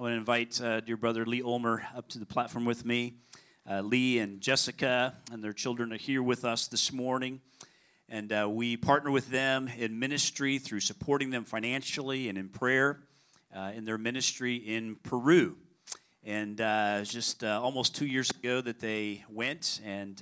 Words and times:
I 0.00 0.02
want 0.02 0.12
to 0.14 0.18
invite 0.18 0.60
uh, 0.62 0.80
dear 0.80 0.96
brother 0.96 1.26
Lee 1.26 1.42
Ulmer 1.42 1.82
up 1.94 2.08
to 2.08 2.18
the 2.18 2.24
platform 2.24 2.64
with 2.64 2.86
me. 2.86 3.16
Uh, 3.70 3.82
Lee 3.82 4.18
and 4.18 4.40
Jessica 4.40 5.14
and 5.30 5.44
their 5.44 5.52
children 5.52 5.92
are 5.92 5.98
here 5.98 6.22
with 6.22 6.46
us 6.46 6.68
this 6.68 6.90
morning. 6.90 7.42
And 8.08 8.32
uh, 8.32 8.48
we 8.50 8.78
partner 8.78 9.10
with 9.10 9.28
them 9.28 9.68
in 9.68 9.98
ministry 9.98 10.56
through 10.58 10.80
supporting 10.80 11.28
them 11.28 11.44
financially 11.44 12.30
and 12.30 12.38
in 12.38 12.48
prayer 12.48 13.00
uh, 13.54 13.72
in 13.74 13.84
their 13.84 13.98
ministry 13.98 14.56
in 14.56 14.96
Peru. 15.02 15.58
And 16.24 16.58
uh, 16.62 17.02
just 17.04 17.44
uh, 17.44 17.60
almost 17.62 17.94
two 17.94 18.06
years 18.06 18.30
ago 18.30 18.62
that 18.62 18.80
they 18.80 19.26
went. 19.28 19.82
And 19.84 20.16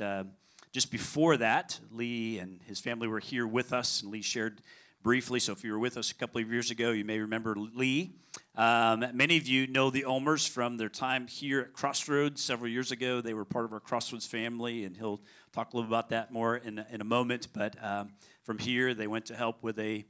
just 0.73 0.91
before 0.91 1.37
that, 1.37 1.79
Lee 1.93 2.41
and 2.41 2.61
his 2.65 2.81
family 2.81 3.07
were 3.07 3.21
here 3.21 3.47
with 3.47 3.73
us. 3.73 4.03
And 4.03 4.11
Lee 4.11 4.23
shared 4.23 4.61
briefly. 5.09 5.40
So 5.40 5.52
if 5.52 5.64
you 5.64 5.72
were 5.72 5.79
with 5.79 5.96
us 5.96 6.11
a 6.11 6.14
couple 6.14 6.38
of 6.38 6.52
years 6.52 6.70
ago, 6.70 6.90
you 6.90 7.02
may 7.02 7.18
remember 7.18 7.57
Lee. 7.57 8.12
Um, 8.54 9.07
many 9.14 9.39
of 9.39 9.46
you 9.46 9.66
know 9.66 9.89
the 9.89 10.04
Ulmers 10.04 10.46
from 10.46 10.76
their 10.76 10.90
time 10.90 11.26
here 11.26 11.61
at 11.61 11.72
Crossroads 11.72 12.43
several 12.43 12.71
years 12.71 12.93
ago. 12.93 13.22
They 13.22 13.32
were 13.32 13.46
part 13.46 13.64
of 13.64 13.72
our 13.72 13.80
Crossroads 13.80 14.26
family, 14.26 14.85
and 14.85 14.94
he'll 14.94 15.22
talk 15.54 15.72
a 15.72 15.76
little 15.79 15.89
about 15.89 16.11
that 16.11 16.30
more 16.30 16.58
in, 16.58 16.85
in 16.90 17.00
a 17.00 17.04
moment. 17.04 17.49
But 17.54 17.82
um, 17.82 18.11
from 18.43 18.58
here, 18.58 18.93
they 18.93 19.07
went 19.07 19.25
to 19.25 19.35
help 19.35 19.63
with 19.63 19.79
a 19.79 20.04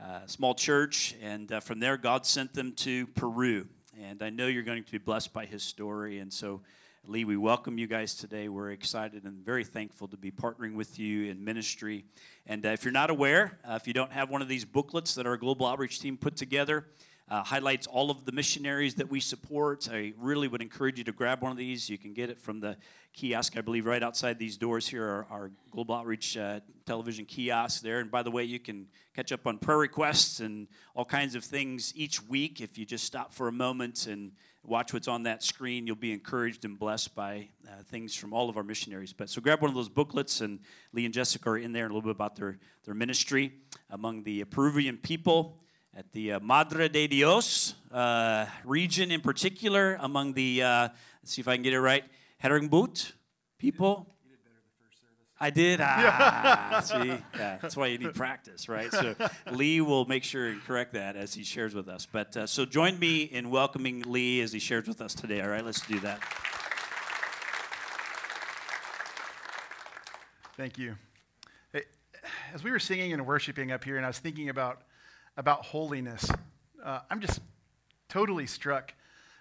uh, 0.00 0.26
small 0.26 0.54
church, 0.54 1.16
and 1.20 1.50
uh, 1.50 1.58
from 1.58 1.80
there, 1.80 1.96
God 1.96 2.24
sent 2.24 2.54
them 2.54 2.74
to 2.74 3.08
Peru. 3.08 3.66
And 4.00 4.22
I 4.22 4.30
know 4.30 4.46
you're 4.46 4.62
going 4.62 4.84
to 4.84 4.92
be 4.92 4.98
blessed 4.98 5.32
by 5.32 5.46
his 5.46 5.64
story. 5.64 6.20
And 6.20 6.32
so, 6.32 6.62
Lee, 7.06 7.26
we 7.26 7.36
welcome 7.36 7.76
you 7.76 7.86
guys 7.86 8.14
today. 8.14 8.48
We're 8.48 8.70
excited 8.70 9.24
and 9.24 9.44
very 9.44 9.62
thankful 9.62 10.08
to 10.08 10.16
be 10.16 10.30
partnering 10.30 10.74
with 10.74 10.98
you 10.98 11.30
in 11.30 11.44
ministry. 11.44 12.06
And 12.46 12.64
uh, 12.64 12.70
if 12.70 12.82
you're 12.82 12.92
not 12.92 13.10
aware, 13.10 13.58
uh, 13.62 13.74
if 13.74 13.86
you 13.86 13.92
don't 13.92 14.10
have 14.10 14.30
one 14.30 14.40
of 14.40 14.48
these 14.48 14.64
booklets 14.64 15.14
that 15.16 15.26
our 15.26 15.36
global 15.36 15.66
outreach 15.66 16.00
team 16.00 16.16
put 16.16 16.34
together, 16.34 16.86
uh, 17.28 17.42
highlights 17.42 17.86
all 17.86 18.10
of 18.10 18.24
the 18.24 18.32
missionaries 18.32 18.96
that 18.96 19.10
we 19.10 19.20
support. 19.20 19.88
I 19.90 20.12
really 20.18 20.46
would 20.46 20.60
encourage 20.60 20.98
you 20.98 21.04
to 21.04 21.12
grab 21.12 21.42
one 21.42 21.52
of 21.52 21.58
these. 21.58 21.88
You 21.88 21.96
can 21.96 22.12
get 22.12 22.28
it 22.28 22.38
from 22.38 22.60
the 22.60 22.76
kiosk, 23.14 23.56
I 23.56 23.62
believe, 23.62 23.86
right 23.86 24.02
outside 24.02 24.38
these 24.38 24.56
doors 24.56 24.86
here, 24.86 25.04
our, 25.04 25.26
our 25.30 25.50
Global 25.70 25.94
Outreach 25.94 26.36
uh, 26.36 26.60
television 26.84 27.24
kiosk 27.24 27.82
there. 27.82 28.00
And 28.00 28.10
by 28.10 28.22
the 28.22 28.30
way, 28.30 28.44
you 28.44 28.58
can 28.58 28.86
catch 29.14 29.32
up 29.32 29.46
on 29.46 29.58
prayer 29.58 29.78
requests 29.78 30.40
and 30.40 30.68
all 30.94 31.04
kinds 31.04 31.34
of 31.34 31.44
things 31.44 31.92
each 31.96 32.22
week. 32.22 32.60
If 32.60 32.76
you 32.76 32.84
just 32.84 33.04
stop 33.04 33.32
for 33.32 33.48
a 33.48 33.52
moment 33.52 34.06
and 34.06 34.32
watch 34.62 34.92
what's 34.92 35.08
on 35.08 35.22
that 35.22 35.42
screen, 35.42 35.86
you'll 35.86 35.96
be 35.96 36.12
encouraged 36.12 36.64
and 36.64 36.78
blessed 36.78 37.14
by 37.14 37.48
uh, 37.66 37.82
things 37.84 38.14
from 38.14 38.34
all 38.34 38.50
of 38.50 38.56
our 38.56 38.62
missionaries. 38.62 39.12
But 39.12 39.30
so 39.30 39.40
grab 39.40 39.62
one 39.62 39.70
of 39.70 39.74
those 39.74 39.88
booklets, 39.88 40.40
and 40.40 40.60
Lee 40.92 41.04
and 41.04 41.14
Jessica 41.14 41.50
are 41.50 41.58
in 41.58 41.72
there, 41.72 41.84
a 41.84 41.88
little 41.88 42.02
bit 42.02 42.10
about 42.10 42.36
their, 42.36 42.58
their 42.84 42.94
ministry 42.94 43.52
among 43.90 44.24
the 44.24 44.44
Peruvian 44.44 44.98
people 44.98 45.58
at 45.96 46.10
the 46.12 46.32
uh, 46.32 46.40
Madre 46.40 46.88
de 46.88 47.06
Dios 47.06 47.74
uh, 47.92 48.46
region 48.64 49.12
in 49.12 49.20
particular, 49.20 49.96
among 50.00 50.32
the, 50.32 50.62
uh, 50.62 50.88
let's 51.22 51.32
see 51.32 51.40
if 51.40 51.46
I 51.46 51.54
can 51.54 51.62
get 51.62 51.72
it 51.72 51.80
right, 51.80 52.04
Herrenboot 52.42 53.12
people. 53.58 54.10
I 55.38 55.50
did. 55.50 55.80
Ah, 55.82 56.80
see, 56.84 57.08
yeah, 57.08 57.58
that's 57.60 57.76
why 57.76 57.88
you 57.88 57.98
need 57.98 58.14
practice, 58.14 58.68
right? 58.68 58.90
So 58.90 59.14
Lee 59.52 59.80
will 59.80 60.04
make 60.06 60.24
sure 60.24 60.46
and 60.46 60.62
correct 60.62 60.94
that 60.94 61.16
as 61.16 61.34
he 61.34 61.44
shares 61.44 61.74
with 61.74 61.88
us. 61.88 62.06
But 62.10 62.36
uh, 62.36 62.46
so 62.46 62.64
join 62.64 62.98
me 62.98 63.22
in 63.22 63.50
welcoming 63.50 64.02
Lee 64.06 64.40
as 64.40 64.52
he 64.52 64.58
shares 64.58 64.86
with 64.88 65.00
us 65.00 65.12
today. 65.12 65.42
All 65.42 65.48
right, 65.48 65.64
let's 65.64 65.80
do 65.86 65.98
that. 66.00 66.20
Thank 70.56 70.78
you. 70.78 70.96
As 72.54 72.62
we 72.62 72.70
were 72.70 72.78
singing 72.78 73.12
and 73.12 73.26
worshiping 73.26 73.72
up 73.72 73.82
here, 73.82 73.96
and 73.96 74.06
I 74.06 74.08
was 74.08 74.20
thinking 74.20 74.48
about 74.48 74.82
about 75.36 75.64
holiness, 75.64 76.28
uh, 76.84 77.00
I'm 77.10 77.20
just 77.20 77.40
totally 78.08 78.46
struck 78.46 78.94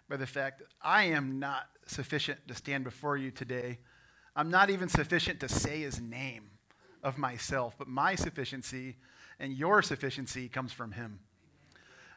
by 0.09 0.17
the 0.17 0.27
fact 0.27 0.59
that 0.59 0.67
I 0.81 1.03
am 1.05 1.39
not 1.39 1.67
sufficient 1.85 2.47
to 2.47 2.55
stand 2.55 2.83
before 2.83 3.17
you 3.17 3.31
today. 3.31 3.79
I'm 4.35 4.49
not 4.49 4.69
even 4.69 4.89
sufficient 4.89 5.39
to 5.41 5.49
say 5.49 5.81
his 5.81 6.01
name 6.01 6.49
of 7.03 7.17
myself, 7.17 7.75
but 7.77 7.87
my 7.87 8.15
sufficiency 8.15 8.95
and 9.39 9.53
your 9.53 9.81
sufficiency 9.81 10.47
comes 10.47 10.71
from 10.71 10.91
him. 10.91 11.19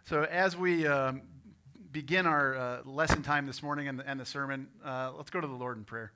So 0.04 0.22
as 0.24 0.56
we 0.56 0.86
um, 0.86 1.22
begin 1.90 2.26
our 2.26 2.56
uh, 2.56 2.78
lesson 2.84 3.22
time 3.22 3.46
this 3.46 3.62
morning 3.62 3.88
and 3.88 3.98
the, 3.98 4.08
and 4.08 4.20
the 4.20 4.26
sermon, 4.26 4.68
uh, 4.84 5.12
let's 5.16 5.30
go 5.30 5.40
to 5.40 5.46
the 5.46 5.54
Lord 5.54 5.76
in 5.76 5.84
prayer. 5.84 6.12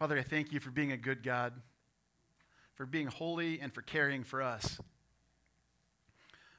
Father, 0.00 0.16
I 0.16 0.22
thank 0.22 0.50
you 0.50 0.60
for 0.60 0.70
being 0.70 0.92
a 0.92 0.96
good 0.96 1.22
God, 1.22 1.52
for 2.74 2.86
being 2.86 3.06
holy, 3.06 3.60
and 3.60 3.70
for 3.70 3.82
caring 3.82 4.24
for 4.24 4.40
us. 4.40 4.80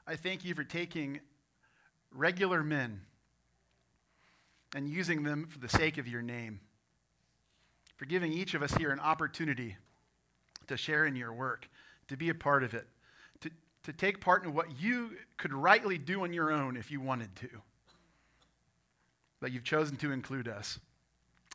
I 0.05 0.15
thank 0.15 0.45
you 0.45 0.53
for 0.53 0.63
taking 0.63 1.19
regular 2.13 2.61
men 2.61 3.01
and 4.75 4.87
using 4.87 5.23
them 5.23 5.47
for 5.47 5.57
the 5.57 5.67
sake 5.67 5.97
of 5.97 6.07
your 6.07 6.21
name, 6.21 6.59
for 7.95 8.05
giving 8.05 8.31
each 8.31 8.53
of 8.53 8.61
us 8.61 8.75
here 8.75 8.91
an 8.91 8.99
opportunity 8.99 9.75
to 10.67 10.77
share 10.77 11.07
in 11.07 11.15
your 11.15 11.33
work, 11.33 11.67
to 12.09 12.15
be 12.15 12.29
a 12.29 12.35
part 12.35 12.63
of 12.63 12.75
it, 12.75 12.85
to, 13.39 13.49
to 13.85 13.91
take 13.91 14.21
part 14.21 14.43
in 14.43 14.53
what 14.53 14.79
you 14.79 15.13
could 15.37 15.51
rightly 15.51 15.97
do 15.97 16.21
on 16.21 16.31
your 16.31 16.51
own 16.51 16.77
if 16.77 16.91
you 16.91 17.01
wanted 17.01 17.35
to. 17.37 17.49
But 19.39 19.51
you've 19.51 19.63
chosen 19.63 19.97
to 19.97 20.11
include 20.11 20.47
us. 20.47 20.77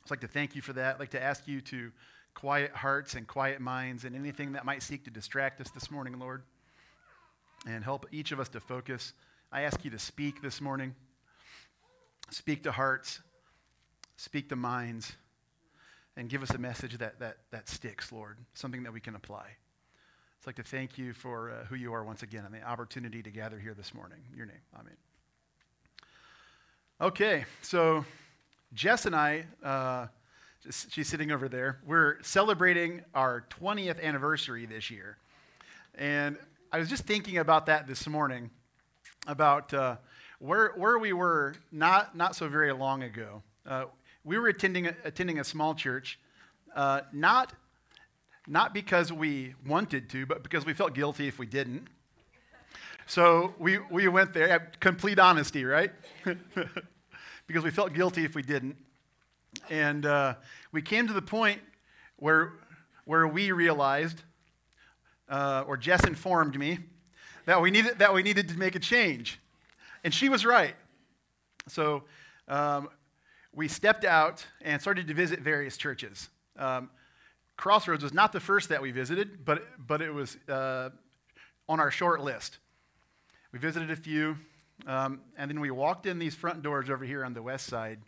I'd 0.07 0.11
like 0.11 0.21
to 0.21 0.29
thank 0.29 0.55
you 0.55 0.63
for 0.63 0.73
that. 0.75 0.95
I'd 0.95 1.01
like 1.01 1.11
to 1.11 1.23
ask 1.23 1.49
you 1.49 1.61
to 1.63 1.91
quiet 2.33 2.71
hearts 2.71 3.15
and 3.15 3.27
quiet 3.27 3.61
minds 3.61 4.05
and 4.05 4.15
anything 4.15 4.53
that 4.53 4.65
might 4.65 4.85
seek 4.85 5.05
to 5.07 5.11
distract 5.11 5.61
us 5.61 5.69
this 5.71 5.91
morning, 5.91 6.21
Lord, 6.21 6.45
and 7.67 7.83
help 7.83 8.07
each 8.13 8.31
of 8.31 8.39
us 8.39 8.49
to 8.51 8.61
focus. 8.61 9.15
I 9.51 9.63
ask 9.63 9.85
you 9.85 9.91
to 9.91 9.99
speak 9.99 10.43
this 10.43 10.61
morning. 10.61 10.95
Speak 12.31 12.63
to 12.63 12.71
hearts, 12.71 13.21
speak 14.17 14.49
to 14.51 14.57
minds, 14.57 15.13
and 16.17 16.29
give 16.29 16.41
us 16.41 16.51
a 16.51 16.59
message 16.59 16.99
that, 16.99 17.19
that, 17.19 17.39
that 17.51 17.69
sticks, 17.69 18.13
Lord, 18.13 18.39
something 18.55 18.85
that 18.85 18.93
we 18.93 19.01
can 19.01 19.17
apply. 19.17 19.47
I'd 19.47 20.47
like 20.47 20.57
to 20.57 20.63
thank 20.63 20.99
you 20.99 21.15
for 21.15 21.51
uh, 21.51 21.65
who 21.65 21.75
you 21.75 21.93
are 21.93 22.05
once 22.05 22.23
again 22.23 22.45
and 22.45 22.55
the 22.55 22.63
opportunity 22.63 23.25
to 23.25 23.31
gather 23.31 23.59
here 23.59 23.75
this 23.75 23.93
morning. 23.93 24.19
In 24.31 24.37
your 24.37 24.47
name, 24.47 24.63
amen. 24.79 24.97
Okay, 27.01 27.45
so 27.61 28.05
Jess 28.75 29.07
and 29.07 29.15
I, 29.15 29.47
uh, 29.63 30.07
she's 30.71 31.09
sitting 31.09 31.31
over 31.31 31.49
there, 31.49 31.79
we're 31.87 32.23
celebrating 32.23 33.03
our 33.15 33.45
20th 33.51 34.03
anniversary 34.03 34.67
this 34.67 34.91
year. 34.91 35.17
And 35.95 36.37
I 36.73 36.79
was 36.79 36.89
just 36.89 37.05
thinking 37.05 37.39
about 37.39 37.67
that 37.67 37.87
this 37.87 38.07
morning, 38.07 38.51
about 39.27 39.73
uh, 39.73 39.97
where, 40.39 40.73
where 40.77 40.99
we 40.99 41.13
were 41.13 41.55
not, 41.73 42.17
not 42.17 42.37
so 42.37 42.49
very 42.49 42.73
long 42.73 43.03
ago. 43.03 43.43
Uh, 43.65 43.85
we 44.25 44.39
were 44.39 44.49
attending, 44.49 44.89
attending 45.05 45.39
a 45.39 45.45
small 45.45 45.75
church, 45.75 46.19
uh, 46.75 47.03
not, 47.13 47.53
not 48.47 48.75
because 48.75 49.13
we 49.13 49.55
wanted 49.67 50.11
to, 50.11 50.27
but 50.27 50.43
because 50.43 50.67
we 50.67 50.75
felt 50.75 50.95
guilty 50.95 51.29
if 51.29 51.39
we 51.39 51.47
didn't. 51.47 51.87
So 53.07 53.55
we, 53.59 53.79
we 53.91 54.09
went 54.09 54.35
there, 54.35 54.73
complete 54.81 55.19
honesty, 55.21 55.65
right? 55.65 55.93
because 57.47 57.65
we 57.65 57.71
felt 57.71 57.93
guilty 57.95 58.25
if 58.25 58.35
we 58.35 58.43
didn't. 58.43 58.77
And 59.71 60.05
uh, 60.05 60.35
we 60.73 60.83
came 60.83 61.07
to 61.07 61.13
the 61.13 61.23
point 61.23 61.61
where, 62.17 62.53
where 63.05 63.27
we 63.27 63.53
realized, 63.53 64.23
uh, 65.29 65.65
or 65.67 65.77
Jess 65.77 66.05
informed 66.05 66.59
me, 66.59 66.79
that 67.47 67.61
we, 67.61 67.71
needed, 67.71 67.99
that 67.99 68.13
we 68.13 68.23
needed 68.23 68.49
to 68.49 68.59
make 68.59 68.75
a 68.75 68.81
change. 68.81 69.39
And 70.05 70.13
she 70.13 70.29
was 70.29 70.45
right. 70.45 70.75
So 71.69 72.05
um, 72.49 72.89
we 73.53 73.69
stepped 73.69 74.05
out 74.05 74.47
and 74.63 74.81
started 74.81 75.09
to 75.09 75.15
visit 75.15 75.41
various 75.41 75.77
churches. 75.77 76.29
Um, 76.59 76.91
Crossroads 77.57 78.03
was 78.03 78.13
not 78.13 78.33
the 78.33 78.41
first 78.41 78.69
that 78.69 78.83
we 78.83 78.91
visited, 78.91 79.45
but, 79.45 79.67
but 79.87 80.03
it 80.03 80.13
was 80.13 80.37
uh, 80.49 80.91
on 81.69 81.81
our 81.81 81.91
short 81.91 82.21
list. 82.21 82.59
We 83.53 83.59
visited 83.59 83.91
a 83.91 83.97
few, 83.97 84.37
um, 84.87 85.21
and 85.37 85.51
then 85.51 85.61
we 85.61 85.71
walked 85.71 86.07
in 86.07 86.19
these 86.19 86.35
front 86.35 86.63
doors 86.63 86.89
over 86.89 87.05
here 87.05 87.25
on 87.25 87.35
the 87.35 87.43
west 87.43 87.67
side 87.67 87.99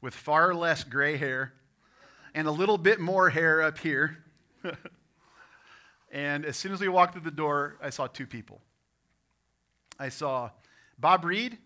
with 0.00 0.14
far 0.14 0.54
less 0.54 0.84
gray 0.84 1.16
hair 1.16 1.52
and 2.34 2.46
a 2.46 2.50
little 2.50 2.78
bit 2.78 3.00
more 3.00 3.28
hair 3.30 3.60
up 3.60 3.78
here. 3.78 4.18
and 6.12 6.44
as 6.44 6.56
soon 6.56 6.72
as 6.72 6.80
we 6.80 6.88
walked 6.88 7.14
through 7.14 7.22
the 7.22 7.30
door, 7.30 7.76
I 7.82 7.90
saw 7.90 8.06
two 8.06 8.26
people. 8.26 8.60
I 9.98 10.10
saw 10.10 10.50
Bob 10.98 11.24
Reed 11.24 11.58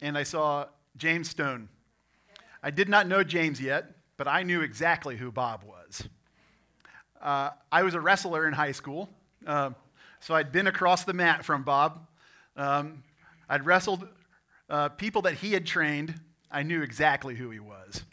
and 0.00 0.16
I 0.16 0.22
saw 0.22 0.66
James 0.96 1.28
Stone. 1.28 1.68
I 2.62 2.70
did 2.70 2.88
not 2.88 3.08
know 3.08 3.24
James 3.24 3.60
yet, 3.60 3.96
but 4.16 4.28
I 4.28 4.42
knew 4.44 4.60
exactly 4.60 5.16
who 5.16 5.32
Bob 5.32 5.64
was. 5.64 6.08
Uh, 7.20 7.50
I 7.72 7.82
was 7.82 7.94
a 7.94 8.00
wrestler 8.00 8.46
in 8.46 8.52
high 8.52 8.72
school, 8.72 9.08
uh, 9.46 9.70
so 10.20 10.34
I'd 10.34 10.52
been 10.52 10.66
across 10.68 11.04
the 11.04 11.12
mat 11.12 11.44
from 11.44 11.64
Bob. 11.64 12.06
Um, 12.56 13.02
I'd 13.50 13.66
wrestled 13.66 14.06
uh, 14.68 14.90
people 14.90 15.22
that 15.22 15.34
he 15.34 15.52
had 15.52 15.66
trained. 15.66 16.14
I 16.52 16.62
knew 16.62 16.82
exactly 16.82 17.34
who 17.34 17.50
he 17.50 17.58
was. 17.58 18.04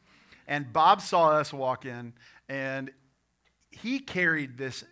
And 0.47 0.73
Bob 0.73 0.99
saw 0.99 1.29
us 1.33 1.53
walk 1.53 1.85
in, 1.85 2.13
and 2.49 2.89
he 3.69 3.99
carried 3.99 4.57
this, 4.57 4.83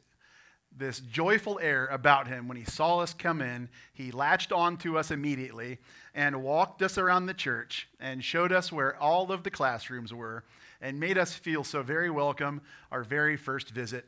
this 0.77 0.99
joyful 0.99 1.59
air 1.63 1.87
about 1.87 2.27
him 2.27 2.47
when 2.47 2.57
he 2.57 2.63
saw 2.63 2.99
us 2.99 3.11
come 3.11 3.41
in. 3.41 3.69
He 3.91 4.11
latched 4.11 4.51
on 4.51 4.77
to 4.77 4.99
us 4.99 5.09
immediately 5.09 5.79
and 6.13 6.43
walked 6.43 6.83
us 6.83 6.99
around 6.99 7.25
the 7.25 7.33
church 7.33 7.87
and 7.99 8.23
showed 8.23 8.51
us 8.51 8.71
where 8.71 8.95
all 9.01 9.31
of 9.31 9.41
the 9.41 9.49
classrooms 9.49 10.13
were 10.13 10.43
and 10.79 10.99
made 10.99 11.17
us 11.17 11.33
feel 11.33 11.63
so 11.63 11.81
very 11.81 12.11
welcome 12.11 12.61
our 12.91 13.03
very 13.03 13.35
first 13.35 13.71
visit. 13.71 14.05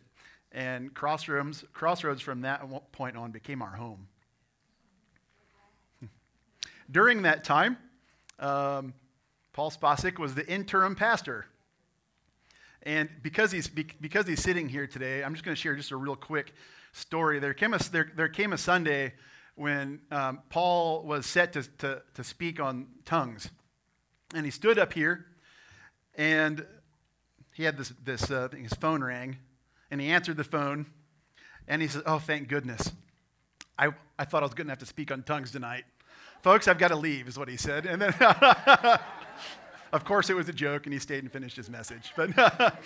And 0.51 0.94
Crossroads, 0.94 1.66
Crossroads 1.74 2.22
from 2.22 2.42
that 2.42 2.62
point 2.92 3.18
on 3.18 3.31
became 3.31 3.63
our 3.63 3.75
home. 3.75 4.07
During 6.89 7.24
that 7.24 7.44
time, 7.44 7.78
um, 8.39 8.94
Paul 9.54 9.72
Spasic 9.72 10.19
was 10.19 10.36
the 10.36 10.48
interim 10.48 10.95
pastor. 10.95 11.45
And 12.84 13.10
because 13.22 13.51
he's, 13.51 13.68
because 13.68 14.28
he's 14.28 14.42
sitting 14.42 14.69
here 14.69 14.88
today, 14.88 15.24
I'm 15.24 15.34
just 15.34 15.44
going 15.44 15.56
to 15.56 15.62
share 15.62 15.75
just 15.75 15.92
a 15.92 15.98
real 15.98 16.16
quick 16.16 16.54
story. 16.94 17.39
There 17.39 17.54
came 17.54 17.74
a, 17.74 17.80
there, 17.92 18.12
there 18.16 18.30
came 18.30 18.54
a 18.54 18.57
Sunday 18.57 19.13
when 19.56 20.00
um, 20.12 20.39
Paul 20.50 21.04
was 21.04 21.25
set 21.25 21.54
to, 21.54 21.63
to, 21.80 22.01
to 22.13 22.24
speak 22.24 22.60
on 22.60 22.88
tongues. 23.04 23.50
And 24.33 24.45
he 24.45 24.51
stood 24.51 24.78
up 24.78 24.94
here, 24.94 25.25
and 26.16 26.66
he 27.54 27.63
had 27.63 27.78
this, 27.78 27.92
this 28.04 28.30
uh, 28.30 28.50
his 28.56 28.74
phone 28.74 29.04
rang, 29.04 29.38
and 29.90 30.00
he 30.00 30.10
answered 30.10 30.38
the 30.38 30.44
phone, 30.44 30.86
and 31.68 31.81
he 31.81 31.88
said, 31.88 32.04
Oh, 32.06 32.19
thank 32.19 32.48
goodness. 32.48 32.92
I, 33.80 33.90
I 34.19 34.25
thought 34.25 34.44
I 34.44 34.45
was 34.45 34.54
good 34.54 34.66
enough 34.68 34.80
to 34.80 34.86
speak 34.86 35.12
on 35.12 35.24
tongues 35.24 35.51
tonight. 35.51 35.86
Folks, 36.47 36.69
I've 36.69 36.77
got 36.77 36.91
to 36.91 36.95
leave, 36.95 37.27
is 37.27 37.38
what 37.38 37.49
he 37.49 37.57
said. 37.57 37.85
And 37.85 38.01
then, 38.01 38.13
of 39.91 40.05
course, 40.05 40.29
it 40.29 40.33
was 40.33 40.47
a 40.47 40.53
joke, 40.53 40.85
and 40.85 40.94
he 40.94 40.97
stayed 40.97 41.21
and 41.21 41.29
finished 41.29 41.57
his 41.57 41.69
message. 41.69 42.13
But 42.15 42.29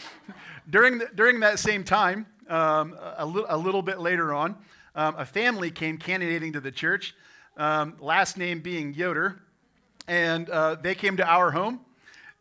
during, 0.71 0.97
the, 0.97 1.09
during 1.13 1.41
that 1.41 1.59
same 1.59 1.83
time, 1.83 2.25
um, 2.49 2.97
a, 3.17 3.23
li- 3.23 3.45
a, 3.47 3.55
little 3.55 3.83
bit 3.83 3.99
later 3.99 4.33
on, 4.33 4.55
um, 4.95 5.13
a 5.15 5.27
family 5.27 5.69
came 5.69 5.99
candidating 5.99 6.53
to 6.53 6.59
the 6.59 6.71
church, 6.71 7.13
um, 7.55 7.97
last 7.99 8.35
name 8.35 8.61
being 8.61 8.95
Yoder, 8.95 9.39
and 10.07 10.49
uh, 10.49 10.73
they 10.73 10.95
came 10.95 11.15
to 11.17 11.23
our 11.23 11.51
home. 11.51 11.81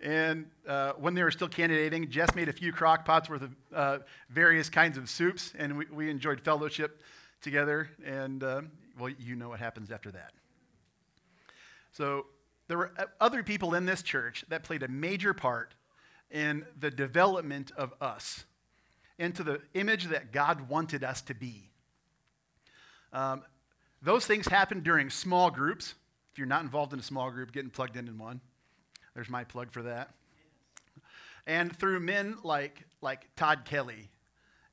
And 0.02 0.46
uh, 0.66 0.92
when 0.92 1.12
they 1.12 1.22
were 1.22 1.30
still 1.30 1.48
candidating, 1.48 2.08
Jess 2.08 2.34
made 2.34 2.48
a 2.48 2.54
few 2.54 2.72
crock 2.72 3.04
pots 3.04 3.28
worth 3.28 3.42
of 3.42 3.56
uh, 3.74 3.98
various 4.30 4.70
kinds 4.70 4.96
of 4.96 5.10
soups, 5.10 5.52
and 5.58 5.76
we, 5.76 5.84
we 5.92 6.08
enjoyed 6.08 6.40
fellowship 6.40 7.02
together. 7.42 7.90
And, 8.06 8.42
uh, 8.42 8.62
well, 8.98 9.10
you 9.18 9.36
know 9.36 9.50
what 9.50 9.60
happens 9.60 9.90
after 9.90 10.10
that. 10.12 10.32
So 11.92 12.26
there 12.68 12.78
were 12.78 12.92
uh, 12.98 13.06
other 13.20 13.42
people 13.42 13.74
in 13.74 13.86
this 13.86 14.02
church 14.02 14.44
that 14.48 14.62
played 14.62 14.82
a 14.82 14.88
major 14.88 15.34
part 15.34 15.74
in 16.30 16.64
the 16.78 16.90
development 16.90 17.72
of 17.76 17.92
us 18.00 18.44
into 19.18 19.42
the 19.42 19.60
image 19.74 20.06
that 20.06 20.32
God 20.32 20.68
wanted 20.68 21.04
us 21.04 21.20
to 21.22 21.34
be. 21.34 21.70
Um, 23.12 23.42
those 24.02 24.24
things 24.24 24.46
happen 24.46 24.80
during 24.80 25.10
small 25.10 25.50
groups. 25.50 25.94
If 26.32 26.38
you're 26.38 26.46
not 26.46 26.62
involved 26.62 26.92
in 26.92 27.00
a 27.00 27.02
small 27.02 27.30
group, 27.30 27.52
getting 27.52 27.70
plugged 27.70 27.96
in 27.96 28.08
in 28.08 28.18
one. 28.18 28.40
There's 29.14 29.28
my 29.28 29.44
plug 29.44 29.72
for 29.72 29.82
that. 29.82 30.14
And 31.46 31.76
through 31.76 32.00
men 32.00 32.36
like, 32.44 32.84
like 33.02 33.26
Todd 33.36 33.64
Kelly 33.64 34.10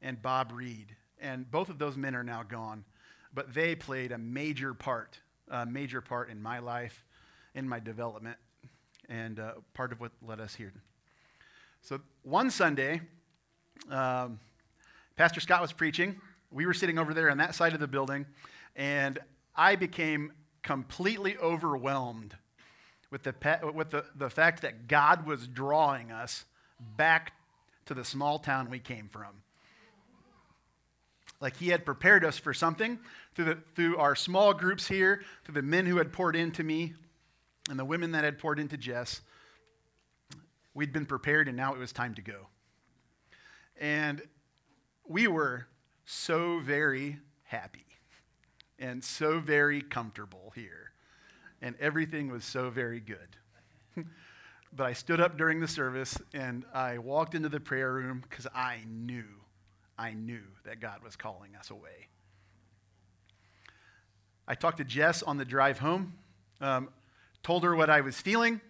and 0.02 0.22
Bob 0.22 0.52
Reed. 0.54 0.96
And 1.20 1.50
both 1.50 1.70
of 1.70 1.80
those 1.80 1.98
men 1.98 2.16
are 2.16 2.24
now 2.24 2.44
gone. 2.44 2.86
But 3.34 3.54
they 3.54 3.76
played 3.76 4.12
a 4.12 4.18
major 4.18 4.74
part, 4.74 5.20
a 5.50 5.66
major 5.66 6.02
part 6.02 6.30
in 6.30 6.42
my 6.42 6.60
life, 6.60 7.04
in 7.58 7.68
my 7.68 7.80
development, 7.80 8.38
and 9.10 9.40
uh, 9.40 9.54
part 9.74 9.92
of 9.92 10.00
what 10.00 10.12
led 10.22 10.40
us 10.40 10.54
here. 10.54 10.72
So 11.82 12.00
one 12.22 12.52
Sunday, 12.52 13.02
um, 13.90 14.40
Pastor 15.16 15.40
Scott 15.40 15.62
was 15.62 15.74
preaching. 15.74 16.22
We 16.52 16.68
were 16.68 16.74
sitting 16.76 17.00
over 17.00 17.16
there 17.16 17.32
on 17.32 17.40
that 17.40 17.56
side 17.56 17.74
of 17.74 17.80
the 17.80 17.88
building, 17.88 18.28
and 18.76 19.18
I 19.56 19.76
became 19.76 20.34
completely 20.62 21.36
overwhelmed 21.38 22.36
with 23.10 23.24
the, 23.24 23.34
with 23.74 23.90
the, 23.90 24.06
the 24.16 24.30
fact 24.30 24.62
that 24.62 24.88
God 24.88 25.26
was 25.26 25.48
drawing 25.48 26.12
us 26.12 26.46
back 26.96 27.34
to 27.88 27.96
the 27.96 28.06
small 28.06 28.38
town 28.38 28.70
we 28.70 28.80
came 28.80 29.10
from. 29.10 29.42
Like 31.40 31.58
he 31.58 31.70
had 31.70 31.86
prepared 31.86 32.24
us 32.24 32.38
for 32.38 32.54
something 32.54 33.00
through, 33.34 33.46
the, 33.46 33.58
through 33.76 33.98
our 33.98 34.16
small 34.16 34.54
groups 34.54 34.88
here, 34.88 35.22
through 35.44 35.56
the 35.56 35.62
men 35.62 35.88
who 35.88 35.98
had 35.98 36.12
poured 36.12 36.36
into 36.36 36.64
me, 36.64 36.94
and 37.70 37.78
the 37.78 37.86
women 37.86 38.12
that 38.12 38.24
had 38.24 38.38
poured 38.38 38.60
into 38.60 38.78
Jess. 38.78 39.22
We'd 40.74 40.94
been 40.94 41.06
prepared, 41.06 41.48
and 41.48 41.58
now 41.58 41.74
it 41.74 41.80
was 41.80 41.92
time 41.92 42.14
to 42.16 42.22
go. 42.22 42.48
And 43.80 44.22
we 45.08 45.28
were 45.28 45.68
so 46.06 46.60
very 46.60 47.18
happy 47.44 47.86
and 48.80 49.04
so 49.04 49.40
very 49.40 49.82
comfortable 49.82 50.52
here. 50.56 50.92
And 51.62 51.76
everything 51.80 52.30
was 52.32 52.46
so 52.46 52.70
very 52.70 53.00
good. 53.00 53.36
but 54.74 54.84
I 54.84 54.94
stood 54.94 55.20
up 55.20 55.38
during 55.38 55.60
the 55.60 55.68
service 55.68 56.18
and 56.34 56.66
I 56.74 57.00
walked 57.00 57.34
into 57.34 57.50
the 57.50 57.60
prayer 57.60 57.92
room 57.92 58.24
because 58.28 58.48
I 58.54 58.82
knew, 58.88 59.26
I 59.98 60.14
knew 60.14 60.44
that 60.66 60.80
God 60.80 61.04
was 61.04 61.16
calling 61.16 61.56
us 61.56 61.72
away. 61.72 62.10
I 64.48 64.56
talked 64.56 64.78
to 64.78 64.86
Jess 64.86 65.24
on 65.24 65.38
the 65.38 65.46
drive 65.46 65.80
home, 65.80 66.14
um, 66.62 66.90
told 67.44 67.64
her 67.64 67.76
what 67.76 67.90
I 67.90 68.02
was 68.02 68.20
feeling, 68.20 68.62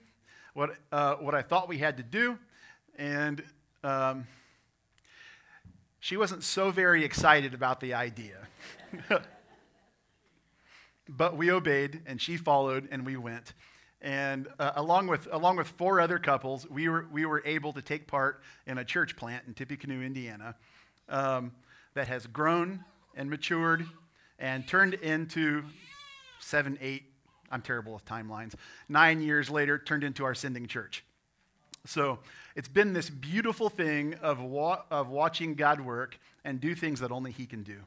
what, 0.54 0.76
uh, 0.92 1.16
what 1.16 1.36
I 1.36 1.42
thought 1.42 1.68
we 1.68 1.78
had 1.78 1.98
to 1.98 2.04
do, 2.04 2.38
and 2.98 3.44
um, 3.84 4.28
she 6.00 6.18
wasn't 6.18 6.44
so 6.44 6.72
very 6.72 7.04
excited 7.04 7.54
about 7.54 7.80
the 7.80 7.94
idea. 7.94 8.48
but 11.10 11.38
we 11.38 11.52
obeyed, 11.52 12.02
and 12.06 12.22
she 12.22 12.38
followed, 12.38 12.88
and 12.92 13.06
we 13.06 13.18
went. 13.18 13.54
And 14.02 14.48
uh, 14.60 14.74
along, 14.76 15.08
with, 15.08 15.28
along 15.32 15.58
with 15.58 15.68
four 15.68 16.00
other 16.00 16.20
couples, 16.20 16.70
we 16.70 16.88
were, 16.88 17.08
we 17.12 17.26
were 17.26 17.42
able 17.46 17.74
to 17.74 17.82
take 17.82 18.08
part 18.08 18.42
in 18.66 18.78
a 18.78 18.86
church 18.86 19.16
plant 19.16 19.46
in 19.48 19.54
Tippecanoe, 19.54 20.02
Indiana, 20.02 20.56
um, 21.10 21.52
that 21.94 22.08
has 22.08 22.28
grown 22.28 22.84
and 23.16 23.30
matured 23.30 23.86
and 24.40 24.68
turned 24.68 24.94
into 24.94 25.64
seven, 26.40 26.78
eight, 26.80 27.04
I'm 27.52 27.62
terrible 27.62 27.94
with 27.94 28.06
timelines, 28.06 28.56
nine 28.90 29.22
years 29.22 29.50
later, 29.50 29.78
turned 29.78 30.04
into 30.04 30.26
our 30.26 30.36
sending 30.36 30.68
church. 30.68 31.04
So 31.86 32.20
it's 32.56 32.68
been 32.68 32.94
this 32.94 33.10
beautiful 33.10 33.70
thing 33.70 34.16
of, 34.16 34.42
wa- 34.42 34.84
of 34.92 35.10
watching 35.10 35.56
God 35.56 35.80
work 35.80 36.20
and 36.44 36.60
do 36.60 36.76
things 36.76 37.00
that 37.00 37.12
only 37.12 37.32
He 37.32 37.46
can 37.46 37.64
do. 37.64 37.78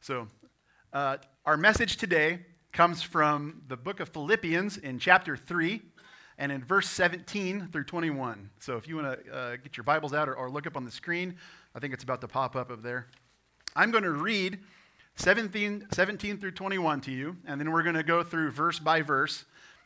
So 0.00 0.28
uh, 0.92 1.16
our 1.44 1.56
message 1.56 1.96
today 1.96 2.40
comes 2.72 3.02
from 3.02 3.62
the 3.68 3.76
book 3.76 4.00
of 4.00 4.08
Philippians 4.08 4.76
in 4.76 4.98
chapter 4.98 5.36
3 5.36 5.82
and 6.38 6.52
in 6.52 6.64
verse 6.64 6.88
17 6.88 7.68
through 7.72 7.84
21. 7.84 8.50
So 8.60 8.76
if 8.76 8.88
you 8.88 8.96
want 8.96 9.24
to 9.24 9.32
uh, 9.32 9.56
get 9.56 9.76
your 9.76 9.84
Bibles 9.84 10.14
out 10.14 10.28
or, 10.28 10.34
or 10.34 10.48
look 10.48 10.66
up 10.66 10.76
on 10.76 10.84
the 10.84 10.90
screen, 10.90 11.36
I 11.74 11.80
think 11.80 11.92
it's 11.92 12.04
about 12.04 12.20
to 12.22 12.28
pop 12.28 12.56
up 12.56 12.70
up 12.70 12.82
there. 12.82 13.08
I'm 13.76 13.90
going 13.90 14.04
to 14.04 14.12
read 14.12 14.58
17, 15.20 15.88
17 15.92 16.38
through 16.38 16.52
21 16.52 17.02
to 17.02 17.10
you, 17.10 17.36
and 17.46 17.60
then 17.60 17.70
we're 17.70 17.82
going 17.82 17.94
to 17.94 18.02
go 18.02 18.22
through 18.22 18.50
verse 18.52 18.78
by 18.78 19.02
verse 19.02 19.44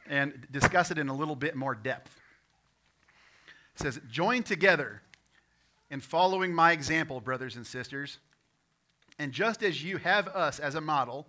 and 0.08 0.46
discuss 0.52 0.92
it 0.92 0.98
in 0.98 1.08
a 1.08 1.14
little 1.14 1.34
bit 1.34 1.56
more 1.56 1.74
depth. 1.74 2.20
It 3.74 3.82
says, 3.82 4.00
Join 4.08 4.44
together 4.44 5.02
in 5.90 6.00
following 6.00 6.54
my 6.54 6.70
example, 6.70 7.20
brothers 7.20 7.56
and 7.56 7.66
sisters. 7.66 8.18
And 9.18 9.32
just 9.32 9.64
as 9.64 9.82
you 9.82 9.96
have 9.96 10.28
us 10.28 10.60
as 10.60 10.76
a 10.76 10.80
model, 10.80 11.26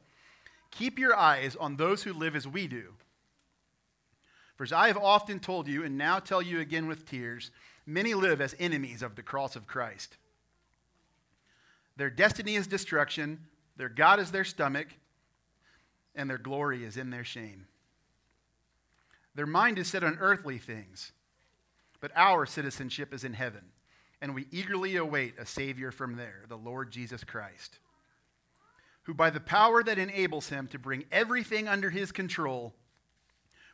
keep 0.69 0.99
your 0.99 1.15
eyes 1.15 1.55
on 1.55 1.75
those 1.75 2.03
who 2.03 2.13
live 2.13 2.35
as 2.35 2.47
we 2.47 2.67
do. 2.67 2.93
For 4.55 4.65
as 4.65 4.71
I 4.71 4.87
have 4.87 4.97
often 4.97 5.39
told 5.39 5.67
you, 5.67 5.83
and 5.83 5.97
now 5.97 6.19
tell 6.19 6.43
you 6.43 6.59
again 6.59 6.87
with 6.87 7.07
tears, 7.07 7.49
many 7.87 8.13
live 8.13 8.39
as 8.39 8.55
enemies 8.59 9.01
of 9.01 9.15
the 9.15 9.23
cross 9.23 9.55
of 9.55 9.65
Christ. 9.65 10.17
Their 11.97 12.11
destiny 12.11 12.55
is 12.55 12.67
destruction, 12.67 13.39
their 13.77 13.89
God 13.89 14.19
is 14.19 14.31
their 14.31 14.43
stomach, 14.43 14.87
and 16.15 16.29
their 16.29 16.37
glory 16.37 16.83
is 16.83 16.97
in 16.97 17.09
their 17.09 17.23
shame. 17.23 17.67
Their 19.35 19.45
mind 19.45 19.77
is 19.77 19.87
set 19.87 20.03
on 20.03 20.17
earthly 20.19 20.57
things 20.57 21.11
but 22.05 22.11
our 22.15 22.45
citizenship 22.45 23.15
is 23.15 23.23
in 23.23 23.33
heaven, 23.33 23.63
and 24.21 24.35
we 24.35 24.45
eagerly 24.51 24.95
await 24.95 25.39
a 25.39 25.45
Savior 25.45 25.91
from 25.91 26.17
there, 26.17 26.43
the 26.47 26.55
Lord 26.55 26.91
Jesus 26.91 27.23
Christ, 27.23 27.79
who, 29.05 29.15
by 29.15 29.31
the 29.31 29.39
power 29.39 29.81
that 29.81 29.97
enables 29.97 30.49
him 30.49 30.67
to 30.67 30.77
bring 30.77 31.05
everything 31.11 31.67
under 31.67 31.89
his 31.89 32.11
control, 32.11 32.75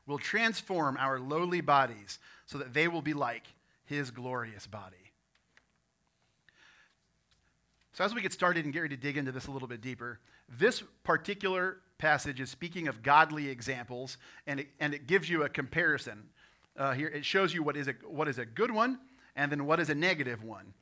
will 0.08 0.18
transform 0.18 0.96
our 0.98 1.20
lowly 1.20 1.60
bodies 1.60 2.20
so 2.46 2.58
that 2.58 2.74
they 2.74 2.88
will 2.88 3.02
be 3.02 3.14
like 3.14 3.48
his 3.84 4.12
glorious 4.12 4.66
body. 4.66 5.01
So, 7.94 8.04
as 8.06 8.16
we 8.16 8.22
get 8.22 8.32
started 8.32 8.64
and 8.64 8.74
get 8.74 8.82
ready 8.82 8.96
to 8.96 9.02
dig 9.02 9.18
into 9.18 9.32
this 9.32 9.48
a 9.48 9.52
little 9.52 9.68
bit 9.68 9.82
deeper, 9.82 10.20
this 10.48 10.82
particular 11.04 11.78
passage 11.98 12.40
is 12.40 12.50
speaking 12.50 12.88
of 12.88 13.04
godly 13.04 13.50
examples, 13.50 14.18
and 14.48 14.62
it, 14.62 14.68
and 14.80 14.94
it 14.94 15.08
gives 15.08 15.30
you 15.30 15.44
a 15.44 15.50
comparison 15.50 16.30
uh, 16.78 16.94
here, 16.94 17.08
it 17.08 17.26
shows 17.26 17.54
you 17.54 17.64
what 17.64 17.76
is, 17.76 17.88
a, 17.88 17.94
what 18.08 18.28
is 18.28 18.38
a 18.38 18.46
good 18.46 18.72
one 18.72 19.00
and 19.36 19.52
then 19.52 19.66
what 19.66 19.80
is 19.80 19.90
a 19.90 19.96
negative 19.96 20.44
one. 20.44 20.74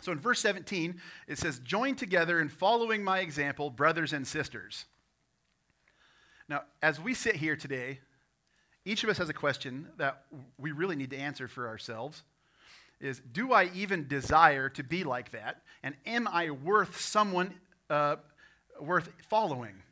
So 0.00 0.12
in 0.12 0.18
verse 0.18 0.40
17, 0.40 1.00
it 1.28 1.38
says, 1.38 1.58
Join 1.60 1.96
together 1.96 2.40
in 2.40 2.48
following 2.48 3.02
my 3.02 3.20
example, 3.20 3.70
brothers 3.70 4.12
and 4.12 4.26
sisters. 4.26 4.86
Now, 6.48 6.62
as 6.82 7.00
we 7.00 7.14
sit 7.14 7.36
here 7.36 7.56
today, 7.56 8.00
each 8.84 9.02
of 9.02 9.10
us 9.10 9.18
has 9.18 9.28
a 9.28 9.34
question 9.34 9.88
that 9.96 10.24
we 10.58 10.72
really 10.72 10.96
need 10.96 11.10
to 11.10 11.16
answer 11.16 11.48
for 11.48 11.66
ourselves 11.66 12.22
is 13.04 13.20
do 13.20 13.52
I 13.52 13.70
even 13.74 14.08
desire 14.08 14.68
to 14.70 14.82
be 14.82 15.04
like 15.04 15.32
that? 15.32 15.62
And 15.82 15.94
am 16.06 16.26
I 16.28 16.50
worth 16.50 17.00
someone 17.00 17.54
uh, 17.90 18.16
worth 18.80 19.10
following? 19.28 19.82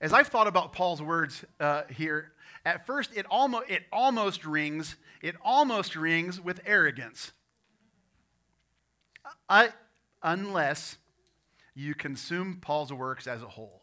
As 0.00 0.12
I've 0.12 0.28
thought 0.28 0.46
about 0.46 0.72
Paul's 0.72 1.02
words 1.02 1.44
uh, 1.58 1.82
here, 1.90 2.32
at 2.64 2.86
first 2.86 3.16
it 3.16 3.26
almost, 3.30 3.70
it 3.70 3.84
almost 3.92 4.44
rings, 4.44 4.96
it 5.22 5.34
almost 5.42 5.96
rings 5.96 6.40
with 6.40 6.60
arrogance. 6.66 7.32
I, 9.48 9.70
unless 10.22 10.98
you 11.74 11.94
consume 11.94 12.58
Paul's 12.60 12.92
works 12.92 13.26
as 13.26 13.42
a 13.42 13.48
whole. 13.48 13.82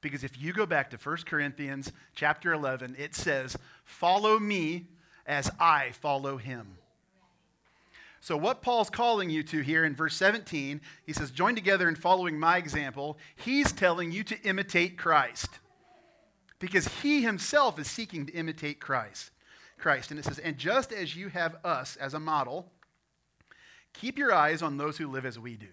Because 0.00 0.22
if 0.24 0.40
you 0.40 0.52
go 0.52 0.66
back 0.66 0.90
to 0.90 0.96
1 0.96 1.18
Corinthians 1.26 1.92
chapter 2.14 2.52
11, 2.52 2.96
it 2.98 3.14
says, 3.14 3.56
Follow 3.84 4.38
me 4.38 4.86
as 5.26 5.50
I 5.58 5.90
follow 5.92 6.36
him. 6.36 6.78
So, 8.20 8.36
what 8.36 8.62
Paul's 8.62 8.90
calling 8.90 9.30
you 9.30 9.42
to 9.44 9.60
here 9.60 9.84
in 9.84 9.94
verse 9.94 10.16
17, 10.16 10.80
he 11.04 11.12
says, 11.12 11.30
Join 11.30 11.54
together 11.54 11.88
in 11.88 11.94
following 11.94 12.40
my 12.40 12.56
example. 12.56 13.18
He's 13.36 13.70
telling 13.70 14.10
you 14.10 14.24
to 14.24 14.40
imitate 14.42 14.98
Christ. 14.98 15.48
Because 16.58 16.88
he 16.88 17.22
himself 17.22 17.78
is 17.78 17.88
seeking 17.88 18.26
to 18.26 18.32
imitate 18.32 18.80
Christ. 18.80 19.30
Christ. 19.78 20.10
And 20.10 20.18
it 20.18 20.24
says, 20.24 20.38
And 20.38 20.58
just 20.58 20.92
as 20.92 21.14
you 21.14 21.28
have 21.28 21.56
us 21.64 21.96
as 21.96 22.14
a 22.14 22.20
model, 22.20 22.72
keep 23.92 24.18
your 24.18 24.32
eyes 24.32 24.62
on 24.62 24.76
those 24.76 24.98
who 24.98 25.06
live 25.06 25.26
as 25.26 25.38
we 25.38 25.56
do. 25.56 25.66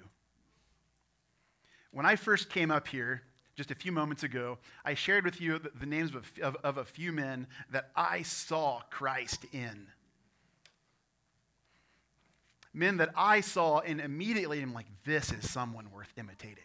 When 1.92 2.06
I 2.06 2.16
first 2.16 2.50
came 2.50 2.70
up 2.70 2.88
here, 2.88 3.24
just 3.56 3.72
a 3.72 3.76
few 3.76 3.92
moments 3.92 4.24
ago, 4.24 4.58
I 4.84 4.96
shared 4.96 5.26
with 5.26 5.40
you 5.40 5.60
the, 5.60 5.86
names 5.86 6.16
of, 6.16 6.32
of, 6.42 6.56
of 6.64 6.78
a 6.78 6.86
few 6.86 7.12
men 7.12 7.48
that 7.72 7.92
I 7.96 8.24
saw 8.24 8.82
Christ 8.90 9.46
in. 9.52 9.88
Men 12.74 12.98
that 12.98 13.12
I 13.16 13.42
saw, 13.42 13.80
and 13.80 14.02
immediately 14.02 14.62
I'm 14.62 14.74
like, 14.74 14.88
this 15.06 15.32
is 15.32 15.50
someone 15.50 15.92
worth 15.92 16.12
imitating. 16.18 16.64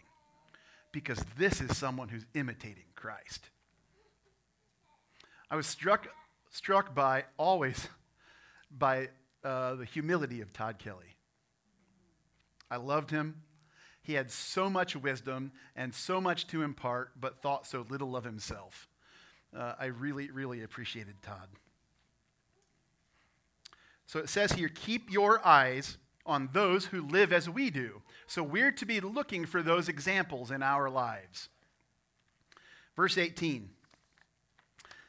Because 0.90 1.22
this 1.36 1.60
is 1.60 1.76
someone 1.76 2.08
who's 2.08 2.24
imitating 2.34 2.84
Christ. 2.94 3.50
I 5.50 5.56
was 5.56 5.66
struck, 5.66 6.08
struck 6.50 6.94
by, 6.94 7.24
always, 7.36 7.88
by 8.70 9.10
uh, 9.44 9.74
the 9.74 9.84
humility 9.84 10.40
of 10.40 10.54
Todd 10.54 10.78
Kelly. 10.78 11.16
I 12.70 12.76
loved 12.76 13.10
him. 13.10 13.42
He 14.08 14.14
had 14.14 14.30
so 14.30 14.70
much 14.70 14.96
wisdom 14.96 15.52
and 15.76 15.94
so 15.94 16.18
much 16.18 16.46
to 16.46 16.62
impart, 16.62 17.10
but 17.20 17.42
thought 17.42 17.66
so 17.66 17.84
little 17.90 18.16
of 18.16 18.24
himself. 18.24 18.88
Uh, 19.54 19.74
I 19.78 19.84
really, 19.84 20.30
really 20.30 20.62
appreciated 20.62 21.20
Todd. 21.20 21.46
So 24.06 24.18
it 24.18 24.30
says 24.30 24.52
here 24.52 24.70
keep 24.70 25.10
your 25.10 25.46
eyes 25.46 25.98
on 26.24 26.48
those 26.54 26.86
who 26.86 27.02
live 27.02 27.34
as 27.34 27.50
we 27.50 27.68
do. 27.68 28.00
So 28.26 28.42
we're 28.42 28.72
to 28.72 28.86
be 28.86 28.98
looking 29.00 29.44
for 29.44 29.62
those 29.62 29.90
examples 29.90 30.50
in 30.50 30.62
our 30.62 30.88
lives. 30.88 31.50
Verse 32.96 33.18
18 33.18 33.68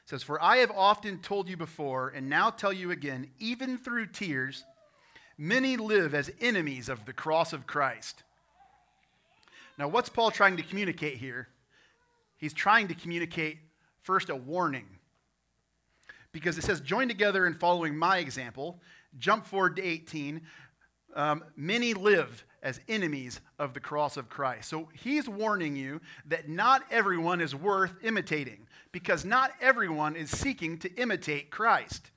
says, 0.08 0.24
For 0.24 0.44
I 0.44 0.58
have 0.58 0.72
often 0.72 1.20
told 1.20 1.48
you 1.48 1.56
before, 1.56 2.10
and 2.10 2.28
now 2.28 2.50
tell 2.50 2.74
you 2.74 2.92
again, 2.92 3.30
even 3.40 3.78
through 3.78 4.08
tears, 4.08 4.66
many 5.38 5.78
live 5.78 6.14
as 6.14 6.34
enemies 6.42 6.90
of 6.90 7.06
the 7.06 7.14
cross 7.14 7.54
of 7.54 7.66
Christ. 7.66 8.24
Now, 9.80 9.88
what's 9.88 10.10
Paul 10.10 10.30
trying 10.30 10.58
to 10.58 10.64
communicate 10.64 11.16
here? 11.16 11.48
He's 12.36 12.54
trying 12.54 12.90
to 12.90 12.94
communicate 12.94 13.60
first 14.02 14.30
a 14.30 14.36
warning. 14.36 14.86
Because 16.34 16.58
it 16.58 16.66
says, 16.66 16.82
join 16.82 17.08
together 17.08 17.48
in 17.48 17.54
following 17.54 17.96
my 17.96 18.18
example. 18.18 18.82
Jump 19.18 19.46
forward 19.46 19.78
to 19.78 19.82
18. 19.82 20.42
Um, 21.16 21.46
many 21.56 21.94
live 21.94 22.46
as 22.62 22.82
enemies 22.90 23.40
of 23.58 23.74
the 23.74 23.80
cross 23.80 24.18
of 24.18 24.30
Christ. 24.30 24.70
So 24.70 24.90
he's 24.94 25.30
warning 25.30 25.78
you 25.78 26.02
that 26.28 26.50
not 26.50 26.84
everyone 26.92 27.40
is 27.40 27.56
worth 27.56 27.96
imitating 28.04 28.68
because 28.92 29.24
not 29.24 29.52
everyone 29.62 30.18
is 30.18 30.30
seeking 30.30 30.78
to 30.80 30.94
imitate 30.96 31.52
Christ. 31.52 32.12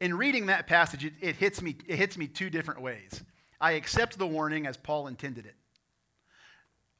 In 0.00 0.14
reading 0.14 0.46
that 0.46 0.66
passage, 0.66 1.04
it, 1.04 1.12
it, 1.20 1.36
hits 1.36 1.62
me, 1.62 1.76
it 1.86 1.96
hits 1.96 2.18
me 2.18 2.26
two 2.26 2.50
different 2.50 2.82
ways. 2.82 3.22
I 3.60 3.72
accept 3.72 4.18
the 4.18 4.26
warning 4.26 4.66
as 4.66 4.76
Paul 4.76 5.06
intended 5.06 5.46
it. 5.46 5.54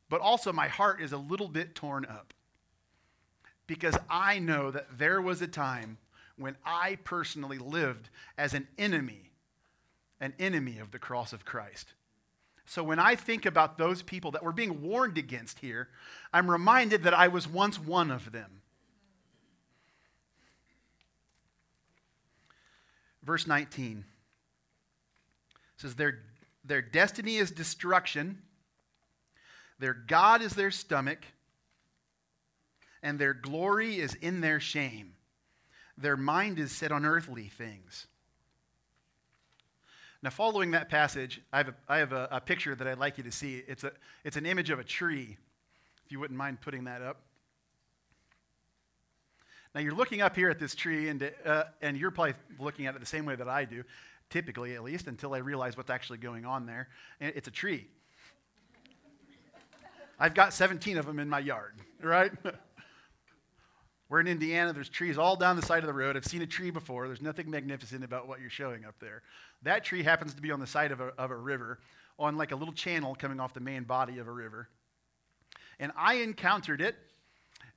But 0.09 0.21
also, 0.21 0.53
my 0.53 0.69
heart 0.69 1.01
is 1.01 1.13
a 1.13 1.19
little 1.19 1.49
bit 1.49 1.75
torn 1.75 2.05
up 2.05 2.33
because 3.67 3.97
I 4.09 4.39
know 4.39 4.71
that 4.71 4.99
there 4.99 5.21
was 5.21 5.43
a 5.43 5.47
time 5.47 5.99
when 6.37 6.57
I 6.65 6.97
personally 7.05 7.59
lived 7.59 8.09
as 8.37 8.55
an 8.55 8.67
enemy, 8.79 9.33
an 10.21 10.33
enemy 10.39 10.79
of 10.79 10.91
the 10.91 10.99
cross 10.99 11.33
of 11.33 11.45
Christ. 11.45 11.93
So 12.65 12.83
when 12.83 12.99
I 12.99 13.15
think 13.15 13.47
about 13.47 13.79
those 13.79 14.03
people 14.03 14.31
that 14.33 14.43
were 14.43 14.53
being 14.53 14.83
warned 14.83 15.19
against 15.19 15.61
here, 15.61 15.89
I'm 16.33 16.51
reminded 16.51 17.03
that 17.05 17.15
I 17.15 17.29
was 17.29 17.49
once 17.49 17.79
one 17.79 18.11
of 18.11 18.33
them. 18.33 18.63
Verse 23.23 23.47
19 23.47 24.05
says, 25.77 25.95
Their 25.95 26.21
their 26.69 26.83
destiny 26.83 27.37
is 27.37 27.51
destruction, 27.51 28.43
their 29.79 29.95
God 29.95 30.43
is 30.43 30.53
their 30.53 30.71
stomach, 30.71 31.25
and 33.03 33.19
their 33.19 33.35
glory 33.35 33.99
is 33.99 34.15
in 34.15 34.41
their 34.41 34.61
shame. 34.61 35.15
Their 35.97 36.17
mind 36.17 36.59
is 36.59 36.71
set 36.71 36.93
on 36.93 37.05
earthly 37.05 37.49
things. 37.49 38.07
Now, 40.23 40.31
following 40.31 40.73
that 40.73 40.89
passage, 40.89 41.41
I 41.53 41.59
have, 41.59 41.69
a, 41.69 41.75
I 41.89 41.99
have 41.99 42.13
a, 42.13 42.29
a 42.33 42.41
picture 42.41 42.75
that 42.75 42.87
I'd 42.87 42.99
like 42.99 43.19
you 43.19 43.25
to 43.25 43.33
see. 43.33 43.63
It's, 43.67 43.85
a, 43.85 43.93
it's 44.25 44.37
an 44.37 44.47
image 44.47 44.71
of 44.71 44.79
a 44.79 44.85
tree, 44.85 45.37
if 46.05 46.13
you 46.13 46.19
wouldn't 46.19 46.37
mind 46.37 46.61
putting 46.61 46.85
that 46.85 47.03
up. 47.03 47.21
Now, 49.75 49.81
you're 49.81 49.95
looking 49.95 50.21
up 50.21 50.35
here 50.35 50.51
at 50.51 50.59
this 50.59 50.75
tree, 50.75 51.09
and, 51.09 51.31
uh, 51.45 51.65
and 51.81 51.97
you're 51.97 52.11
probably 52.11 52.35
looking 52.59 52.87
at 52.87 52.97
it 52.97 53.01
the 53.01 53.07
same 53.07 53.27
way 53.27 53.37
that 53.37 53.49
I 53.49 53.65
do 53.65 53.85
typically 54.31 54.75
at 54.75 54.83
least, 54.83 55.07
until 55.07 55.35
I 55.35 55.39
realize 55.39 55.77
what's 55.77 55.91
actually 55.91 56.19
going 56.19 56.45
on 56.45 56.67
there. 56.67 56.89
It's 57.21 57.49
a 57.49 57.53
tree. 57.53 57.87
I've 60.21 60.35
got 60.35 60.53
17 60.53 60.99
of 60.99 61.07
them 61.07 61.19
in 61.19 61.29
my 61.29 61.39
yard, 61.39 61.75
right? 62.03 62.33
We're 64.09 64.21
in 64.21 64.27
Indiana. 64.27 64.73
There's 64.73 64.89
trees 64.89 65.19
all 65.19 65.37
down 65.37 65.57
the 65.57 65.63
side 65.63 65.83
of 65.83 65.87
the 65.87 65.93
road. 65.93 66.17
I've 66.17 66.25
seen 66.25 66.43
a 66.43 66.47
tree 66.47 66.71
before. 66.71 67.07
There's 67.07 67.23
nothing 67.23 67.51
magnificent 67.51 68.03
about 68.03 68.27
what 68.27 68.41
you're 68.41 68.51
showing 68.51 68.85
up 68.85 68.95
there. 69.01 69.23
That 69.63 69.85
tree 69.85 70.03
happens 70.03 70.35
to 70.35 70.43
be 70.43 70.51
on 70.51 70.61
the 70.61 70.67
side 70.67 70.93
of 70.93 71.01
a, 71.01 71.09
of 71.19 71.31
a 71.31 71.37
river, 71.37 71.79
on 72.19 72.37
like 72.37 72.53
a 72.53 72.57
little 72.57 72.75
channel 72.75 73.15
coming 73.15 73.39
off 73.39 73.55
the 73.55 73.61
main 73.61 73.85
body 73.85 74.19
of 74.19 74.27
a 74.27 74.33
river. 74.33 74.69
And 75.79 75.93
I 75.97 76.15
encountered 76.15 76.81
it 76.81 76.97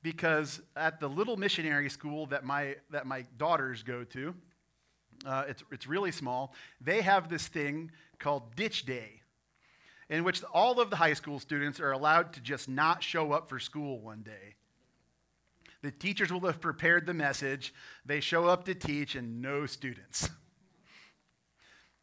because 0.01 0.61
at 0.75 0.99
the 0.99 1.07
little 1.07 1.37
missionary 1.37 1.89
school 1.89 2.25
that 2.27 2.43
my, 2.43 2.75
that 2.89 3.05
my 3.05 3.25
daughters 3.37 3.83
go 3.83 4.03
to, 4.05 4.33
uh, 5.25 5.43
it's, 5.47 5.63
it's 5.71 5.87
really 5.87 6.11
small. 6.11 6.53
They 6.79 7.01
have 7.01 7.29
this 7.29 7.47
thing 7.47 7.91
called 8.19 8.55
Ditch 8.55 8.85
Day, 8.85 9.21
in 10.09 10.23
which 10.23 10.43
all 10.53 10.79
of 10.79 10.89
the 10.89 10.95
high 10.95 11.13
school 11.13 11.39
students 11.39 11.79
are 11.79 11.91
allowed 11.91 12.33
to 12.33 12.41
just 12.41 12.67
not 12.67 13.03
show 13.03 13.31
up 13.31 13.49
for 13.49 13.59
school 13.59 13.99
one 13.99 14.23
day. 14.23 14.55
The 15.81 15.91
teachers 15.91 16.31
will 16.31 16.41
have 16.41 16.61
prepared 16.61 17.05
the 17.05 17.13
message. 17.13 17.73
They 18.05 18.19
show 18.19 18.45
up 18.45 18.65
to 18.65 18.75
teach, 18.75 19.15
and 19.15 19.41
no 19.41 19.65
students. 19.65 20.29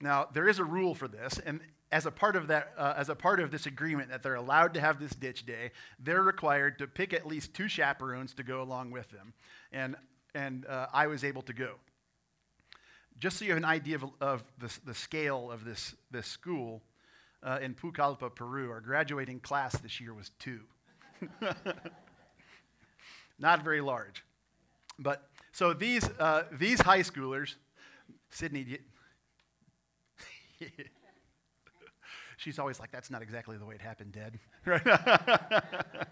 Now, 0.01 0.29
there 0.33 0.49
is 0.49 0.61
a 0.61 0.65
rule 0.65 0.95
for 0.95 1.09
this, 1.09 1.41
and 1.45 1.61
as 1.91 2.07
a 2.07 2.13
part 2.13 2.37
of 2.37 2.47
that, 2.47 2.73
uh, 2.79 2.95
as 2.97 3.09
a 3.09 3.17
part 3.17 3.41
of 3.41 3.51
this 3.51 3.67
agreement 3.67 4.11
that 4.11 4.23
they're 4.23 4.37
allowed 4.37 4.75
to 4.75 4.81
have 4.81 5.01
this 5.01 5.11
ditch 5.11 5.45
day, 5.45 5.73
they're 5.99 6.23
required 6.23 6.79
to 6.79 6.87
pick 6.87 7.13
at 7.13 7.27
least 7.27 7.53
two 7.53 7.67
chaperones 7.67 8.33
to 8.35 8.45
go 8.45 8.63
along 8.63 8.93
with 8.93 9.11
them, 9.11 9.33
and 9.73 9.97
and 10.37 10.67
uh, 10.67 10.87
I 10.93 11.09
was 11.09 11.25
able 11.25 11.43
to 11.43 11.53
go 11.53 11.75
just 13.19 13.39
so 13.39 13.45
you 13.45 13.51
have 13.51 13.59
an 13.59 13.65
idea 13.65 13.97
of, 13.97 14.05
of 14.21 14.45
the, 14.59 14.73
the 14.85 14.95
scale 14.95 15.51
of 15.51 15.65
this, 15.65 15.95
this 16.11 16.27
school, 16.27 16.83
uh, 17.43 17.59
in 17.63 17.75
Pucallpa, 17.75 18.35
Peru, 18.35 18.71
our 18.71 18.81
graduating 18.81 19.41
class 19.41 19.77
this 19.79 20.01
year 20.01 20.13
was 20.13 20.31
two. 20.39 20.61
Not 23.39 23.63
very 23.63 23.81
large. 23.81 24.25
But 24.99 25.29
so 25.53 25.73
these, 25.73 26.09
uh, 26.19 26.45
these 26.53 26.81
high 26.81 27.01
schoolers, 27.01 27.55
Sydney, 28.31 28.79
she's 32.37 32.59
always 32.59 32.81
like, 32.81 32.91
that's 32.91 33.11
not 33.11 33.23
exactly 33.23 33.57
the 33.57 33.65
way 33.65 33.77
it 33.77 33.81
happened, 33.81 34.13
Dad. 34.13 34.39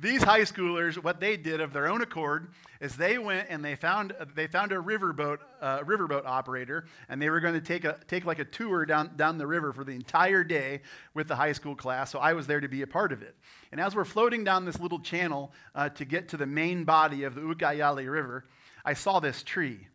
these 0.00 0.22
high 0.22 0.42
schoolers, 0.42 1.02
what 1.02 1.18
they 1.18 1.36
did 1.36 1.60
of 1.60 1.72
their 1.72 1.88
own 1.88 2.02
accord 2.02 2.52
is 2.80 2.96
they 2.96 3.18
went 3.18 3.48
and 3.50 3.64
they 3.64 3.74
found, 3.74 4.14
they 4.36 4.46
found 4.46 4.70
a 4.70 4.76
riverboat, 4.76 5.38
uh, 5.60 5.80
riverboat 5.80 6.24
operator, 6.24 6.86
and 7.08 7.20
they 7.20 7.30
were 7.30 7.40
going 7.40 7.54
to 7.54 7.60
take, 7.60 7.84
a, 7.84 7.98
take 8.06 8.24
like 8.24 8.38
a 8.38 8.44
tour 8.44 8.86
down, 8.86 9.16
down 9.16 9.38
the 9.38 9.46
river 9.46 9.72
for 9.72 9.82
the 9.82 9.92
entire 9.92 10.44
day 10.44 10.80
with 11.14 11.26
the 11.26 11.34
high 11.34 11.52
school 11.52 11.74
class. 11.74 12.10
So 12.12 12.20
I 12.20 12.32
was 12.32 12.46
there 12.46 12.60
to 12.60 12.68
be 12.68 12.82
a 12.82 12.86
part 12.86 13.12
of 13.12 13.22
it. 13.22 13.34
And 13.72 13.80
as 13.80 13.96
we're 13.96 14.04
floating 14.04 14.44
down 14.44 14.64
this 14.64 14.78
little 14.78 15.00
channel 15.00 15.52
uh, 15.74 15.88
to 15.90 16.04
get 16.04 16.28
to 16.28 16.36
the 16.36 16.46
main 16.46 16.84
body 16.84 17.24
of 17.24 17.34
the 17.34 17.40
Ucayali 17.40 18.10
River, 18.10 18.44
I 18.84 18.94
saw 18.94 19.18
this 19.18 19.42
tree. 19.42 19.88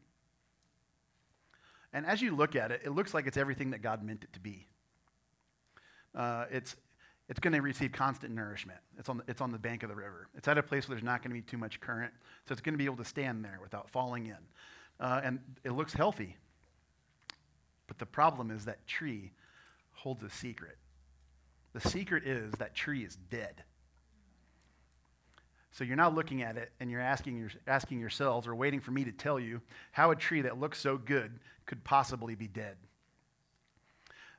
And 1.94 2.06
as 2.06 2.22
you 2.22 2.36
look 2.36 2.56
at 2.56 2.72
it, 2.72 2.82
it 2.84 2.90
looks 2.90 3.14
like 3.14 3.28
it's 3.28 3.38
everything 3.38 3.72
that 3.72 3.82
God 3.82 4.04
meant 4.04 4.24
it 4.24 4.34
to 4.34 4.40
be. 4.40 4.68
Uh, 6.14 6.46
it's, 6.52 6.76
it's 7.30 7.40
going 7.40 7.54
to 7.54 7.62
receive 7.62 7.92
constant 7.92 8.34
nourishment. 8.34 8.80
It's 8.98 9.10
on, 9.10 9.18
the, 9.18 9.24
it's 9.28 9.42
on 9.42 9.52
the 9.52 9.58
bank 9.58 9.84
of 9.84 9.90
the 9.90 9.96
river. 9.96 10.28
It's 10.36 10.48
at 10.48 10.58
a 10.58 10.64
place 10.64 10.88
where 10.88 10.96
there's 10.96 11.06
not 11.06 11.22
going 11.22 11.32
to 11.32 11.36
be 11.36 11.42
too 11.42 11.58
much 11.58 11.80
current, 11.80 12.12
so 12.48 12.52
it's 12.52 12.62
going 12.62 12.74
to 12.74 12.78
be 12.78 12.86
able 12.86 12.98
to 12.98 13.06
stand 13.06 13.44
there 13.44 13.60
without 13.62 13.90
falling 13.90 14.28
in. 14.28 14.38
Uh, 15.00 15.22
and 15.24 15.40
it 15.64 15.72
looks 15.72 15.94
healthy. 15.94 16.36
But 17.88 17.98
the 17.98 18.06
problem 18.06 18.52
is 18.52 18.66
that 18.66 18.86
tree 18.88 19.32
holds 19.92 20.24
a 20.24 20.30
secret. 20.30 20.78
The 21.74 21.82
secret 21.90 22.26
is 22.26 22.52
that 22.60 22.76
tree 22.76 23.04
is 23.04 23.18
dead. 23.30 23.64
So 25.72 25.84
you're 25.84 25.98
now 25.98 26.10
looking 26.10 26.44
at 26.44 26.56
it 26.56 26.72
and 26.80 26.92
you're 26.92 27.02
asking, 27.02 27.38
your, 27.38 27.50
asking 27.66 28.00
yourselves 28.00 28.48
or 28.48 28.54
waiting 28.54 28.80
for 28.80 28.92
me 28.92 29.04
to 29.06 29.12
tell 29.12 29.40
you 29.40 29.60
how 29.92 30.12
a 30.12 30.16
tree 30.16 30.42
that 30.42 30.60
looks 30.60 30.80
so 30.80 30.98
good 30.98 31.40
could 31.66 31.84
possibly 31.84 32.36
be 32.36 32.48
dead. 32.48 32.76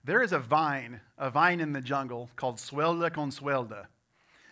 There 0.05 0.23
is 0.23 0.33
a 0.33 0.39
vine, 0.39 1.01
a 1.17 1.31
vine 1.31 1.61
in 1.61 1.73
the 1.73 1.81
jungle 1.81 2.29
called 2.37 2.57
suelda 2.57 3.11
con 3.11 3.31
suelda, 3.31 3.87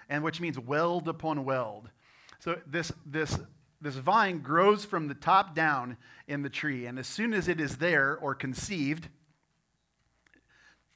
and 0.08 0.24
which 0.24 0.40
means 0.40 0.58
weld 0.58 1.08
upon 1.08 1.44
weld. 1.44 1.90
So 2.38 2.58
this, 2.66 2.90
this, 3.04 3.38
this 3.80 3.96
vine 3.96 4.40
grows 4.40 4.84
from 4.86 5.08
the 5.08 5.14
top 5.14 5.54
down 5.54 5.98
in 6.26 6.42
the 6.42 6.48
tree, 6.48 6.86
and 6.86 6.98
as 6.98 7.06
soon 7.06 7.34
as 7.34 7.48
it 7.48 7.60
is 7.60 7.76
there 7.76 8.16
or 8.16 8.34
conceived, 8.34 9.08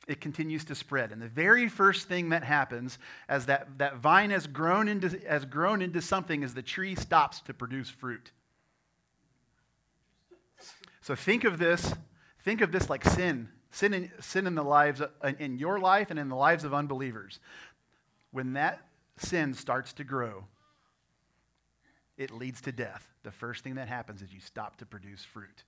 it 0.08 0.20
continues 0.20 0.64
to 0.64 0.75
spread. 0.75 1.12
And 1.12 1.20
the 1.20 1.28
very 1.28 1.68
first 1.68 2.08
thing 2.08 2.30
that 2.30 2.44
happens 2.44 2.98
as 3.28 3.46
that, 3.46 3.78
that 3.78 3.96
vine 3.96 4.30
has 4.30 4.46
grown, 4.46 4.88
into, 4.88 5.20
has 5.28 5.44
grown 5.44 5.82
into 5.82 6.00
something 6.00 6.42
is 6.42 6.54
the 6.54 6.62
tree 6.62 6.94
stops 6.94 7.40
to 7.42 7.52
produce 7.52 7.90
fruit. 7.90 8.30
So 11.02 11.14
think 11.14 11.44
of 11.44 11.58
this, 11.58 11.92
think 12.40 12.60
of 12.60 12.72
this 12.72 12.88
like 12.88 13.04
sin. 13.04 13.48
Sin 13.76 13.92
in, 13.92 14.11
sin 14.21 14.47
in 14.47 14.54
the 14.54 14.64
lives, 14.64 15.02
uh, 15.02 15.33
in 15.38 15.59
your 15.59 15.78
life 15.78 16.11
and 16.11 16.18
in 16.18 16.30
the 16.30 16.35
lives 16.35 16.64
of 16.64 16.73
unbelievers. 16.73 17.40
When 18.30 18.54
that 18.54 18.80
sin 19.18 19.52
starts 19.52 19.92
to 19.95 20.04
grow, 20.04 20.47
it 22.16 22.30
leads 22.30 22.62
to 22.62 22.73
death. 22.73 23.06
The 23.23 23.30
first 23.30 23.62
thing 23.62 23.75
that 23.75 23.87
happens 23.87 24.23
is 24.23 24.33
you 24.33 24.40
stop 24.40 24.78
to 24.78 24.87
produce 24.87 25.23
fruit. 25.25 25.64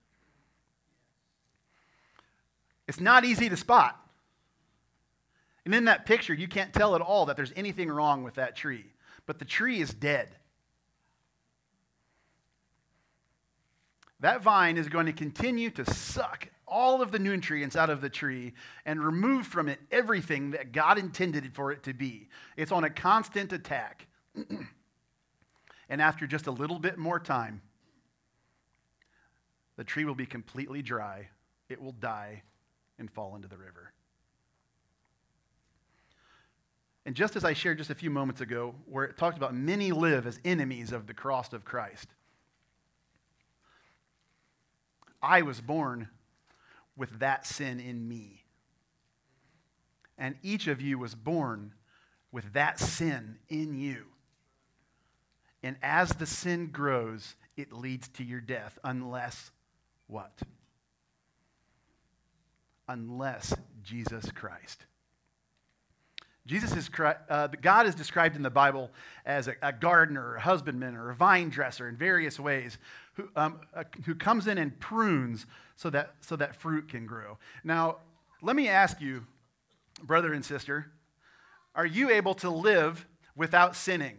It's 2.87 2.99
not 2.99 3.27
easy 3.27 3.51
to 3.51 3.59
spot. 3.59 4.01
And 5.67 5.75
in 5.75 5.85
that 5.85 6.07
picture, 6.07 6.33
you 6.33 6.49
can't 6.49 6.73
tell 6.73 6.95
at 6.95 7.03
all 7.03 7.27
that 7.27 7.37
there's 7.37 7.53
anything 7.57 7.91
wrong 7.91 8.23
with 8.23 8.37
that 8.37 8.57
tree. 8.57 8.87
But 9.27 9.39
the 9.39 9.45
tree 9.45 9.83
is 9.83 9.93
dead. 9.93 10.31
That 14.21 14.43
vine 14.43 14.79
is 14.79 14.89
going 14.89 15.05
to 15.05 15.13
continue 15.13 15.69
to 15.73 15.85
suck 15.85 16.49
all 16.71 17.03
of 17.03 17.11
the 17.11 17.19
nutrients 17.19 17.77
out 17.77 17.91
of 17.91 18.01
the 18.01 18.09
tree 18.09 18.55
and 18.85 19.03
remove 19.03 19.47
from 19.47 19.69
it 19.69 19.81
everything 19.91 20.53
that 20.53 20.73
God 20.73 20.99
intended 20.99 21.55
for 21.55 21.73
it 21.73 21.83
to 21.85 21.93
be. 21.93 22.29
It's 22.57 22.73
on 22.73 22.85
a 22.85 22.91
constant 22.91 23.53
attack. 23.53 24.07
and 25.89 26.03
after 26.03 26.27
just 26.27 26.47
a 26.47 26.51
little 26.51 26.79
bit 26.79 26.99
more 26.99 27.19
time, 27.19 27.63
the 29.77 29.85
tree 29.85 30.05
will 30.05 30.15
be 30.15 30.27
completely 30.27 30.83
dry, 30.83 31.29
it 31.69 31.81
will 31.81 31.93
die, 31.93 32.43
and 32.99 33.11
fall 33.11 33.37
into 33.37 33.49
the 33.49 33.57
river. 33.57 33.93
And 37.07 37.15
just 37.15 37.37
as 37.37 37.45
I 37.45 37.55
shared 37.55 37.79
just 37.79 37.89
a 37.89 37.95
few 37.95 38.11
moments 38.11 38.41
ago, 38.41 38.75
where 38.85 39.05
it 39.05 39.17
talked 39.17 39.39
about 39.39 39.55
many 39.55 39.93
live 39.93 40.27
as 40.27 40.41
enemies 40.45 40.93
of 40.93 41.07
the 41.07 41.15
cross 41.15 41.53
of 41.53 41.65
Christ, 41.65 42.09
I 45.23 45.43
was 45.43 45.61
born 45.61 46.09
with 46.99 47.21
that 47.21 47.47
sin 47.47 47.81
in 47.81 48.07
me. 48.07 48.45
And 50.19 50.35
each 50.43 50.67
of 50.67 50.83
you 50.83 50.99
was 50.99 51.15
born 51.15 51.73
with 52.33 52.53
that 52.53 52.79
sin 52.79 53.39
in 53.49 53.75
you. 53.75 54.05
And 55.63 55.77
as 55.83 56.11
the 56.11 56.27
sin 56.27 56.67
grows, 56.67 57.37
it 57.57 57.73
leads 57.73 58.09
to 58.09 58.25
your 58.25 58.41
death, 58.41 58.79
unless 58.85 59.51
what? 60.09 60.39
Unless 62.89 63.55
Jesus 63.83 64.31
Christ 64.33 64.85
Jesus 66.49 66.75
is, 66.75 66.91
uh, 67.29 67.49
God 67.61 67.87
is 67.87 67.95
described 67.95 68.35
in 68.35 68.43
the 68.43 68.49
Bible 68.49 68.91
as 69.27 69.49
a, 69.49 69.55
a, 69.61 69.71
gardener, 69.71 70.37
a 70.37 70.41
husbandman, 70.41 70.97
or 70.97 71.11
a 71.11 71.15
vine 71.15 71.51
dresser 71.51 71.87
in 71.87 71.95
various 71.95 72.41
ways, 72.41 72.79
who, 73.19 73.29
um, 73.37 73.61
uh, 73.75 73.83
who 74.07 74.15
comes 74.15 74.47
in 74.47 74.57
and 74.59 74.79
prunes 74.79 75.45
so 75.77 75.91
that, 75.91 76.15
so 76.21 76.37
that 76.37 76.55
fruit 76.55 76.89
can 76.89 77.05
grow. 77.05 77.37
Now, 77.65 77.97
let 78.41 78.55
me 78.57 78.69
ask 78.69 79.01
you, 79.01 79.27
brother 80.03 80.33
and 80.33 80.45
sister, 80.45 80.93
are 81.75 81.87
you 81.87 82.11
able 82.11 82.35
to 82.35 82.49
live 82.49 83.07
without 83.35 83.75
sinning? 83.75 84.17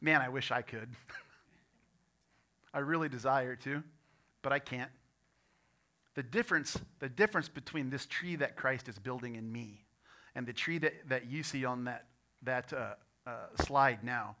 Man, 0.00 0.20
I 0.20 0.28
wish 0.28 0.50
I 0.50 0.60
could. 0.60 0.90
I 2.74 2.80
really 2.80 3.08
desire 3.08 3.56
to, 3.56 3.82
but 4.42 4.52
I 4.52 4.58
can't 4.58 4.90
the 6.14 6.22
difference, 6.22 6.78
the 7.00 7.08
difference 7.08 7.48
between 7.48 7.90
this 7.90 8.06
tree 8.06 8.36
that 8.36 8.54
Christ 8.54 8.88
is 8.88 9.00
building 9.00 9.34
in 9.34 9.50
me 9.50 9.84
and 10.36 10.46
the 10.46 10.52
tree 10.52 10.78
that, 10.78 11.08
that 11.08 11.28
you 11.28 11.42
see 11.42 11.64
on 11.64 11.84
that, 11.84 12.06
that 12.42 12.72
uh, 12.72 12.94
uh, 13.26 13.46
slide 13.64 14.04
now 14.04 14.36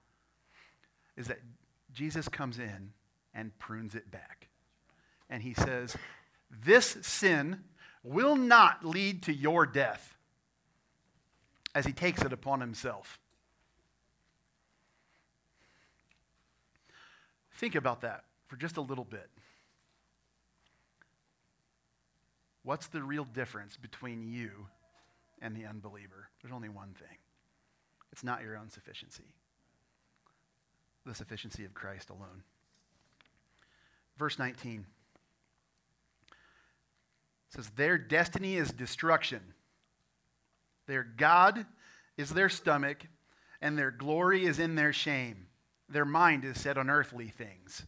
is 1.16 1.28
that 1.28 1.40
Jesus 1.92 2.28
comes 2.28 2.58
in 2.58 2.92
and 3.34 3.56
prunes 3.58 3.94
it 3.94 4.10
back. 4.10 4.48
And 5.30 5.42
he 5.42 5.54
says, 5.54 5.96
This 6.64 6.96
sin 7.02 7.60
will 8.02 8.36
not 8.36 8.84
lead 8.84 9.22
to 9.24 9.32
your 9.32 9.66
death 9.66 10.16
as 11.74 11.86
he 11.86 11.92
takes 11.92 12.22
it 12.22 12.32
upon 12.32 12.60
himself. 12.60 13.18
Think 17.54 17.74
about 17.74 18.02
that 18.02 18.24
for 18.46 18.56
just 18.56 18.76
a 18.76 18.80
little 18.80 19.04
bit. 19.04 19.30
What's 22.62 22.86
the 22.86 23.02
real 23.02 23.24
difference 23.24 23.76
between 23.76 24.22
you 24.22 24.50
and 25.40 25.54
the 25.54 25.66
unbeliever? 25.66 26.28
There's 26.42 26.54
only 26.54 26.68
one 26.68 26.94
thing 26.94 27.18
it's 28.12 28.24
not 28.24 28.42
your 28.42 28.56
own 28.56 28.70
sufficiency, 28.70 29.34
the 31.04 31.14
sufficiency 31.14 31.64
of 31.64 31.74
Christ 31.74 32.10
alone. 32.10 32.42
Verse 34.16 34.38
19 34.38 34.86
says, 37.50 37.70
Their 37.76 37.98
destiny 37.98 38.56
is 38.56 38.70
destruction, 38.70 39.40
their 40.86 41.04
God 41.04 41.66
is 42.16 42.30
their 42.30 42.48
stomach, 42.48 43.06
and 43.60 43.78
their 43.78 43.90
glory 43.90 44.44
is 44.44 44.58
in 44.58 44.74
their 44.74 44.92
shame. 44.92 45.46
Their 45.88 46.04
mind 46.04 46.44
is 46.44 46.60
set 46.60 46.78
on 46.78 46.90
earthly 46.90 47.28
things. 47.28 47.84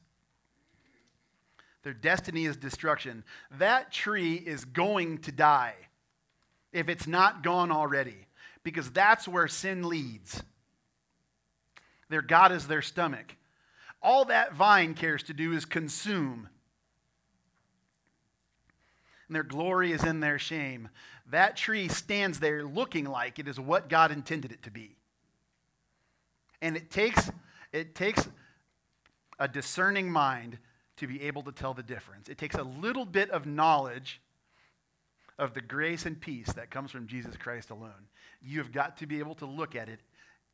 Their 1.83 1.95
destiny 1.95 2.47
is 2.47 2.57
destruction. 2.57 3.25
That 3.59 3.93
tree 3.93 4.35
is 4.35 4.65
going 4.65 5.19
to 5.19 5.33
die 5.33 5.75
if 6.73 6.89
it's 6.89 7.07
not 7.07 7.43
gone 7.43 7.71
already, 7.71 8.27
because 8.65 8.91
that's 8.91 9.29
where 9.29 9.49
sin 9.49 9.89
leads. 9.89 10.43
Their 12.09 12.23
God 12.23 12.53
is 12.53 12.67
their 12.67 12.83
stomach. 12.83 13.37
All 14.03 14.27
that 14.27 14.55
vine 14.55 14.95
cares 14.95 15.23
to 15.25 15.33
do 15.33 15.53
is 15.53 15.65
consume. 15.65 16.49
And 19.29 19.35
their 19.35 19.43
glory 19.43 19.93
is 19.93 20.05
in 20.05 20.21
their 20.21 20.39
shame. 20.39 20.89
That 21.31 21.57
tree 21.57 21.89
stands 21.89 22.39
there 22.39 22.65
looking 22.65 23.07
like 23.07 23.39
it 23.39 23.49
is 23.49 23.59
what 23.59 23.89
God 23.89 24.13
intended 24.13 24.53
it 24.53 24.63
to 24.63 24.71
be. 24.71 24.97
And 26.63 26.77
it 26.77 26.91
takes, 26.91 27.31
it 27.73 27.95
takes 27.95 28.29
a 29.39 29.49
discerning 29.49 30.11
mind 30.11 30.59
to 30.99 31.07
be 31.07 31.23
able 31.23 31.43
to 31.43 31.53
tell 31.53 31.75
the 31.75 31.83
difference. 31.83 32.29
It 32.29 32.39
takes 32.39 32.55
a 32.55 32.63
little 32.63 33.05
bit 33.05 33.31
of 33.31 33.45
knowledge 33.45 34.21
of 35.39 35.53
the 35.53 35.61
grace 35.61 36.07
and 36.07 36.19
peace 36.19 36.51
that 36.55 36.71
comes 36.71 36.91
from 36.91 37.07
Jesus 37.07 37.37
Christ 37.37 37.71
alone. 37.71 38.09
You 38.41 38.59
have 38.59 38.73
got 38.73 38.97
to 38.99 39.07
be 39.07 39.19
able 39.19 39.35
to 39.37 39.47
look 39.47 39.75
at 39.75 39.89
it 39.89 40.01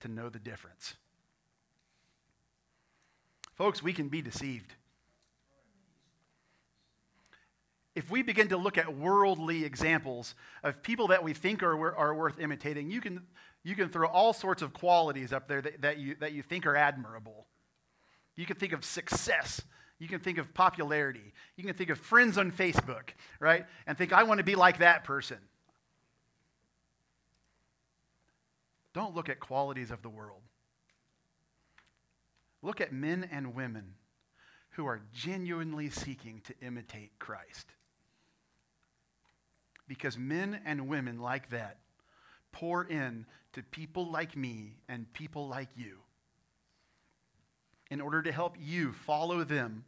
to 0.00 0.08
know 0.08 0.28
the 0.28 0.40
difference. 0.40 0.94
Folks, 3.54 3.82
we 3.82 3.92
can 3.92 4.08
be 4.08 4.22
deceived. 4.22 4.74
If 7.94 8.10
we 8.10 8.22
begin 8.22 8.48
to 8.48 8.56
look 8.56 8.78
at 8.78 8.96
worldly 8.96 9.64
examples 9.64 10.34
of 10.62 10.82
people 10.82 11.08
that 11.08 11.22
we 11.22 11.34
think 11.34 11.62
are, 11.62 11.94
are 11.94 12.14
worth 12.14 12.38
imitating, 12.38 12.90
you 12.90 13.00
can, 13.00 13.26
You 13.64 13.76
can 13.76 13.90
throw 13.90 14.08
all 14.08 14.32
sorts 14.32 14.62
of 14.62 14.72
qualities 14.72 15.32
up 15.32 15.46
there 15.46 15.62
that, 15.62 15.82
that, 15.82 15.98
you, 15.98 16.16
that 16.20 16.32
you 16.32 16.42
think 16.42 16.66
are 16.66 16.74
admirable. 16.74 17.46
You 18.34 18.46
can 18.46 18.56
think 18.56 18.72
of 18.72 18.84
success. 18.84 19.62
You 19.98 20.08
can 20.08 20.18
think 20.20 20.38
of 20.38 20.52
popularity. 20.52 21.32
You 21.56 21.64
can 21.64 21.74
think 21.74 21.90
of 21.90 21.98
friends 21.98 22.38
on 22.38 22.50
Facebook, 22.50 23.10
right? 23.38 23.66
And 23.86 23.96
think, 23.96 24.12
I 24.12 24.24
want 24.24 24.38
to 24.38 24.44
be 24.44 24.56
like 24.56 24.78
that 24.78 25.04
person. 25.04 25.38
Don't 28.94 29.14
look 29.14 29.28
at 29.28 29.38
qualities 29.38 29.90
of 29.90 30.02
the 30.02 30.10
world. 30.10 30.42
Look 32.62 32.80
at 32.80 32.92
men 32.92 33.28
and 33.30 33.54
women 33.54 33.94
who 34.70 34.86
are 34.86 35.02
genuinely 35.12 35.90
seeking 35.90 36.40
to 36.46 36.54
imitate 36.66 37.18
Christ. 37.18 37.66
Because 39.88 40.16
men 40.16 40.60
and 40.64 40.88
women 40.88 41.20
like 41.20 41.50
that 41.50 41.78
pour 42.52 42.84
in 42.84 43.26
to 43.52 43.62
people 43.62 44.10
like 44.10 44.36
me 44.36 44.78
and 44.88 45.12
people 45.12 45.48
like 45.48 45.68
you 45.76 45.98
in 47.90 48.00
order 48.00 48.22
to 48.22 48.32
help 48.32 48.56
you 48.58 48.92
follow 48.92 49.44
them 49.44 49.84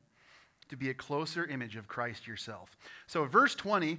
to 0.69 0.77
be 0.77 0.91
a 0.91 0.95
closer 0.95 1.47
image 1.47 1.77
of 1.77 1.89
Christ 1.89 2.27
yourself. 2.27 2.77
So 3.07 3.25
verse 3.25 3.55
20 3.55 3.99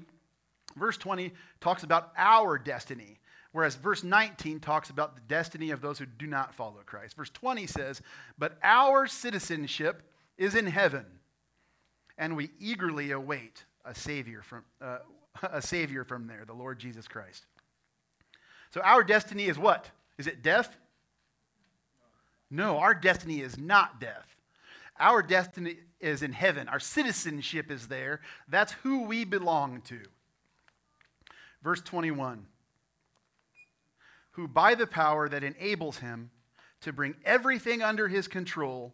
verse 0.75 0.97
20 0.97 1.31
talks 1.61 1.83
about 1.83 2.11
our 2.17 2.57
destiny 2.57 3.19
whereas 3.55 3.75
verse 3.75 4.03
19 4.03 4.59
talks 4.59 4.89
about 4.89 5.15
the 5.15 5.21
destiny 5.29 5.71
of 5.71 5.79
those 5.79 5.97
who 5.97 6.05
do 6.05 6.27
not 6.27 6.53
follow 6.53 6.81
Christ. 6.85 7.15
Verse 7.15 7.29
20 7.29 7.65
says, 7.65 8.01
"But 8.37 8.57
our 8.61 9.07
citizenship 9.07 10.03
is 10.37 10.55
in 10.55 10.67
heaven, 10.67 11.05
and 12.17 12.35
we 12.35 12.51
eagerly 12.59 13.11
await 13.11 13.63
a 13.85 13.95
savior 13.95 14.41
from 14.41 14.65
uh, 14.81 14.97
a 15.43 15.61
savior 15.61 16.03
from 16.03 16.27
there, 16.27 16.43
the 16.43 16.51
Lord 16.51 16.79
Jesus 16.79 17.07
Christ." 17.07 17.45
So 18.71 18.81
our 18.81 19.05
destiny 19.05 19.45
is 19.45 19.57
what? 19.57 19.89
Is 20.17 20.27
it 20.27 20.43
death? 20.43 20.75
No, 22.51 22.79
our 22.79 22.93
destiny 22.93 23.39
is 23.39 23.57
not 23.57 24.01
death. 24.01 24.35
Our 24.99 25.23
destiny 25.23 25.77
is 26.01 26.23
in 26.23 26.33
heaven. 26.33 26.67
Our 26.67 26.81
citizenship 26.81 27.71
is 27.71 27.87
there. 27.87 28.19
That's 28.49 28.73
who 28.73 29.03
we 29.03 29.23
belong 29.23 29.79
to. 29.83 30.01
Verse 31.63 31.79
21 31.79 32.47
Who 34.35 34.49
by 34.49 34.75
the 34.75 34.87
power 34.87 35.29
that 35.29 35.43
enables 35.43 35.99
him 35.99 36.29
to 36.81 36.91
bring 36.91 37.15
everything 37.23 37.81
under 37.81 38.09
his 38.09 38.27
control 38.27 38.93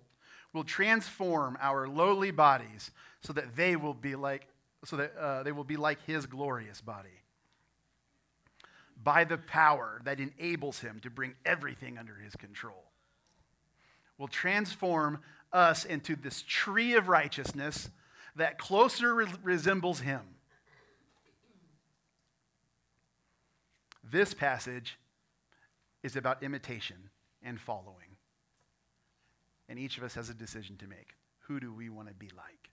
will 0.54 0.64
transform 0.64 1.58
our 1.60 1.88
lowly 1.88 2.30
bodies 2.30 2.92
so 3.22 3.34
that 3.34 3.56
they 3.56 3.76
will 3.76 3.96
be 3.96 4.16
like 4.16 4.48
so 4.86 4.98
that 4.98 5.16
uh, 5.18 5.44
they 5.44 5.52
will 5.52 5.64
be 5.64 5.78
like 5.78 6.04
his 6.06 6.28
glorious 6.28 6.80
body 6.82 7.22
by 9.04 9.24
the 9.24 9.38
power 9.38 10.00
that 10.06 10.20
enables 10.20 10.80
him 10.80 11.00
to 11.00 11.10
bring 11.10 11.34
everything 11.44 11.98
under 11.98 12.16
his 12.16 12.36
control. 12.36 12.92
Will 14.20 14.28
transform 14.28 15.22
us 15.52 15.86
into 15.86 16.16
this 16.16 16.44
tree 16.48 16.94
of 16.94 17.08
righteousness 17.08 17.90
that 18.36 18.60
closer 18.60 19.16
re- 19.16 19.28
resembles 19.44 20.02
him. 20.02 20.22
This 24.04 24.34
passage 24.36 24.98
is 26.04 26.16
about 26.16 26.44
imitation 26.44 27.10
and 27.44 27.60
following. 27.60 28.18
And 29.70 29.80
each 29.80 29.98
of 29.98 30.04
us 30.04 30.16
has 30.16 30.30
a 30.30 30.34
decision 30.34 30.78
to 30.78 30.88
make. 30.88 31.16
Who 31.42 31.60
do 31.60 31.74
we 31.74 31.90
want 31.90 32.08
to 32.08 32.14
be 32.14 32.30
like? 32.36 32.72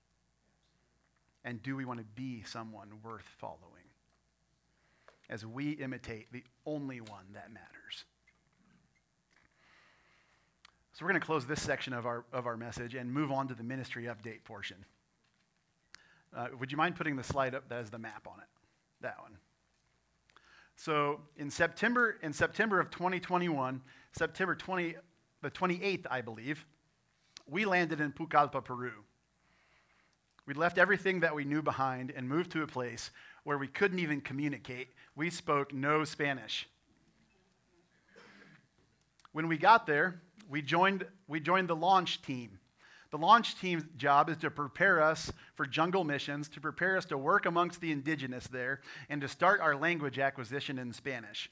And 1.45 1.63
do 1.63 1.77
we 1.77 1.85
want 1.85 2.01
to 2.01 2.07
be 2.15 2.43
someone 2.43 2.89
worth 3.03 3.29
following? 3.39 3.79
as 5.31 5.45
we 5.45 5.73
imitate 5.73 6.33
the 6.33 6.43
only 6.67 7.01
one 7.01 7.25
that 7.35 7.53
matters. 7.53 8.05
So 10.93 11.05
we're 11.05 11.11
going 11.11 11.21
to 11.21 11.27
close 11.27 11.47
this 11.47 11.63
section 11.63 11.93
of 11.93 12.07
our, 12.07 12.25
of 12.33 12.47
our 12.47 12.57
message 12.57 12.95
and 12.95 13.13
move 13.13 13.31
on 13.31 13.47
to 13.49 13.55
the 13.55 13.63
ministry 13.63 14.05
update 14.05 14.43
portion. 14.45 14.85
Uh, 16.37 16.49
would 16.59 16.73
you 16.73 16.79
mind 16.79 16.97
putting 16.97 17.17
the 17.17 17.23
slide 17.23 17.55
up 17.55 17.69
that 17.69 17.77
has 17.77 17.91
the 17.91 17.99
map 17.99 18.27
on 18.27 18.41
it? 18.41 18.49
That 19.01 19.17
one. 19.21 19.37
So 20.79 21.19
in 21.37 21.51
September, 21.51 22.19
in 22.23 22.33
September 22.33 22.79
of 22.79 22.89
2021, 22.91 23.83
September 24.13 24.55
20, 24.55 24.95
the 25.43 25.51
28th, 25.51 26.07
I 26.09 26.21
believe, 26.21 26.65
we 27.49 27.65
landed 27.65 28.01
in 28.01 28.13
Pucallpa, 28.13 28.65
Peru. 28.65 28.93
We 30.47 30.55
left 30.55 30.79
everything 30.79 31.19
that 31.21 31.35
we 31.35 31.45
knew 31.45 31.63
behind 31.63 32.13
and 32.13 32.29
moved 32.29 32.53
to 32.53 32.63
a 32.63 32.67
place 32.69 33.11
where 33.43 33.59
we 33.59 33.67
couldn't 33.67 33.99
even 33.99 34.21
communicate. 34.21 34.91
We 35.17 35.31
spoke 35.31 35.75
no 35.75 36.05
Spanish. 36.05 36.69
When 39.33 39.49
we 39.49 39.59
got 39.59 39.85
there, 39.85 40.23
we 40.49 40.63
joined, 40.63 41.05
we 41.27 41.41
joined 41.41 41.67
the 41.67 41.77
launch 41.77 42.23
team. 42.23 42.61
The 43.11 43.19
launch 43.19 43.59
team's 43.59 43.85
job 43.97 44.29
is 44.29 44.37
to 44.39 44.51
prepare 44.51 45.03
us 45.03 45.33
for 45.55 45.65
jungle 45.65 46.05
missions, 46.05 46.49
to 46.51 46.61
prepare 46.61 46.97
us 46.97 47.07
to 47.07 47.17
work 47.17 47.47
amongst 47.47 47.81
the 47.81 47.91
indigenous 47.91 48.47
there, 48.47 48.81
and 49.09 49.21
to 49.23 49.29
start 49.29 49.61
our 49.61 49.75
language 49.75 50.19
acquisition 50.19 50.79
in 50.79 50.93
Spanish. 50.93 51.51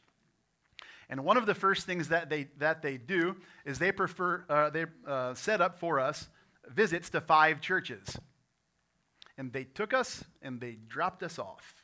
And 1.09 1.25
one 1.25 1.37
of 1.37 1.47
the 1.47 1.55
first 1.55 1.87
things 1.87 2.09
that 2.09 2.29
they, 2.29 2.49
that 2.59 2.83
they 2.83 2.99
do 2.99 3.37
is 3.64 3.79
they, 3.79 3.92
prefer, 3.92 4.45
uh, 4.51 4.71
they 4.71 4.87
uh, 5.07 5.35
set 5.35 5.61
up 5.61 5.79
for 5.79 6.01
us 6.01 6.29
visits 6.69 7.09
to 7.11 7.21
five 7.21 7.61
churches. 7.61 8.19
And 9.38 9.53
they 9.53 9.64
took 9.64 9.95
us 9.95 10.25
and 10.42 10.61
they 10.61 10.79
dropped 10.88 11.23
us 11.23 11.38
off. 11.38 11.75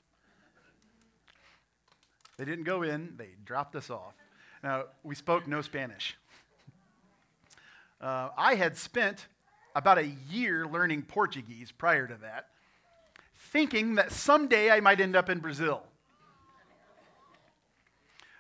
They 2.37 2.45
didn't 2.45 2.65
go 2.65 2.83
in, 2.83 3.15
they 3.17 3.31
dropped 3.45 3.77
us 3.77 3.91
off. 3.91 4.15
Now, 4.63 4.85
we 5.03 5.15
spoke 5.15 5.47
no 5.47 5.61
Spanish. 5.61 6.17
Uh, 8.01 8.31
I 8.37 8.57
had 8.57 8.77
spent 8.77 9.29
about 9.75 9.99
a 9.99 10.07
year 10.31 10.67
learning 10.67 11.03
Portuguese 11.03 11.73
prior 11.73 12.07
to 12.07 12.15
that, 12.23 12.49
thinking 13.37 13.97
that 13.97 14.13
someday 14.13 14.71
I 14.71 14.81
might 14.81 15.01
end 15.01 15.17
up 15.17 15.29
in 15.29 15.39
Brazil. 15.39 15.83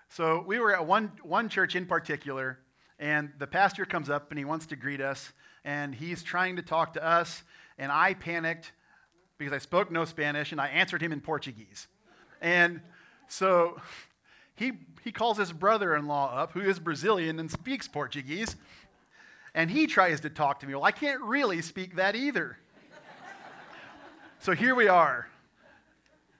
So 0.09 0.45
we 0.47 0.59
were 0.59 0.75
at 0.75 0.87
one, 0.87 1.12
one 1.23 1.49
church 1.49 1.75
in 1.75 1.87
particular, 1.87 2.59
and 2.99 3.31
the 3.38 3.47
pastor 3.47 3.85
comes 3.85 4.11
up 4.11 4.31
and 4.31 4.38
he 4.38 4.45
wants 4.45 4.66
to 4.66 4.77
greet 4.77 5.01
us, 5.01 5.33
and 5.64 5.95
he's 5.95 6.23
trying 6.23 6.57
to 6.57 6.62
talk 6.62 6.92
to 6.95 7.05
us, 7.05 7.42
and 7.79 7.90
I 7.90 8.14
panicked 8.14 8.73
because 9.38 9.53
I 9.53 9.59
spoke 9.59 9.90
no 9.90 10.05
Spanish, 10.05 10.53
and 10.53 10.61
I 10.61 10.68
answered 10.68 11.03
him 11.03 11.12
in 11.12 11.21
Portuguese. 11.21 11.88
And 12.40 12.81
so 13.27 13.81
he, 14.55 14.73
he 15.03 15.11
calls 15.11 15.38
his 15.38 15.53
brother 15.53 15.97
in 15.97 16.07
law 16.07 16.37
up, 16.37 16.53
who 16.53 16.61
is 16.61 16.79
Brazilian 16.79 17.40
and 17.40 17.51
speaks 17.51 17.88
Portuguese, 17.88 18.55
and 19.54 19.70
he 19.70 19.86
tries 19.86 20.20
to 20.20 20.30
talk 20.30 20.60
to 20.60 20.66
me. 20.66 20.74
Well, 20.74 20.84
I 20.84 20.92
can't 20.92 21.20
really 21.22 21.62
speak 21.62 21.96
that 21.96 22.16
either. 22.16 22.58
so 24.38 24.52
here 24.52 24.74
we 24.74 24.88
are. 24.88 25.28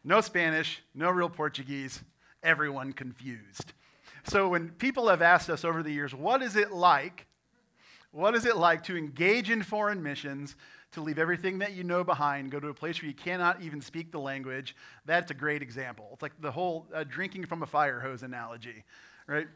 No 0.05 0.21
Spanish, 0.21 0.83
no 0.95 1.11
real 1.11 1.29
Portuguese, 1.29 2.03
everyone 2.43 2.93
confused. 2.93 3.73
So 4.25 4.49
when 4.49 4.71
people 4.71 5.09
have 5.09 5.23
asked 5.23 5.51
us 5.51 5.65
over 5.65 5.83
the 5.83 5.93
years, 5.93 6.15
what 6.15 6.43
is 6.43 6.57
it 6.57 6.73
like? 6.73 7.27
What 8.11 8.35
is 8.35 8.45
it 8.45 8.57
like 8.57 8.83
to 8.85 8.97
engage 8.97 9.51
in 9.51 9.63
foreign 9.63 10.03
missions? 10.03 10.57
to 10.93 11.01
leave 11.01 11.19
everything 11.19 11.59
that 11.59 11.73
you 11.73 11.85
know 11.85 12.05
behind, 12.05 12.51
go 12.51 12.61
to 12.61 12.69
a 12.69 12.75
place 12.75 13.01
where 13.01 13.09
you 13.09 13.15
cannot 13.15 13.63
even 13.63 13.81
speak 13.81 14.13
the 14.13 14.21
language, 14.21 14.77
that's 15.07 15.31
a 15.31 15.35
great 15.35 15.63
example. 15.63 16.11
It's 16.13 16.23
like 16.23 16.39
the 16.41 16.53
whole 16.53 16.87
uh, 16.95 17.05
drinking 17.05 17.47
from 17.47 17.63
a 17.63 17.67
fire 17.67 17.99
hose 17.99 18.23
analogy, 18.23 18.85
right? 19.27 19.49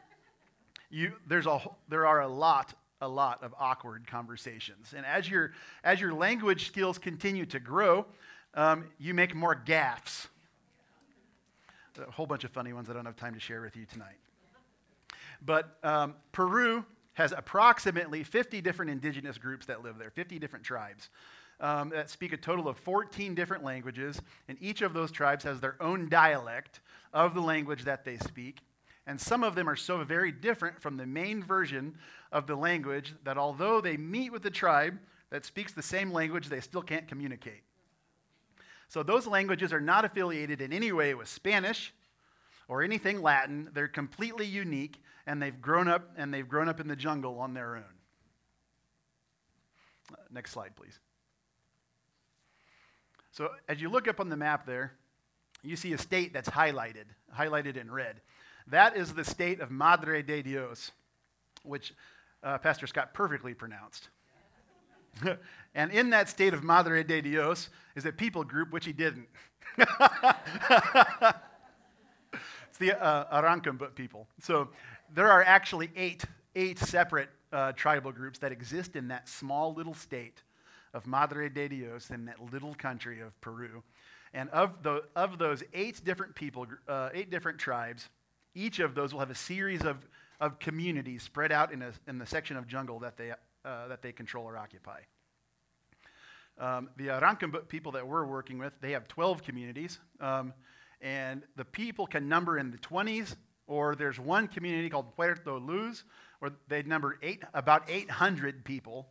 You, 0.91 1.13
there's 1.27 1.47
a, 1.47 1.61
there 1.89 2.07
are 2.07 2.23
a 2.23 2.29
lot, 2.29 2.73
a 3.01 3.09
lot 3.09 3.43
of 3.43 3.55
awkward 3.59 4.07
conversations. 4.07 4.95
And 4.97 5.05
as 5.05 5.29
your, 5.29 5.53
as 5.85 6.01
your 6.01 6.13
language 6.13 6.67
skills 6.67 6.99
continue 6.99 7.47
to 7.47 7.61
grow, 7.61 8.07
um, 8.55 8.87
you 8.99 9.15
make 9.15 9.35
more 9.35 9.55
gaffes. 9.55 10.29
A 12.07 12.11
whole 12.11 12.27
bunch 12.27 12.45
of 12.45 12.51
funny 12.51 12.73
ones 12.73 12.91
I 12.91 12.93
don't 12.93 13.07
have 13.07 13.17
time 13.17 13.35
to 13.35 13.41
share 13.41 13.61
with 13.61 13.77
you 13.77 13.87
tonight. 13.87 14.19
But 15.45 15.77
um, 15.83 16.15
Peru 16.33 16.85
has 17.15 17.33
approximately 17.33 18.23
50 18.23 18.61
different 18.61 18.91
indigenous 18.91 19.39
groups 19.39 19.67
that 19.67 19.83
live 19.83 19.99
there, 19.99 20.11
50 20.11 20.39
different 20.39 20.65
tribes 20.65 21.09
um, 21.61 21.91
that 21.91 22.11
speak 22.11 22.33
a 22.33 22.37
total 22.37 22.69
of 22.69 22.77
14 22.79 23.35
different 23.35 23.65
languages, 23.65 24.21
and 24.49 24.59
each 24.61 24.83
of 24.83 24.93
those 24.93 25.11
tribes 25.11 25.45
has 25.45 25.61
their 25.61 25.77
own 25.81 26.09
dialect 26.09 26.81
of 27.13 27.35
the 27.35 27.41
language 27.41 27.85
that 27.85 28.05
they 28.05 28.19
speak. 28.19 28.61
And 29.07 29.21
some 29.21 29.45
of 29.45 29.55
them 29.55 29.69
are 29.69 29.77
so 29.77 30.03
very 30.03 30.33
different 30.33 30.81
from 30.81 30.97
the 30.97 31.07
main 31.07 31.43
version 31.43 31.97
of 32.33 32.47
the 32.47 32.57
language 32.57 33.15
that 33.25 33.39
although 33.39 33.81
they 33.81 33.97
meet 33.97 34.33
with 34.33 34.43
the 34.43 34.51
tribe 34.51 34.99
that 35.31 35.45
speaks 35.45 35.73
the 35.73 35.83
same 35.83 36.13
language, 36.13 36.49
they 36.49 36.61
still 36.61 36.83
can't 36.83 37.07
communicate. 37.07 37.63
So 38.89 39.03
those 39.03 39.27
languages 39.27 39.73
are 39.73 39.81
not 39.81 40.05
affiliated 40.05 40.61
in 40.61 40.73
any 40.73 40.93
way 40.93 41.15
with 41.15 41.29
Spanish 41.29 41.93
or 42.69 42.83
anything 42.83 43.23
Latin. 43.23 43.71
They're 43.73 43.89
completely 43.89 44.47
unique 44.47 45.03
and 45.27 45.43
they've 45.43 45.61
grown 45.61 45.89
up 45.89 46.11
and 46.17 46.33
they've 46.33 46.49
grown 46.49 46.69
up 46.69 46.81
in 46.81 46.89
the 46.89 46.97
jungle 46.97 47.39
on 47.39 47.55
their 47.55 47.77
own. 47.77 47.85
Uh, 50.13 50.17
next 50.31 50.53
slide, 50.53 50.77
please. 50.77 50.99
So 53.33 53.51
as 53.69 53.81
you 53.81 53.89
look 53.89 54.09
up 54.09 54.21
on 54.21 54.29
the 54.29 54.37
map 54.37 54.67
there, 54.67 54.93
you 55.63 55.77
see 55.77 55.93
a 55.93 55.99
state 55.99 56.33
that's 56.33 56.49
highlighted, 56.49 57.05
highlighted 57.37 57.77
in 57.77 57.91
red. 57.91 58.21
That 58.69 58.97
is 58.97 59.15
the 59.15 59.25
state 59.25 59.61
of 59.61 59.71
Madre 59.71 60.23
de 60.23 60.43
Dios, 60.43 60.91
which 61.63 61.95
uh, 62.43 62.59
Pastor 62.59 62.87
Scott 62.87 63.15
perfectly 63.15 63.55
pronounced. 63.55 64.09
and 65.75 65.91
in 65.93 66.11
that 66.11 66.29
state 66.29 66.53
of 66.53 66.63
Madre 66.63 67.03
de 67.03 67.21
Dios 67.21 67.71
is 67.95 68.05
a 68.07 68.13
people 68.13 68.45
group 68.45 68.73
which 68.73 68.85
he 68.85 68.93
didn't. 68.93 69.29
it's 69.79 69.89
the 72.79 73.01
uh, 73.01 73.87
people. 73.95 74.27
So 74.41 74.69
there 75.15 75.31
are 75.31 75.43
actually 75.43 75.91
eight, 75.97 76.25
eight 76.55 76.79
separate 76.79 77.31
uh, 77.53 77.73
tribal 77.73 78.13
groups 78.13 78.39
that 78.41 78.53
exist 78.53 78.97
in 78.97 79.09
that 79.09 79.29
small 79.29 79.73
little 79.75 79.95
state 79.95 80.43
of 80.93 81.07
Madre 81.07 81.49
de 81.49 81.69
Dios 81.69 82.11
in 82.11 82.25
that 82.25 82.53
little 82.53 82.75
country 82.75 83.21
of 83.21 83.39
Peru. 83.41 83.83
And 84.35 84.51
of, 84.51 84.83
the, 84.83 85.05
of 85.15 85.39
those 85.39 85.63
eight 85.73 86.05
different 86.05 86.35
people, 86.35 86.67
uh, 86.89 87.11
eight 87.15 87.31
different 87.31 87.59
tribes, 87.59 88.09
each 88.57 88.81
of 88.81 88.95
those 88.95 89.13
will 89.13 89.21
have 89.21 89.31
a 89.31 89.35
series 89.35 89.83
of, 89.83 89.99
of 90.41 90.59
communities 90.59 91.23
spread 91.23 91.53
out 91.53 91.73
in, 91.73 91.83
a, 91.83 91.93
in 92.09 92.19
the 92.19 92.27
section 92.27 92.57
of 92.57 92.67
jungle 92.67 92.99
that 93.01 93.17
they, 93.17 93.31
uh, 93.31 93.89
that 93.89 94.03
they 94.03 94.13
control 94.13 94.45
or 94.45 94.57
occupy. 94.57 95.01
Um, 96.59 96.89
the 96.97 97.09
Arakmbut 97.09 97.69
people 97.69 97.93
that 97.93 98.09
we're 98.09 98.25
working 98.25 98.59
with, 98.59 98.73
they 98.81 98.93
have 98.93 99.07
12 99.09 99.43
communities. 99.43 99.99
Um, 100.21 100.55
and 101.03 101.43
the 101.57 101.67
people 101.67 102.07
can 102.07 102.29
number 102.29 102.59
in 102.59 102.71
the 102.71 102.79
20s, 102.79 103.37
or 103.67 103.95
there's 103.95 104.19
one 104.19 104.49
community 104.49 104.89
called 104.89 105.15
Puerto 105.15 105.59
Luz, 105.59 106.05
where 106.39 106.53
they 106.69 106.83
number 106.83 107.19
eight, 107.23 107.43
about 107.53 107.91
800 107.91 108.65
people 108.65 109.09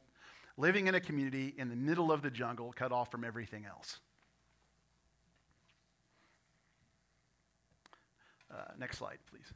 living 0.58 0.88
in 0.88 0.96
a 0.96 1.00
community 1.00 1.54
in 1.58 1.70
the 1.70 1.76
middle 1.76 2.12
of 2.12 2.22
the 2.22 2.32
jungle, 2.32 2.74
cut 2.76 2.92
off 2.92 3.12
from 3.12 3.24
everything 3.24 3.66
else. 3.66 4.00
Uh, 8.56 8.62
next 8.80 9.00
slide, 9.00 9.18
please. 9.30 9.52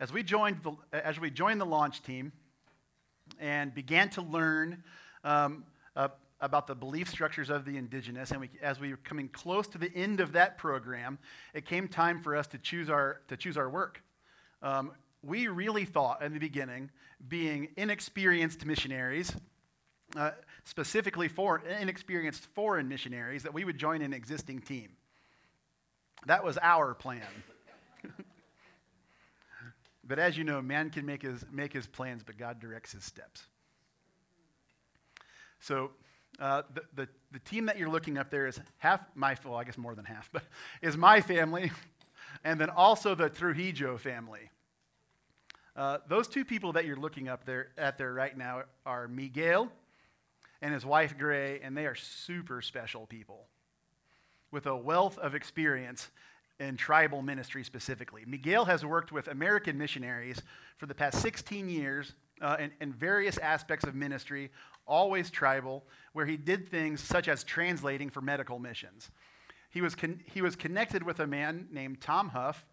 As 0.00 0.12
we 0.12 0.22
joined 0.22 0.60
the, 0.62 1.06
as 1.06 1.20
we 1.20 1.30
joined 1.30 1.60
the 1.60 1.66
launch 1.66 2.02
team 2.02 2.32
and 3.38 3.74
began 3.74 4.08
to 4.10 4.22
learn 4.22 4.82
um, 5.24 5.64
uh, 5.94 6.08
about 6.40 6.66
the 6.66 6.74
belief 6.74 7.08
structures 7.08 7.50
of 7.50 7.64
the 7.64 7.76
indigenous, 7.76 8.30
and 8.30 8.40
we, 8.40 8.50
as 8.62 8.80
we 8.80 8.90
were 8.90 8.98
coming 8.98 9.28
close 9.28 9.66
to 9.68 9.78
the 9.78 9.94
end 9.94 10.20
of 10.20 10.32
that 10.32 10.58
program, 10.58 11.18
it 11.54 11.66
came 11.66 11.88
time 11.88 12.22
for 12.22 12.36
us 12.36 12.46
to 12.48 12.58
choose 12.58 12.88
our, 12.88 13.20
to 13.28 13.36
choose 13.36 13.56
our 13.56 13.68
work. 13.68 14.02
Um, 14.62 14.92
we 15.22 15.48
really 15.48 15.84
thought 15.84 16.22
in 16.22 16.32
the 16.32 16.40
beginning, 16.40 16.90
being 17.28 17.68
inexperienced 17.76 18.64
missionaries, 18.64 19.34
uh, 20.14 20.30
specifically 20.64 21.28
for 21.28 21.58
inexperienced 21.58 22.46
foreign 22.54 22.88
missionaries, 22.88 23.42
that 23.42 23.52
we 23.52 23.64
would 23.64 23.76
join 23.76 24.02
an 24.02 24.12
existing 24.12 24.60
team. 24.60 24.90
That 26.26 26.44
was 26.44 26.58
our 26.60 26.92
plan. 26.92 27.22
but 30.04 30.18
as 30.18 30.36
you 30.36 30.42
know, 30.42 30.60
man 30.60 30.90
can 30.90 31.06
make 31.06 31.22
his, 31.22 31.44
make 31.52 31.72
his 31.72 31.86
plans, 31.86 32.22
but 32.24 32.36
God 32.36 32.60
directs 32.60 32.92
his 32.92 33.04
steps. 33.04 33.46
So 35.60 35.92
uh, 36.40 36.62
the, 36.74 36.82
the, 36.94 37.08
the 37.30 37.38
team 37.38 37.66
that 37.66 37.78
you're 37.78 37.88
looking 37.88 38.18
up 38.18 38.30
there 38.30 38.48
is 38.48 38.60
half 38.78 39.00
my, 39.14 39.36
well, 39.44 39.54
I 39.54 39.64
guess 39.64 39.78
more 39.78 39.94
than 39.94 40.04
half, 40.04 40.28
but 40.32 40.42
is 40.82 40.96
my 40.96 41.20
family, 41.20 41.70
and 42.44 42.60
then 42.60 42.70
also 42.70 43.14
the 43.14 43.30
Trujillo 43.30 43.96
family. 43.96 44.50
Uh, 45.76 45.98
those 46.08 46.26
two 46.26 46.44
people 46.44 46.72
that 46.72 46.86
you're 46.86 46.96
looking 46.96 47.28
up 47.28 47.44
there 47.44 47.68
at 47.78 47.98
there 47.98 48.12
right 48.12 48.36
now 48.36 48.62
are 48.84 49.06
Miguel 49.06 49.70
and 50.60 50.74
his 50.74 50.84
wife 50.84 51.16
Gray, 51.16 51.60
and 51.60 51.76
they 51.76 51.86
are 51.86 51.94
super 51.94 52.62
special 52.62 53.06
people 53.06 53.46
with 54.56 54.64
a 54.64 54.74
wealth 54.74 55.18
of 55.18 55.34
experience 55.34 56.08
in 56.58 56.78
tribal 56.78 57.20
ministry 57.20 57.62
specifically. 57.62 58.24
Miguel 58.26 58.64
has 58.64 58.86
worked 58.86 59.12
with 59.12 59.28
American 59.28 59.76
missionaries 59.76 60.40
for 60.78 60.86
the 60.86 60.94
past 60.94 61.20
16 61.20 61.68
years 61.68 62.14
uh, 62.40 62.56
in, 62.58 62.72
in 62.80 62.90
various 62.90 63.36
aspects 63.36 63.86
of 63.86 63.94
ministry, 63.94 64.50
always 64.86 65.28
tribal, 65.28 65.84
where 66.14 66.24
he 66.24 66.38
did 66.38 66.70
things 66.70 67.02
such 67.02 67.28
as 67.28 67.44
translating 67.44 68.08
for 68.08 68.22
medical 68.22 68.58
missions. 68.58 69.10
He 69.68 69.82
was, 69.82 69.94
con- 69.94 70.22
he 70.24 70.40
was 70.40 70.56
connected 70.56 71.02
with 71.02 71.20
a 71.20 71.26
man 71.26 71.68
named 71.70 72.00
Tom 72.00 72.30
Huff, 72.30 72.64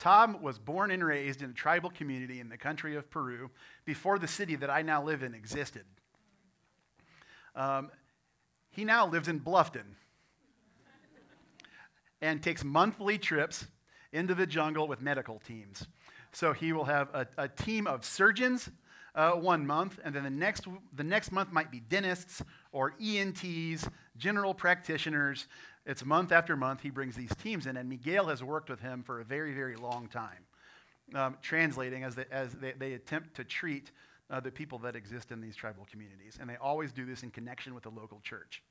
Tom 0.00 0.42
was 0.42 0.58
born 0.58 0.90
and 0.90 1.04
raised 1.04 1.40
in 1.40 1.50
a 1.50 1.54
tribal 1.54 1.88
community 1.88 2.40
in 2.40 2.48
the 2.48 2.58
country 2.58 2.96
of 2.96 3.08
Peru 3.12 3.48
before 3.84 4.18
the 4.18 4.26
city 4.26 4.56
that 4.56 4.70
I 4.70 4.82
now 4.82 5.04
live 5.04 5.22
in 5.22 5.34
existed. 5.34 5.84
Um, 7.54 7.92
he 8.70 8.84
now 8.84 9.06
lives 9.06 9.28
in 9.28 9.38
Bluffton 9.38 9.94
and 12.20 12.42
takes 12.42 12.64
monthly 12.64 13.18
trips 13.18 13.66
into 14.12 14.34
the 14.34 14.46
jungle 14.46 14.86
with 14.88 15.00
medical 15.00 15.40
teams. 15.40 15.86
So 16.32 16.52
he 16.52 16.72
will 16.72 16.84
have 16.84 17.08
a, 17.14 17.26
a 17.36 17.48
team 17.48 17.86
of 17.86 18.04
surgeons 18.04 18.70
uh, 19.14 19.32
one 19.32 19.66
month, 19.66 20.00
and 20.04 20.14
then 20.14 20.24
the 20.24 20.30
next, 20.30 20.66
the 20.94 21.04
next 21.04 21.30
month 21.30 21.52
might 21.52 21.70
be 21.70 21.80
dentists 21.80 22.42
or 22.72 22.94
ENTs, 23.00 23.88
general 24.16 24.54
practitioners, 24.54 25.46
it's 25.86 26.04
month 26.04 26.32
after 26.32 26.56
month 26.56 26.80
he 26.80 26.90
brings 26.90 27.14
these 27.14 27.34
teams 27.36 27.66
in, 27.66 27.76
and 27.76 27.88
Miguel 27.88 28.26
has 28.26 28.42
worked 28.42 28.70
with 28.70 28.80
him 28.80 29.02
for 29.02 29.20
a 29.20 29.24
very, 29.24 29.52
very 29.52 29.76
long 29.76 30.08
time, 30.08 30.44
um, 31.14 31.36
translating 31.42 32.04
as, 32.04 32.14
they, 32.14 32.24
as 32.30 32.52
they, 32.54 32.72
they 32.72 32.94
attempt 32.94 33.34
to 33.36 33.44
treat 33.44 33.90
uh, 34.30 34.40
the 34.40 34.50
people 34.50 34.78
that 34.78 34.96
exist 34.96 35.30
in 35.30 35.40
these 35.40 35.54
tribal 35.54 35.86
communities. 35.90 36.38
And 36.40 36.48
they 36.48 36.56
always 36.56 36.90
do 36.90 37.04
this 37.04 37.22
in 37.22 37.30
connection 37.30 37.74
with 37.74 37.82
the 37.82 37.90
local 37.90 38.20
church. 38.20 38.62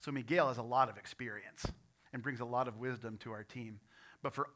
So 0.00 0.10
Miguel 0.10 0.48
has 0.48 0.56
a 0.56 0.62
lot 0.62 0.88
of 0.88 0.96
experience 0.96 1.66
and 2.12 2.22
brings 2.22 2.40
a 2.40 2.44
lot 2.44 2.68
of 2.68 2.78
wisdom 2.78 3.16
to 3.18 3.32
our 3.32 3.44
team. 3.44 3.80
But 4.22 4.34
for 4.34 4.48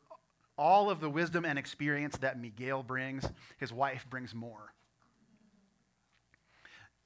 all 0.59 0.91
of 0.91 1.01
the 1.01 1.11
wisdom 1.11 1.45
and 1.45 1.59
experience 1.59 2.17
that 2.19 2.41
Miguel 2.41 2.83
brings, 2.83 3.25
his 3.59 3.73
wife 3.73 4.07
brings 4.09 4.35
more. 4.35 4.73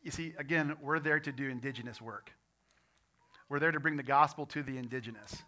You 0.02 0.10
see, 0.10 0.34
again, 0.38 0.76
we're 0.80 1.00
there 1.00 1.20
to 1.20 1.32
do 1.32 1.48
indigenous 1.48 2.00
work. 2.00 2.30
We're 3.48 3.58
there 3.58 3.72
to 3.72 3.80
bring 3.80 3.96
the 3.96 4.02
gospel 4.02 4.46
to 4.46 4.62
the 4.62 4.78
indigenous. 4.78 5.42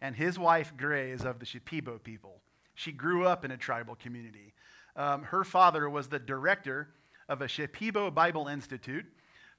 And 0.00 0.14
his 0.14 0.38
wife, 0.38 0.72
Gray, 0.76 1.10
is 1.10 1.24
of 1.24 1.38
the 1.38 1.46
Shipibo 1.46 2.02
people. 2.02 2.40
She 2.74 2.92
grew 2.92 3.26
up 3.26 3.44
in 3.44 3.50
a 3.50 3.56
tribal 3.56 3.96
community. 3.96 4.54
Um, 4.94 5.22
her 5.24 5.44
father 5.44 5.88
was 5.88 6.08
the 6.08 6.18
director 6.18 6.88
of 7.28 7.42
a 7.42 7.46
Shipibo 7.46 8.12
Bible 8.14 8.46
Institute, 8.48 9.06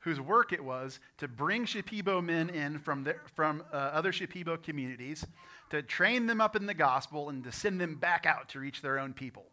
whose 0.01 0.19
work 0.19 0.53
it 0.53 0.63
was 0.63 0.99
to 1.17 1.27
bring 1.27 1.65
Shipibo 1.65 2.23
men 2.23 2.49
in 2.49 2.79
from, 2.79 3.07
from 3.35 3.63
uh, 3.73 3.75
other 3.75 4.11
Shipibo 4.11 4.61
communities, 4.61 5.25
to 5.69 5.81
train 5.81 6.25
them 6.25 6.41
up 6.41 6.55
in 6.55 6.65
the 6.65 6.73
gospel, 6.73 7.29
and 7.29 7.43
to 7.43 7.51
send 7.51 7.79
them 7.79 7.95
back 7.95 8.25
out 8.25 8.49
to 8.49 8.59
reach 8.59 8.81
their 8.81 8.97
own 8.97 9.13
people. 9.13 9.45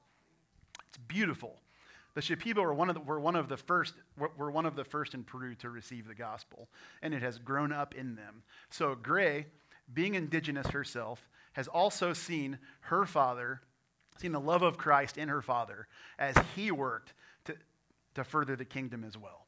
It's 0.89 0.99
beautiful. 0.99 1.57
The 2.15 2.23
Shipibo 2.23 2.63
were 2.63 2.73
one 2.73 2.89
of 2.89 2.95
the, 2.95 3.01
were 3.03 3.21
one 3.21 3.37
of 3.37 3.49
the 3.49 3.59
first 3.59 3.95
were 4.17 4.51
one 4.51 4.65
of 4.65 4.75
the 4.75 4.85
first 4.85 5.13
in 5.13 5.23
Peru 5.23 5.55
to 5.57 5.69
receive 5.69 6.09
the 6.09 6.15
gospel, 6.15 6.69
and 7.03 7.13
it 7.13 7.23
has 7.23 7.39
grown 7.39 7.73
up 7.73 7.95
in 7.95 8.15
them. 8.15 8.43
So 8.71 8.95
Gray, 8.95 9.47
being 9.93 10.15
indigenous 10.15 10.69
herself, 10.69 11.29
has 11.53 11.69
also 11.69 12.13
seen 12.13 12.59
her 12.81 13.05
father, 13.05 13.61
seen 14.19 14.33
the 14.33 14.41
love 14.41 14.63
of 14.63 14.79
Christ 14.79 15.19
in 15.19 15.29
her 15.29 15.43
father 15.43 15.89
as 16.19 16.35
he 16.55 16.71
worked 16.71 17.13
to, 17.45 17.55
to 18.15 18.25
further 18.25 18.57
the 18.57 18.65
kingdom 18.65 19.05
as 19.05 19.19
well. 19.19 19.46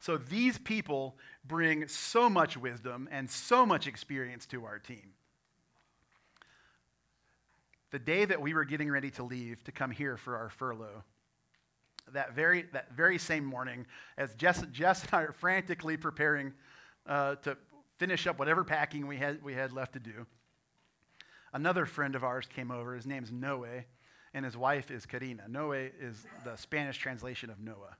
So 0.00 0.16
these 0.16 0.58
people 0.58 1.16
bring 1.44 1.86
so 1.86 2.28
much 2.28 2.56
wisdom 2.56 3.08
and 3.12 3.30
so 3.30 3.64
much 3.64 3.86
experience 3.86 4.46
to 4.46 4.64
our 4.64 4.78
team 4.78 5.12
the 7.90 7.98
day 7.98 8.24
that 8.24 8.40
we 8.40 8.54
were 8.54 8.64
getting 8.64 8.90
ready 8.90 9.10
to 9.10 9.22
leave 9.22 9.62
to 9.64 9.72
come 9.72 9.90
here 9.90 10.16
for 10.16 10.36
our 10.36 10.48
furlough, 10.48 11.02
that 12.12 12.34
very, 12.34 12.62
that 12.72 12.92
very 12.92 13.18
same 13.18 13.44
morning, 13.44 13.86
as 14.16 14.34
Jess, 14.34 14.64
Jess 14.72 15.02
and 15.02 15.10
I 15.12 15.22
are 15.22 15.32
frantically 15.32 15.96
preparing 15.96 16.52
uh, 17.06 17.36
to 17.36 17.56
finish 17.98 18.26
up 18.26 18.38
whatever 18.38 18.64
packing 18.64 19.06
we 19.06 19.16
had, 19.16 19.42
we 19.42 19.54
had 19.54 19.72
left 19.72 19.94
to 19.94 20.00
do, 20.00 20.26
another 21.52 21.84
friend 21.84 22.14
of 22.14 22.24
ours 22.24 22.46
came 22.46 22.70
over. 22.70 22.94
His 22.94 23.06
name's 23.06 23.32
Noe, 23.32 23.66
and 24.32 24.44
his 24.44 24.56
wife 24.56 24.90
is 24.90 25.06
Karina. 25.06 25.44
Noe 25.48 25.72
is 25.72 26.26
the 26.44 26.56
Spanish 26.56 26.98
translation 26.98 27.50
of 27.50 27.60
Noah. 27.60 27.96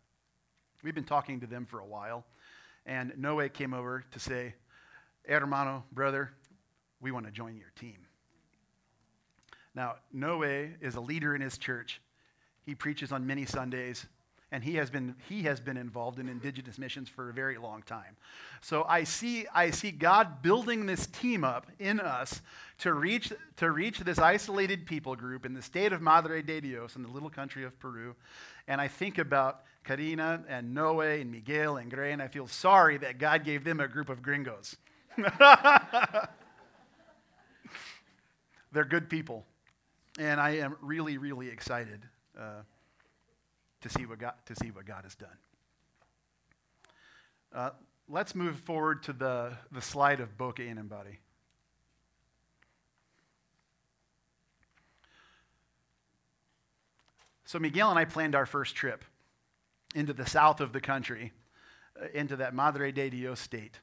We've 0.82 0.94
been 0.94 1.04
talking 1.04 1.40
to 1.40 1.46
them 1.46 1.66
for 1.66 1.80
a 1.80 1.86
while, 1.86 2.24
and 2.86 3.12
Noe 3.18 3.48
came 3.48 3.74
over 3.74 4.04
to 4.12 4.18
say, 4.18 4.54
Hermano, 5.28 5.84
brother, 5.92 6.30
we 7.00 7.10
want 7.10 7.26
to 7.26 7.32
join 7.32 7.56
your 7.56 7.70
team. 7.78 7.98
Now, 9.74 9.96
Noe 10.12 10.42
is 10.80 10.94
a 10.94 11.00
leader 11.00 11.34
in 11.34 11.42
his 11.42 11.58
church. 11.58 12.00
He 12.64 12.74
preaches 12.74 13.12
on 13.12 13.26
many 13.26 13.44
Sundays, 13.44 14.06
and 14.50 14.64
he 14.64 14.76
has 14.76 14.90
been, 14.90 15.14
he 15.28 15.42
has 15.42 15.60
been 15.60 15.76
involved 15.76 16.18
in 16.18 16.28
indigenous 16.28 16.78
missions 16.78 17.08
for 17.08 17.28
a 17.28 17.32
very 17.32 17.58
long 17.58 17.82
time. 17.82 18.16
So 18.62 18.84
I 18.88 19.04
see, 19.04 19.46
I 19.54 19.70
see 19.70 19.90
God 19.90 20.42
building 20.42 20.86
this 20.86 21.06
team 21.06 21.44
up 21.44 21.66
in 21.78 22.00
us 22.00 22.40
to 22.78 22.94
reach, 22.94 23.32
to 23.56 23.70
reach 23.70 24.00
this 24.00 24.18
isolated 24.18 24.86
people 24.86 25.14
group 25.14 25.44
in 25.44 25.52
the 25.52 25.62
state 25.62 25.92
of 25.92 26.00
Madre 26.00 26.42
de 26.42 26.60
Dios 26.60 26.96
in 26.96 27.02
the 27.02 27.08
little 27.08 27.30
country 27.30 27.64
of 27.64 27.78
Peru. 27.78 28.16
And 28.66 28.80
I 28.80 28.88
think 28.88 29.18
about 29.18 29.60
Karina 29.84 30.44
and 30.48 30.74
Noe 30.74 31.00
and 31.00 31.30
Miguel 31.30 31.76
and 31.76 31.90
Gray, 31.90 32.12
and 32.12 32.22
I 32.22 32.28
feel 32.28 32.46
sorry 32.46 32.98
that 32.98 33.18
God 33.18 33.44
gave 33.44 33.64
them 33.64 33.80
a 33.80 33.88
group 33.88 34.08
of 34.08 34.22
gringos. 34.22 34.76
They're 38.72 38.84
good 38.84 39.08
people. 39.08 39.44
And 40.18 40.40
I 40.40 40.56
am 40.58 40.76
really, 40.80 41.18
really 41.18 41.48
excited 41.48 42.00
uh, 42.38 42.62
to, 43.80 43.88
see 43.88 44.06
what 44.06 44.18
God, 44.18 44.34
to 44.46 44.54
see 44.56 44.70
what 44.70 44.84
God 44.84 45.04
has 45.04 45.14
done. 45.14 45.28
Uh, 47.52 47.70
let's 48.08 48.34
move 48.34 48.56
forward 48.56 49.02
to 49.04 49.12
the, 49.12 49.52
the 49.72 49.80
slide 49.80 50.20
of 50.20 50.36
Boca 50.36 50.62
Inambari. 50.62 51.18
So 57.44 57.58
Miguel 57.58 57.90
and 57.90 57.98
I 57.98 58.04
planned 58.04 58.36
our 58.36 58.46
first 58.46 58.76
trip 58.76 59.04
into 59.94 60.12
the 60.12 60.26
south 60.26 60.61
of 60.61 60.72
the 60.72 60.81
country, 60.81 61.33
uh, 62.00 62.07
into 62.14 62.37
that 62.37 62.55
Madre 62.55 62.92
de 62.92 63.11
Dios 63.11 63.40
state, 63.40 63.81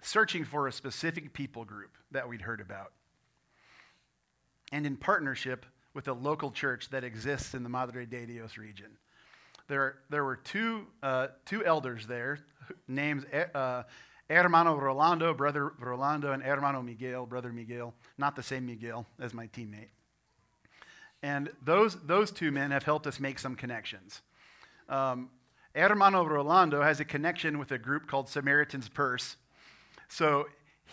searching 0.00 0.44
for 0.44 0.66
a 0.66 0.72
specific 0.72 1.32
people 1.32 1.64
group 1.64 1.96
that 2.10 2.28
we'd 2.28 2.42
heard 2.42 2.60
about. 2.60 2.92
And 4.72 4.86
in 4.86 4.96
partnership 4.96 5.66
with 5.94 6.08
a 6.08 6.12
local 6.12 6.50
church 6.50 6.90
that 6.90 7.04
exists 7.04 7.54
in 7.54 7.62
the 7.62 7.68
Madre 7.68 8.04
de 8.04 8.26
Dios 8.26 8.58
region. 8.58 8.98
There, 9.68 9.98
there 10.10 10.24
were 10.24 10.36
two, 10.36 10.86
uh, 11.02 11.28
two 11.46 11.64
elders 11.64 12.06
there, 12.06 12.40
names 12.88 13.24
uh, 13.54 13.84
Hermano 14.28 14.76
Rolando, 14.76 15.32
brother 15.32 15.72
Rolando, 15.78 16.32
and 16.32 16.42
Hermano 16.42 16.82
Miguel, 16.82 17.26
brother 17.26 17.52
Miguel, 17.52 17.94
not 18.18 18.36
the 18.36 18.42
same 18.42 18.66
Miguel 18.66 19.06
as 19.20 19.32
my 19.32 19.46
teammate. 19.48 19.90
And 21.22 21.50
those, 21.62 21.96
those 22.04 22.30
two 22.30 22.50
men 22.50 22.70
have 22.70 22.82
helped 22.82 23.06
us 23.06 23.18
make 23.18 23.38
some 23.38 23.54
connections. 23.54 24.20
Um, 24.88 25.30
Hermano 25.74 26.24
Rolando 26.24 26.82
has 26.82 27.00
a 27.00 27.04
connection 27.04 27.58
with 27.58 27.72
a 27.72 27.78
group 27.78 28.06
called 28.06 28.28
Samaritan's 28.28 28.88
Purse. 28.88 29.36
So 30.08 30.46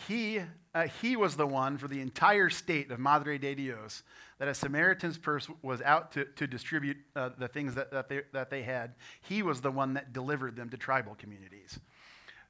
he, 0.08 0.41
uh, 0.73 0.88
he 1.01 1.15
was 1.15 1.36
the 1.36 1.45
one 1.45 1.77
for 1.77 1.88
the 1.88 2.01
entire 2.01 2.49
state 2.49 2.89
of 2.91 2.99
Madre 2.99 3.38
de 3.38 3.54
Dios 3.54 4.04
that 4.39 4.47
a 4.47 4.54
Samaritan's 4.54 5.19
Purse 5.19 5.47
was 5.62 5.82
out 5.84 6.12
to, 6.13 6.25
to 6.25 6.47
distribute 6.47 6.97
uh, 7.15 7.30
the 7.38 7.47
things 7.47 7.75
that, 7.75 7.91
that, 7.91 8.10
they, 8.10 8.21
that 8.34 8.49
they 8.49 8.63
had. 8.63 8.95
He 9.21 9.43
was 9.43 9.62
the 9.62 9.69
one 9.69 9.93
that 9.93 10.13
delivered 10.13 10.56
them 10.56 10.69
to 10.69 10.77
tribal 10.77 11.13
communities. 11.13 11.80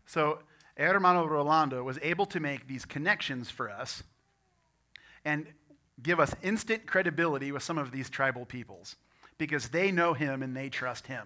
So 0.06 0.40
Hermano 0.78 1.26
Rolando 1.26 1.84
was 1.84 2.00
able 2.02 2.26
to 2.28 2.40
make 2.40 2.68
these 2.68 2.86
connections 2.86 3.50
for 3.50 3.70
us 3.70 4.04
and 5.26 5.48
give 6.02 6.20
us 6.20 6.34
instant 6.42 6.88
credibility 6.88 7.52
with 7.52 7.62
some 7.62 7.78
of 7.78 7.92
these 7.92 8.10
tribal 8.10 8.46
peoples 8.46 8.96
because 9.42 9.70
they 9.70 9.92
know 9.92 10.14
him 10.14 10.44
and 10.44 10.56
they 10.56 10.70
trust 10.70 11.08
him. 11.08 11.26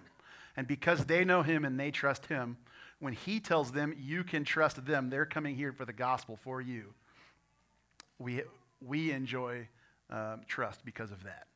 And 0.56 0.66
because 0.66 1.04
they 1.04 1.22
know 1.22 1.42
him 1.42 1.66
and 1.66 1.78
they 1.78 1.90
trust 1.90 2.24
him, 2.24 2.56
when 2.98 3.12
he 3.12 3.40
tells 3.40 3.72
them 3.72 3.94
you 3.98 4.24
can 4.24 4.42
trust 4.42 4.86
them, 4.86 5.10
they're 5.10 5.26
coming 5.26 5.54
here 5.54 5.70
for 5.70 5.84
the 5.84 5.92
gospel 5.92 6.34
for 6.34 6.62
you. 6.62 6.94
We, 8.18 8.40
we 8.80 9.10
enjoy 9.10 9.68
um, 10.08 10.40
trust 10.48 10.82
because 10.82 11.10
of 11.10 11.24
that. 11.24 11.46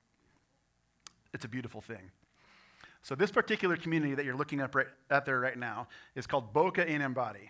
It's 1.32 1.46
a 1.46 1.48
beautiful 1.48 1.80
thing. 1.80 2.10
So, 3.00 3.14
this 3.14 3.30
particular 3.30 3.78
community 3.78 4.14
that 4.14 4.26
you're 4.26 4.36
looking 4.36 4.60
up 4.60 4.74
right, 4.74 4.88
at 5.08 5.24
there 5.24 5.40
right 5.40 5.56
now 5.56 5.88
is 6.14 6.26
called 6.26 6.52
Boca 6.52 6.84
Inambari. 6.84 7.48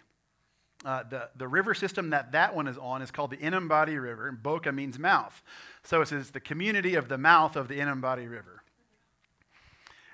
Uh, 0.85 1.03
the, 1.11 1.31
the 1.35 1.49
river 1.49 1.75
system 1.75 2.11
that 2.11 2.31
that 2.31 2.55
one 2.55 2.69
is 2.69 2.79
on 2.79 3.03
is 3.03 3.11
called 3.11 3.33
the 3.33 3.39
Inambari 3.39 4.01
River, 4.01 4.29
and 4.29 4.41
Boca 4.41 4.71
means 4.71 5.01
mouth. 5.01 5.43
So 5.83 6.01
it 6.01 6.07
says 6.07 6.31
the 6.31 6.39
community 6.39 6.95
of 6.95 7.09
the 7.09 7.19
mouth 7.19 7.57
of 7.57 7.67
the 7.67 7.81
Inambari 7.81 8.31
River. 8.31 8.60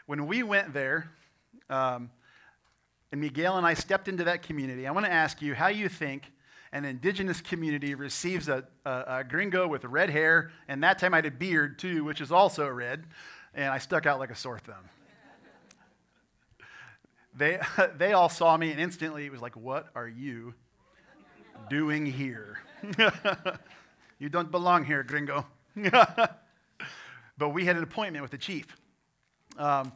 When 0.07 0.29
we 0.29 0.45
went 0.45 0.73
there, 0.73 1.11
um, 1.69 2.11
and 3.11 3.21
Miguel 3.21 3.57
and 3.57 3.67
I 3.67 3.75
stepped 3.75 4.07
into 4.07 4.25
that 4.25 4.43
community, 4.43 4.87
I 4.87 4.93
want 4.93 5.05
to 5.05 5.13
ask 5.13 5.43
you 5.43 5.55
how 5.55 5.67
you 5.67 5.89
think 5.89 6.31
an 6.73 6.85
indigenous 6.85 7.41
community 7.41 7.95
receives 7.95 8.49
a, 8.49 8.65
a, 8.85 9.05
a, 9.09 9.25
gringo 9.25 9.67
with 9.67 9.85
red 9.85 10.11
hair, 10.11 10.53
and 10.69 10.83
that 10.85 10.99
time 10.99 11.13
I 11.13 11.19
had 11.19 11.27
a 11.27 11.31
beard 11.31 11.79
too, 11.79 12.05
which 12.05 12.21
is 12.21 12.31
also 12.31 12.69
red, 12.69 13.05
and 13.55 13.67
I 13.67 13.79
stuck 13.79 14.07
out 14.07 14.21
like 14.21 14.31
a 14.31 14.37
sore 14.37 14.61
thumb. 14.61 14.77
they, 17.37 17.59
they 17.97 18.13
all 18.13 18.29
saw 18.29 18.57
me, 18.57 18.71
and 18.71 18.81
instantly 18.81 19.27
it 19.27 19.33
was 19.33 19.43
like, 19.43 19.57
What 19.57 19.89
are 19.97 20.09
you 20.09 20.55
doing 21.69 22.07
here? 22.07 22.61
you 24.19 24.29
don't 24.29 24.53
belong 24.53 24.85
here, 24.85 25.03
gringo. 25.03 25.47
but 27.39 27.49
we 27.53 27.65
had 27.65 27.77
an 27.77 27.83
appointment 27.83 28.23
with 28.23 28.31
the 28.31 28.39
chief. 28.39 28.67
Um, 29.59 29.93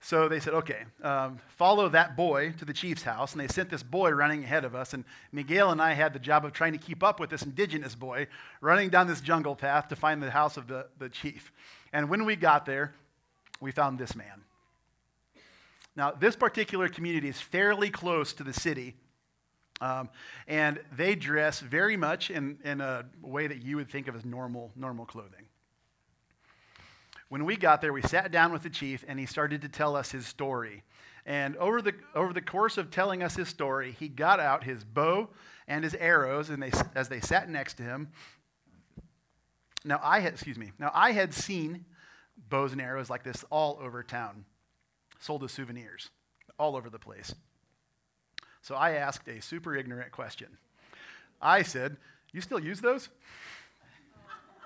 so 0.00 0.28
they 0.28 0.38
said, 0.38 0.54
okay, 0.54 0.84
um, 1.02 1.38
follow 1.48 1.88
that 1.88 2.16
boy 2.16 2.52
to 2.58 2.64
the 2.64 2.72
chief's 2.72 3.02
house. 3.02 3.32
And 3.32 3.40
they 3.40 3.48
sent 3.48 3.68
this 3.68 3.82
boy 3.82 4.10
running 4.10 4.44
ahead 4.44 4.64
of 4.64 4.74
us. 4.74 4.94
And 4.94 5.04
Miguel 5.32 5.70
and 5.70 5.82
I 5.82 5.92
had 5.92 6.12
the 6.12 6.20
job 6.20 6.44
of 6.44 6.52
trying 6.52 6.72
to 6.72 6.78
keep 6.78 7.02
up 7.02 7.18
with 7.18 7.30
this 7.30 7.42
indigenous 7.42 7.94
boy 7.94 8.28
running 8.60 8.90
down 8.90 9.08
this 9.08 9.20
jungle 9.20 9.56
path 9.56 9.88
to 9.88 9.96
find 9.96 10.22
the 10.22 10.30
house 10.30 10.56
of 10.56 10.68
the, 10.68 10.86
the 10.98 11.08
chief. 11.08 11.52
And 11.92 12.08
when 12.08 12.24
we 12.24 12.36
got 12.36 12.64
there, 12.64 12.94
we 13.60 13.72
found 13.72 13.98
this 13.98 14.14
man. 14.14 14.44
Now, 15.96 16.12
this 16.12 16.36
particular 16.36 16.88
community 16.88 17.28
is 17.28 17.40
fairly 17.40 17.90
close 17.90 18.32
to 18.34 18.44
the 18.44 18.52
city. 18.52 18.94
Um, 19.80 20.10
and 20.46 20.80
they 20.96 21.16
dress 21.16 21.58
very 21.58 21.96
much 21.96 22.30
in, 22.30 22.58
in 22.64 22.80
a 22.80 23.04
way 23.20 23.48
that 23.48 23.62
you 23.62 23.76
would 23.76 23.90
think 23.90 24.06
of 24.06 24.14
as 24.14 24.24
normal, 24.24 24.70
normal 24.76 25.06
clothing. 25.06 25.47
When 27.28 27.44
we 27.44 27.56
got 27.56 27.80
there, 27.80 27.92
we 27.92 28.02
sat 28.02 28.30
down 28.30 28.52
with 28.52 28.62
the 28.62 28.70
chief 28.70 29.04
and 29.06 29.18
he 29.18 29.26
started 29.26 29.62
to 29.62 29.68
tell 29.68 29.96
us 29.96 30.10
his 30.10 30.26
story. 30.26 30.82
And 31.26 31.56
over 31.56 31.82
the, 31.82 31.94
over 32.14 32.32
the 32.32 32.40
course 32.40 32.78
of 32.78 32.90
telling 32.90 33.22
us 33.22 33.36
his 33.36 33.48
story, 33.48 33.94
he 33.98 34.08
got 34.08 34.40
out 34.40 34.64
his 34.64 34.82
bow 34.82 35.28
and 35.66 35.84
his 35.84 35.94
arrows 35.94 36.48
and 36.48 36.62
they, 36.62 36.72
as 36.94 37.10
they 37.10 37.20
sat 37.20 37.50
next 37.50 37.74
to 37.74 37.82
him. 37.82 38.08
Now, 39.84 40.00
I 40.02 40.20
had, 40.20 40.32
excuse 40.32 40.56
me, 40.56 40.72
now 40.78 40.90
I 40.94 41.12
had 41.12 41.34
seen 41.34 41.84
bows 42.48 42.72
and 42.72 42.80
arrows 42.80 43.10
like 43.10 43.24
this 43.24 43.44
all 43.50 43.78
over 43.80 44.02
town, 44.02 44.46
sold 45.20 45.44
as 45.44 45.52
souvenirs, 45.52 46.08
all 46.58 46.76
over 46.76 46.88
the 46.88 46.98
place. 46.98 47.34
So 48.62 48.74
I 48.74 48.92
asked 48.92 49.28
a 49.28 49.40
super 49.40 49.76
ignorant 49.76 50.12
question. 50.12 50.56
I 51.40 51.62
said, 51.62 51.96
You 52.32 52.40
still 52.40 52.58
use 52.58 52.80
those? 52.80 53.08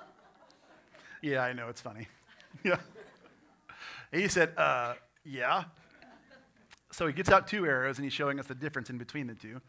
yeah, 1.22 1.40
I 1.40 1.53
know, 1.53 1.68
it's 1.68 1.81
funny. 1.81 2.07
yeah. 2.64 2.79
he 4.12 4.29
said, 4.29 4.53
uh, 4.57 4.94
yeah. 5.25 5.64
So 6.92 7.07
he 7.07 7.12
gets 7.12 7.31
out 7.31 7.46
two 7.46 7.66
arrows 7.66 7.98
and 7.98 8.05
he's 8.05 8.12
showing 8.12 8.38
us 8.38 8.46
the 8.46 8.55
difference 8.55 8.90
in 8.90 8.98
between 8.98 9.27
the 9.27 9.35
two. 9.35 9.61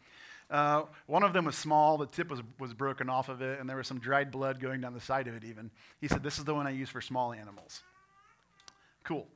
Uh, 0.50 0.82
one 1.06 1.22
of 1.22 1.32
them 1.32 1.46
was 1.46 1.56
small, 1.56 1.96
the 1.96 2.06
tip 2.06 2.30
was, 2.30 2.40
was 2.58 2.74
broken 2.74 3.08
off 3.08 3.28
of 3.28 3.40
it, 3.40 3.58
and 3.58 3.68
there 3.68 3.78
was 3.78 3.86
some 3.86 3.98
dried 3.98 4.30
blood 4.30 4.60
going 4.60 4.80
down 4.80 4.92
the 4.92 5.00
side 5.00 5.26
of 5.26 5.34
it, 5.34 5.42
even. 5.42 5.70
He 6.00 6.08
said, 6.08 6.22
This 6.22 6.38
is 6.38 6.44
the 6.44 6.54
one 6.54 6.66
I 6.66 6.70
use 6.70 6.90
for 6.90 7.00
small 7.00 7.32
animals. 7.32 7.82
Cool. 9.04 9.26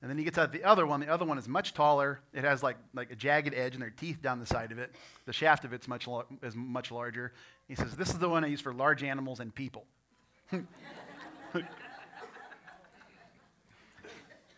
And 0.00 0.10
then 0.10 0.16
he 0.16 0.24
gets 0.24 0.38
out 0.38 0.50
the 0.50 0.64
other 0.64 0.86
one. 0.86 1.00
The 1.00 1.08
other 1.08 1.26
one 1.26 1.36
is 1.36 1.46
much 1.46 1.74
taller. 1.74 2.20
It 2.32 2.42
has 2.42 2.62
like, 2.62 2.78
like 2.94 3.10
a 3.10 3.14
jagged 3.14 3.52
edge 3.54 3.74
and 3.74 3.82
there 3.82 3.88
are 3.88 3.94
teeth 3.98 4.22
down 4.22 4.40
the 4.40 4.46
side 4.46 4.72
of 4.72 4.78
it. 4.78 4.94
The 5.26 5.32
shaft 5.32 5.66
of 5.66 5.74
it's 5.74 5.86
much, 5.86 6.08
is 6.42 6.56
much 6.56 6.90
larger. 6.90 7.34
He 7.68 7.74
says, 7.74 7.94
This 7.94 8.08
is 8.08 8.18
the 8.18 8.28
one 8.28 8.42
I 8.42 8.46
use 8.46 8.62
for 8.62 8.72
large 8.72 9.02
animals 9.02 9.40
and 9.40 9.54
people. 9.54 9.84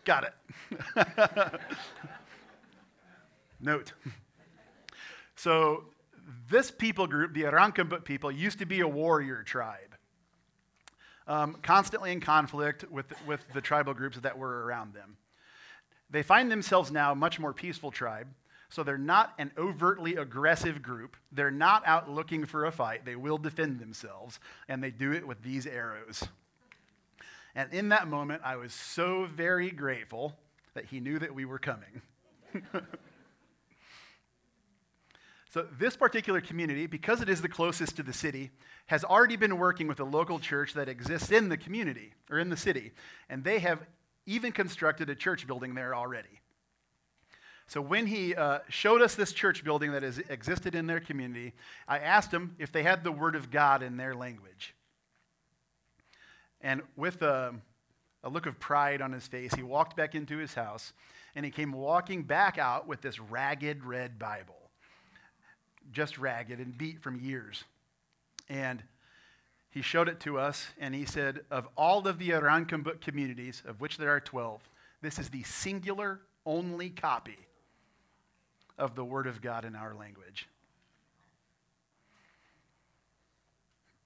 Got 0.05 0.25
it. 0.25 0.33
Note. 3.61 3.93
So, 5.35 5.85
this 6.49 6.71
people 6.71 7.07
group, 7.07 7.33
the 7.33 7.43
Arakmbut 7.43 8.03
people, 8.03 8.31
used 8.31 8.59
to 8.59 8.65
be 8.65 8.81
a 8.81 8.87
warrior 8.87 9.43
tribe, 9.43 9.95
um, 11.27 11.57
constantly 11.61 12.11
in 12.11 12.19
conflict 12.19 12.89
with, 12.91 13.05
with 13.25 13.45
the 13.53 13.61
tribal 13.61 13.93
groups 13.93 14.17
that 14.17 14.37
were 14.37 14.65
around 14.65 14.93
them. 14.93 15.17
They 16.09 16.23
find 16.23 16.51
themselves 16.51 16.91
now 16.91 17.13
a 17.13 17.15
much 17.15 17.39
more 17.39 17.53
peaceful 17.53 17.91
tribe, 17.91 18.27
so 18.69 18.83
they're 18.83 18.97
not 18.97 19.33
an 19.37 19.51
overtly 19.57 20.15
aggressive 20.15 20.81
group. 20.81 21.15
They're 21.31 21.51
not 21.51 21.83
out 21.85 22.09
looking 22.09 22.45
for 22.45 22.65
a 22.65 22.71
fight. 22.71 23.05
They 23.05 23.15
will 23.15 23.37
defend 23.37 23.79
themselves, 23.79 24.39
and 24.67 24.83
they 24.83 24.91
do 24.91 25.11
it 25.11 25.27
with 25.27 25.41
these 25.41 25.65
arrows. 25.65 26.23
And 27.55 27.71
in 27.73 27.89
that 27.89 28.07
moment, 28.07 28.41
I 28.43 28.55
was 28.55 28.73
so 28.73 29.25
very 29.25 29.69
grateful 29.69 30.35
that 30.73 30.85
he 30.85 30.99
knew 30.99 31.19
that 31.19 31.33
we 31.33 31.45
were 31.45 31.59
coming. 31.59 32.01
so, 35.51 35.67
this 35.77 35.95
particular 35.95 36.41
community, 36.41 36.87
because 36.87 37.21
it 37.21 37.29
is 37.29 37.41
the 37.41 37.49
closest 37.49 37.95
to 37.97 38.03
the 38.03 38.13
city, 38.13 38.49
has 38.87 39.03
already 39.03 39.35
been 39.35 39.57
working 39.57 39.87
with 39.87 39.99
a 39.99 40.03
local 40.03 40.39
church 40.39 40.73
that 40.73 40.89
exists 40.89 41.31
in 41.31 41.49
the 41.49 41.57
community 41.57 42.13
or 42.29 42.39
in 42.39 42.49
the 42.49 42.57
city. 42.57 42.91
And 43.29 43.43
they 43.43 43.59
have 43.59 43.79
even 44.25 44.51
constructed 44.51 45.09
a 45.09 45.15
church 45.15 45.45
building 45.45 45.75
there 45.75 45.93
already. 45.93 46.41
So, 47.67 47.81
when 47.81 48.07
he 48.07 48.35
uh, 48.35 48.59
showed 48.67 49.01
us 49.01 49.13
this 49.15 49.31
church 49.31 49.63
building 49.63 49.91
that 49.91 50.03
has 50.03 50.17
existed 50.17 50.73
in 50.73 50.87
their 50.87 50.99
community, 50.99 51.53
I 51.87 51.99
asked 51.99 52.31
him 52.31 52.55
if 52.57 52.71
they 52.71 52.83
had 52.83 53.03
the 53.03 53.11
Word 53.11 53.35
of 53.35 53.51
God 53.51 53.83
in 53.83 53.97
their 53.97 54.15
language. 54.15 54.75
And 56.63 56.81
with 56.95 57.21
a, 57.21 57.53
a 58.23 58.29
look 58.29 58.45
of 58.45 58.59
pride 58.59 59.01
on 59.01 59.11
his 59.11 59.27
face, 59.27 59.53
he 59.53 59.63
walked 59.63 59.95
back 59.95 60.15
into 60.15 60.37
his 60.37 60.53
house 60.53 60.93
and 61.35 61.43
he 61.43 61.51
came 61.51 61.71
walking 61.71 62.23
back 62.23 62.57
out 62.57 62.87
with 62.87 63.01
this 63.01 63.19
ragged 63.19 63.83
red 63.83 64.17
Bible. 64.17 64.55
just 65.91 66.17
ragged 66.17 66.59
and 66.59 66.77
beat 66.77 67.01
from 67.01 67.19
years. 67.19 67.63
And 68.49 68.81
he 69.69 69.81
showed 69.81 70.07
it 70.07 70.19
to 70.21 70.37
us, 70.37 70.67
and 70.79 70.93
he 70.93 71.05
said, 71.05 71.41
Of 71.49 71.67
all 71.75 72.07
of 72.07 72.19
the 72.19 72.29
Arakmbut 72.29 73.01
communities, 73.01 73.63
of 73.65 73.81
which 73.81 73.97
there 73.97 74.11
are 74.11 74.19
12, 74.19 74.61
this 75.01 75.17
is 75.17 75.29
the 75.29 75.43
singular 75.43 76.21
only 76.45 76.89
copy 76.89 77.39
of 78.77 78.95
the 78.95 79.03
Word 79.03 79.25
of 79.25 79.41
God 79.41 79.65
in 79.65 79.75
our 79.75 79.95
language. 79.95 80.47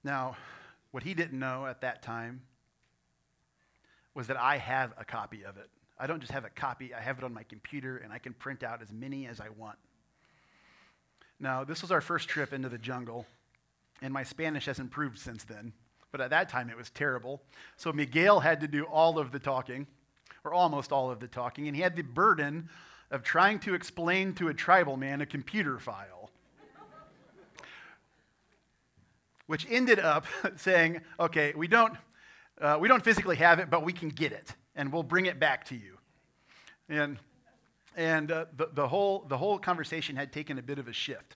Now, 0.04 0.38
what 0.92 1.04
he 1.04 1.14
didn't 1.14 1.38
know 1.38 1.66
at 1.66 1.82
that 1.82 2.02
time 2.02 2.42
was 4.14 4.28
that 4.28 4.38
I 4.38 4.58
have 4.58 4.94
a 4.98 5.06
copy 5.06 5.44
of 5.44 5.58
it. 5.58 5.70
I 6.00 6.08
don't 6.08 6.20
just 6.20 6.32
have 6.32 6.46
a 6.46 6.50
copy, 6.50 6.94
I 6.94 7.02
have 7.02 7.18
it 7.18 7.24
on 7.24 7.34
my 7.34 7.44
computer, 7.44 7.98
and 7.98 8.14
I 8.14 8.20
can 8.20 8.34
print 8.34 8.64
out 8.64 8.82
as 8.82 8.92
many 8.92 9.28
as 9.28 9.40
I 9.40 9.50
want. 9.50 9.78
Now, 11.40 11.64
this 11.64 11.82
was 11.82 11.92
our 11.92 12.02
first 12.02 12.30
trip 12.30 12.54
into 12.54 12.70
the 12.70 12.78
jungle, 12.78 13.26
and 14.02 14.14
my 14.14 14.24
Spanish 14.24 14.66
has 14.66 14.80
improved 14.80 15.20
since 15.20 15.44
then. 15.44 15.74
But 16.12 16.22
at 16.22 16.30
that 16.30 16.50
time, 16.50 16.70
it 16.70 16.78
was 16.78 16.90
terrible. 16.90 17.42
So 17.76 17.92
Miguel 17.92 18.40
had 18.40 18.62
to 18.62 18.68
do 18.68 18.84
all 18.86 19.20
of 19.20 19.32
the 19.32 19.40
talking, 19.40 19.88
or 20.44 20.54
almost 20.54 20.92
all 20.92 21.12
of 21.12 21.20
the 21.20 21.28
talking, 21.28 21.68
and 21.68 21.76
he 21.76 21.82
had 21.82 21.96
the 21.96 22.04
burden 22.04 22.70
of 23.12 23.24
trying 23.24 23.60
to 23.60 23.74
explain 23.74 24.34
to 24.36 24.48
a 24.48 24.54
tribal 24.54 24.98
man 24.98 25.22
a 25.22 25.26
computer 25.26 25.78
file. 25.80 26.17
Which 29.48 29.66
ended 29.70 30.00
up 30.00 30.26
saying, 30.56 31.02
okay, 31.20 31.54
we 31.56 31.68
don't, 31.68 31.94
uh, 32.62 32.78
we 32.80 32.88
don't 32.88 33.04
physically 33.04 33.38
have 33.38 33.60
it, 33.60 33.70
but 33.70 33.84
we 33.84 33.94
can 33.94 34.10
get 34.10 34.32
it, 34.32 34.54
and 34.76 34.94
we'll 34.94 35.04
bring 35.04 35.26
it 35.26 35.40
back 35.40 35.66
to 35.66 35.76
you. 35.76 35.98
And 36.90 37.18
and 37.98 38.32
uh, 38.32 38.46
the, 38.56 38.70
the, 38.74 38.88
whole, 38.88 39.26
the 39.28 39.38
whole 39.38 39.58
conversation 39.58 40.16
had 40.16 40.32
taken 40.32 40.60
a 40.60 40.62
bit 40.62 40.78
of 40.78 40.88
a 40.88 40.94
shift. 40.94 41.36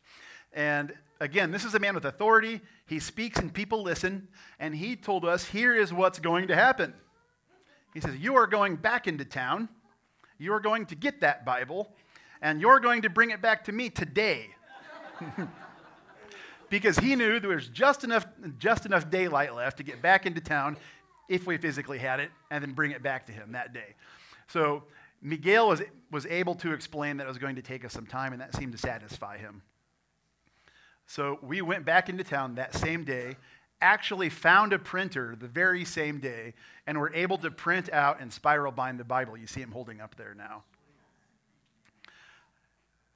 And 0.53 0.93
again, 1.19 1.49
this 1.49 1.65
is 1.65 1.73
a 1.73 1.79
man 1.79 1.95
with 1.95 2.05
authority. 2.05 2.61
He 2.85 2.99
speaks 2.99 3.39
and 3.39 3.51
people 3.51 3.81
listen. 3.81 4.27
And 4.59 4.75
he 4.75 4.95
told 4.95 5.25
us, 5.25 5.43
here 5.45 5.75
is 5.75 5.91
what's 5.91 6.19
going 6.19 6.47
to 6.49 6.55
happen. 6.55 6.93
He 7.95 7.99
says, 7.99 8.15
You 8.17 8.35
are 8.35 8.45
going 8.45 8.75
back 8.75 9.07
into 9.07 9.25
town. 9.25 9.69
You 10.37 10.53
are 10.53 10.59
going 10.59 10.85
to 10.87 10.95
get 10.95 11.21
that 11.21 11.45
Bible. 11.45 11.93
And 12.43 12.61
you're 12.61 12.79
going 12.79 13.01
to 13.01 13.09
bring 13.09 13.31
it 13.31 13.41
back 13.41 13.63
to 13.65 13.71
me 13.71 13.89
today. 13.89 14.49
because 16.71 16.97
he 16.97 17.15
knew 17.15 17.39
there 17.39 17.51
was 17.51 17.67
just 17.67 18.03
enough, 18.03 18.25
just 18.57 18.87
enough 18.87 19.11
daylight 19.11 19.53
left 19.53 19.77
to 19.77 19.83
get 19.83 20.01
back 20.01 20.25
into 20.25 20.41
town 20.41 20.77
if 21.29 21.45
we 21.45 21.57
physically 21.57 21.99
had 21.99 22.19
it 22.19 22.31
and 22.49 22.63
then 22.63 22.71
bring 22.71 22.91
it 22.91 23.03
back 23.03 23.27
to 23.27 23.31
him 23.31 23.51
that 23.51 23.73
day. 23.73 23.93
So 24.47 24.83
Miguel 25.21 25.67
was, 25.67 25.81
was 26.09 26.25
able 26.25 26.55
to 26.55 26.73
explain 26.73 27.17
that 27.17 27.25
it 27.25 27.27
was 27.27 27.37
going 27.37 27.57
to 27.57 27.61
take 27.61 27.85
us 27.85 27.93
some 27.93 28.07
time, 28.07 28.31
and 28.31 28.41
that 28.41 28.55
seemed 28.55 28.71
to 28.71 28.77
satisfy 28.77 29.37
him. 29.37 29.61
So 31.05 31.39
we 31.43 31.61
went 31.61 31.85
back 31.85 32.07
into 32.07 32.23
town 32.23 32.55
that 32.55 32.73
same 32.73 33.03
day, 33.03 33.35
actually 33.81 34.29
found 34.29 34.71
a 34.71 34.79
printer 34.79 35.35
the 35.37 35.47
very 35.47 35.83
same 35.83 36.19
day, 36.19 36.53
and 36.87 36.97
were 36.97 37.13
able 37.13 37.37
to 37.39 37.51
print 37.51 37.91
out 37.91 38.21
and 38.21 38.31
spiral 38.31 38.71
bind 38.71 38.97
the 38.97 39.03
Bible. 39.03 39.35
You 39.35 39.47
see 39.47 39.61
him 39.61 39.71
holding 39.71 39.99
up 39.99 40.15
there 40.15 40.33
now. 40.33 40.63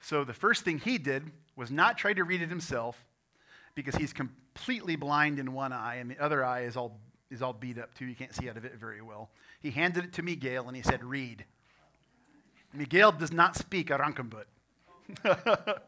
So 0.01 0.26
the 0.26 0.34
first 0.34 0.64
thing 0.64 0.80
he 0.80 0.97
did 0.97 1.32
was 1.56 1.72
not 1.72 1.97
try 1.97 2.14
to 2.14 2.24
read 2.26 2.41
it 2.41 2.49
himself 2.49 3.06
because 3.76 3.96
he's 3.96 4.14
completely 4.14 4.96
blind 4.96 5.38
in 5.38 5.54
one 5.54 5.74
eye 5.74 5.96
and 5.96 6.10
the 6.10 6.18
other 6.20 6.44
eye 6.44 6.62
is 6.62 6.78
all, 6.78 6.98
is 7.30 7.42
all 7.42 7.54
beat 7.54 7.78
up 7.78 7.94
too. 7.94 8.06
You 8.06 8.16
can't 8.16 8.34
see 8.34 8.50
out 8.50 8.58
of 8.58 8.66
it 8.66 8.76
very 8.80 9.02
well. 9.02 9.30
He 9.62 9.72
handed 9.72 10.06
it 10.06 10.14
to 10.14 10.24
Miguel 10.24 10.68
and 10.68 10.76
he 10.76 10.82
said, 10.82 11.04
Read. 11.04 11.46
Miguel 12.74 13.12
does 13.12 13.32
not 13.32 13.56
speak 13.56 13.90
Arakmbut. 13.90 14.46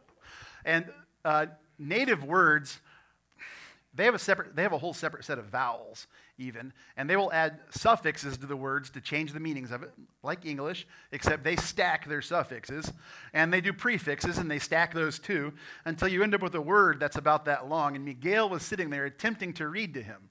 and 0.66 0.86
uh, 1.26 1.48
native 1.80 2.24
words, 2.24 2.80
they 3.98 4.06
have 4.06 4.14
a 4.14 4.20
separate, 4.20 4.56
they 4.56 4.62
have 4.62 4.74
a 4.74 4.78
whole 4.78 4.94
separate 4.94 5.26
set 5.26 5.40
of 5.40 5.46
vowels, 5.46 6.06
even, 6.38 6.72
and 6.96 7.10
they 7.10 7.16
will 7.16 7.34
add 7.34 7.60
suffixes 7.72 8.38
to 8.38 8.46
the 8.46 8.56
words 8.56 8.92
to 8.92 9.02
change 9.02 9.34
the 9.34 9.40
meanings 9.40 9.72
of 9.72 9.82
it, 9.82 9.92
like 10.22 10.46
English, 10.46 10.88
except 11.12 11.44
they 11.44 11.56
stack 11.56 12.08
their 12.08 12.22
suffixes, 12.22 12.94
and 13.34 13.52
they 13.52 13.60
do 13.60 13.74
prefixes, 13.74 14.38
and 14.38 14.50
they 14.50 14.60
stack 14.60 14.94
those 14.94 15.18
too, 15.18 15.52
until 15.84 16.08
you 16.08 16.22
end 16.22 16.36
up 16.36 16.44
with 16.44 16.54
a 16.54 16.62
word 16.62 17.00
that's 17.00 17.18
about 17.18 17.46
that 17.46 17.68
long. 17.68 17.96
And 17.96 18.06
Miguel 18.06 18.50
was 18.50 18.62
sitting 18.62 18.92
there 18.92 19.06
attempting 19.06 19.54
to 19.54 19.68
read 19.68 19.96
to 19.96 20.04
him. 20.04 20.30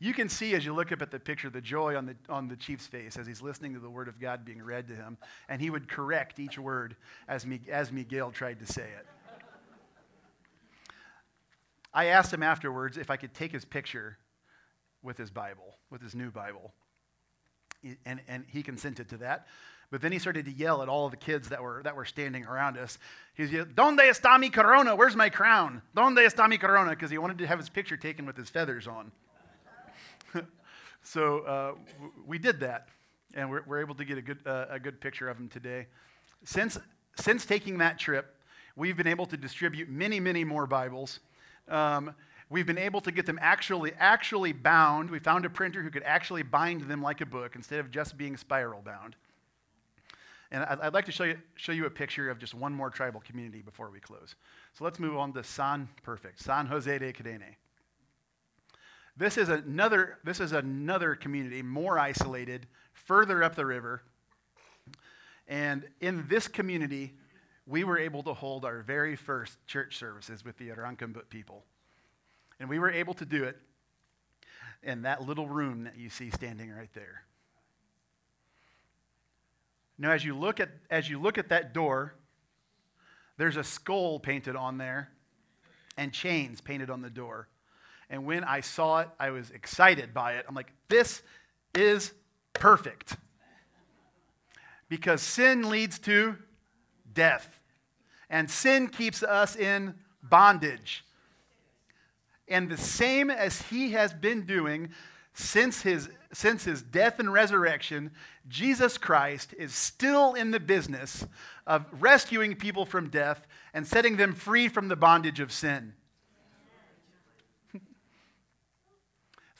You 0.00 0.14
can 0.14 0.28
see 0.28 0.54
as 0.54 0.64
you 0.64 0.72
look 0.72 0.90
up 0.90 1.02
at 1.02 1.10
the 1.10 1.18
picture 1.18 1.50
the 1.50 1.60
joy 1.60 1.96
on 1.96 2.06
the, 2.06 2.16
on 2.28 2.48
the 2.48 2.56
chief's 2.56 2.86
face 2.86 3.18
as 3.18 3.26
he's 3.26 3.42
listening 3.42 3.74
to 3.74 3.80
the 3.80 3.90
word 3.90 4.08
of 4.08 4.18
God 4.18 4.44
being 4.44 4.62
read 4.62 4.88
to 4.88 4.94
him, 4.94 5.18
and 5.50 5.60
he 5.60 5.68
would 5.68 5.88
correct 5.88 6.38
each 6.38 6.58
word 6.58 6.96
as, 7.28 7.44
as 7.70 7.92
Miguel 7.92 8.30
tried 8.30 8.60
to 8.60 8.66
say 8.66 8.86
it. 8.98 9.06
I 11.92 12.06
asked 12.06 12.32
him 12.32 12.42
afterwards 12.42 12.96
if 12.96 13.10
I 13.10 13.16
could 13.16 13.34
take 13.34 13.52
his 13.52 13.64
picture 13.64 14.18
with 15.02 15.16
his 15.16 15.30
Bible, 15.30 15.76
with 15.90 16.02
his 16.02 16.14
new 16.14 16.30
Bible. 16.30 16.72
And, 18.04 18.20
and 18.26 18.44
he 18.48 18.62
consented 18.62 19.08
to 19.10 19.18
that. 19.18 19.46
But 19.90 20.02
then 20.02 20.12
he 20.12 20.18
started 20.18 20.44
to 20.44 20.52
yell 20.52 20.82
at 20.82 20.88
all 20.88 21.06
of 21.06 21.12
the 21.12 21.16
kids 21.16 21.48
that 21.48 21.62
were, 21.62 21.80
that 21.84 21.96
were 21.96 22.04
standing 22.04 22.44
around 22.44 22.76
us. 22.76 22.98
He 23.34 23.42
was 23.42 23.52
yelling, 23.52 23.72
Donde 23.74 24.00
está 24.00 24.38
mi 24.38 24.50
corona? 24.50 24.94
Where's 24.94 25.16
my 25.16 25.30
crown? 25.30 25.80
Donde 25.94 26.18
está 26.18 26.48
mi 26.48 26.58
corona? 26.58 26.90
Because 26.90 27.10
he 27.10 27.16
wanted 27.16 27.38
to 27.38 27.46
have 27.46 27.58
his 27.58 27.70
picture 27.70 27.96
taken 27.96 28.26
with 28.26 28.36
his 28.36 28.50
feathers 28.50 28.86
on. 28.86 29.10
so 31.02 31.38
uh, 31.40 31.72
we 32.26 32.38
did 32.38 32.60
that, 32.60 32.88
and 33.34 33.48
we're, 33.48 33.62
we're 33.66 33.80
able 33.80 33.94
to 33.94 34.04
get 34.04 34.18
a 34.18 34.22
good, 34.22 34.38
uh, 34.44 34.66
a 34.68 34.78
good 34.78 35.00
picture 35.00 35.30
of 35.30 35.38
him 35.38 35.48
today. 35.48 35.86
Since, 36.44 36.78
since 37.16 37.46
taking 37.46 37.78
that 37.78 37.98
trip, 37.98 38.36
we've 38.76 38.96
been 38.96 39.06
able 39.06 39.26
to 39.26 39.38
distribute 39.38 39.88
many, 39.88 40.20
many 40.20 40.44
more 40.44 40.66
Bibles. 40.66 41.20
Um, 41.68 42.14
we've 42.50 42.66
been 42.66 42.78
able 42.78 43.00
to 43.02 43.10
get 43.10 43.26
them 43.26 43.38
actually, 43.40 43.92
actually 43.98 44.52
bound. 44.52 45.10
We 45.10 45.18
found 45.18 45.44
a 45.44 45.50
printer 45.50 45.82
who 45.82 45.90
could 45.90 46.02
actually 46.02 46.42
bind 46.42 46.82
them 46.82 47.02
like 47.02 47.20
a 47.20 47.26
book 47.26 47.56
instead 47.56 47.80
of 47.80 47.90
just 47.90 48.16
being 48.16 48.36
spiral 48.36 48.82
bound. 48.82 49.16
And 50.50 50.64
I'd 50.64 50.94
like 50.94 51.04
to 51.06 51.12
show 51.12 51.24
you, 51.24 51.38
show 51.56 51.72
you 51.72 51.84
a 51.84 51.90
picture 51.90 52.30
of 52.30 52.38
just 52.38 52.54
one 52.54 52.72
more 52.72 52.88
tribal 52.88 53.20
community 53.20 53.60
before 53.60 53.90
we 53.90 54.00
close. 54.00 54.34
So 54.72 54.84
let's 54.84 54.98
move 54.98 55.16
on 55.16 55.32
to 55.34 55.44
San 55.44 55.88
Perfect, 56.02 56.40
San 56.40 56.66
Jose 56.66 56.98
de 56.98 57.12
Karene. 57.12 57.56
This 59.14 59.36
is 59.36 59.50
another, 59.50 60.18
this 60.24 60.40
is 60.40 60.52
another 60.52 61.14
community, 61.16 61.60
more 61.60 61.98
isolated, 61.98 62.66
further 62.94 63.42
up 63.42 63.56
the 63.56 63.66
river. 63.66 64.02
And 65.48 65.84
in 66.00 66.24
this 66.28 66.48
community, 66.48 67.14
we 67.68 67.84
were 67.84 67.98
able 67.98 68.22
to 68.22 68.32
hold 68.32 68.64
our 68.64 68.80
very 68.80 69.14
first 69.14 69.58
church 69.66 69.98
services 69.98 70.44
with 70.44 70.56
the 70.56 70.70
Arakmbut 70.70 71.28
people. 71.28 71.64
And 72.58 72.68
we 72.68 72.78
were 72.78 72.90
able 72.90 73.14
to 73.14 73.24
do 73.24 73.44
it 73.44 73.58
in 74.82 75.02
that 75.02 75.26
little 75.26 75.48
room 75.48 75.84
that 75.84 75.98
you 75.98 76.08
see 76.08 76.30
standing 76.30 76.70
right 76.72 76.92
there. 76.94 77.22
Now, 79.98 80.12
as 80.12 80.24
you 80.24 80.34
look 80.34 80.60
at, 80.60 80.70
as 80.90 81.10
you 81.10 81.20
look 81.20 81.36
at 81.36 81.50
that 81.50 81.74
door, 81.74 82.14
there's 83.36 83.56
a 83.56 83.64
skull 83.64 84.18
painted 84.18 84.56
on 84.56 84.78
there 84.78 85.10
and 85.96 86.12
chains 86.12 86.60
painted 86.60 86.88
on 86.88 87.02
the 87.02 87.10
door. 87.10 87.48
And 88.08 88.24
when 88.24 88.44
I 88.44 88.60
saw 88.60 89.00
it, 89.00 89.08
I 89.20 89.30
was 89.30 89.50
excited 89.50 90.14
by 90.14 90.34
it. 90.34 90.46
I'm 90.48 90.54
like, 90.54 90.72
this 90.88 91.22
is 91.74 92.14
perfect. 92.54 93.16
Because 94.88 95.20
sin 95.20 95.68
leads 95.68 95.98
to 96.00 96.36
death, 97.12 97.57
and 98.30 98.50
sin 98.50 98.88
keeps 98.88 99.22
us 99.22 99.56
in 99.56 99.94
bondage. 100.22 101.04
And 102.48 102.70
the 102.70 102.76
same 102.76 103.30
as 103.30 103.62
he 103.62 103.92
has 103.92 104.12
been 104.12 104.46
doing 104.46 104.90
since 105.34 105.82
his, 105.82 106.08
since 106.32 106.64
his 106.64 106.82
death 106.82 107.20
and 107.20 107.32
resurrection, 107.32 108.10
Jesus 108.48 108.98
Christ 108.98 109.54
is 109.58 109.74
still 109.74 110.34
in 110.34 110.50
the 110.50 110.60
business 110.60 111.26
of 111.66 111.84
rescuing 111.92 112.56
people 112.56 112.84
from 112.84 113.08
death 113.08 113.46
and 113.74 113.86
setting 113.86 114.16
them 114.16 114.34
free 114.34 114.68
from 114.68 114.88
the 114.88 114.96
bondage 114.96 115.40
of 115.40 115.52
sin. 115.52 115.94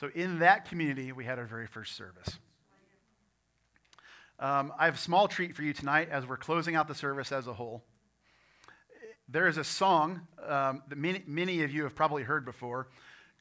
So, 0.00 0.10
in 0.14 0.38
that 0.38 0.68
community, 0.68 1.10
we 1.10 1.24
had 1.24 1.40
our 1.40 1.46
very 1.46 1.66
first 1.66 1.96
service. 1.96 2.38
Um, 4.38 4.72
I 4.78 4.84
have 4.84 4.94
a 4.94 4.98
small 4.98 5.26
treat 5.26 5.56
for 5.56 5.64
you 5.64 5.72
tonight 5.72 6.08
as 6.12 6.24
we're 6.24 6.36
closing 6.36 6.76
out 6.76 6.86
the 6.86 6.94
service 6.94 7.32
as 7.32 7.48
a 7.48 7.52
whole. 7.52 7.82
There 9.29 9.47
is 9.47 9.59
a 9.59 9.64
song 9.64 10.22
um, 10.47 10.83
that 10.89 10.97
many, 10.97 11.22
many 11.26 11.62
of 11.62 11.72
you 11.72 11.83
have 11.85 11.95
probably 11.95 12.22
heard 12.22 12.45
before 12.45 12.89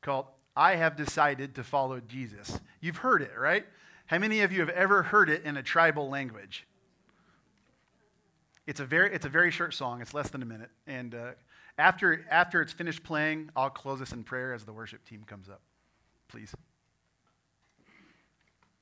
called 0.02 0.26
I 0.56 0.76
Have 0.76 0.98
Decided 0.98 1.56
to 1.56 1.64
Follow 1.64 2.00
Jesus. 2.00 2.60
You've 2.82 2.98
heard 2.98 3.22
it, 3.22 3.32
right? 3.38 3.66
How 4.08 4.18
many 4.18 4.42
of 4.42 4.52
you 4.52 4.60
have 4.60 4.70
ever 4.70 5.04
heard 5.04 5.30
it 5.30 5.44
in 5.44 5.58
a 5.58 5.64
tribal 5.64 6.10
language? 6.10 6.66
It's 8.66 8.80
a 8.80 8.86
very, 8.86 9.14
it's 9.14 9.26
a 9.26 9.30
very 9.30 9.52
short 9.52 9.74
song. 9.74 10.02
It's 10.02 10.14
less 10.14 10.30
than 10.30 10.42
a 10.42 10.46
minute. 10.46 10.72
And 10.88 11.16
uh, 11.16 11.32
after, 11.78 12.26
after 12.30 12.62
it's 12.62 12.74
finished 12.74 13.04
playing, 13.04 13.50
I'll 13.56 13.70
close 13.70 14.00
this 14.00 14.12
in 14.12 14.24
prayer 14.24 14.54
as 14.54 14.66
the 14.66 14.74
worship 14.74 15.06
team 15.06 15.24
comes 15.26 15.48
up. 15.48 15.62
please. 16.28 16.54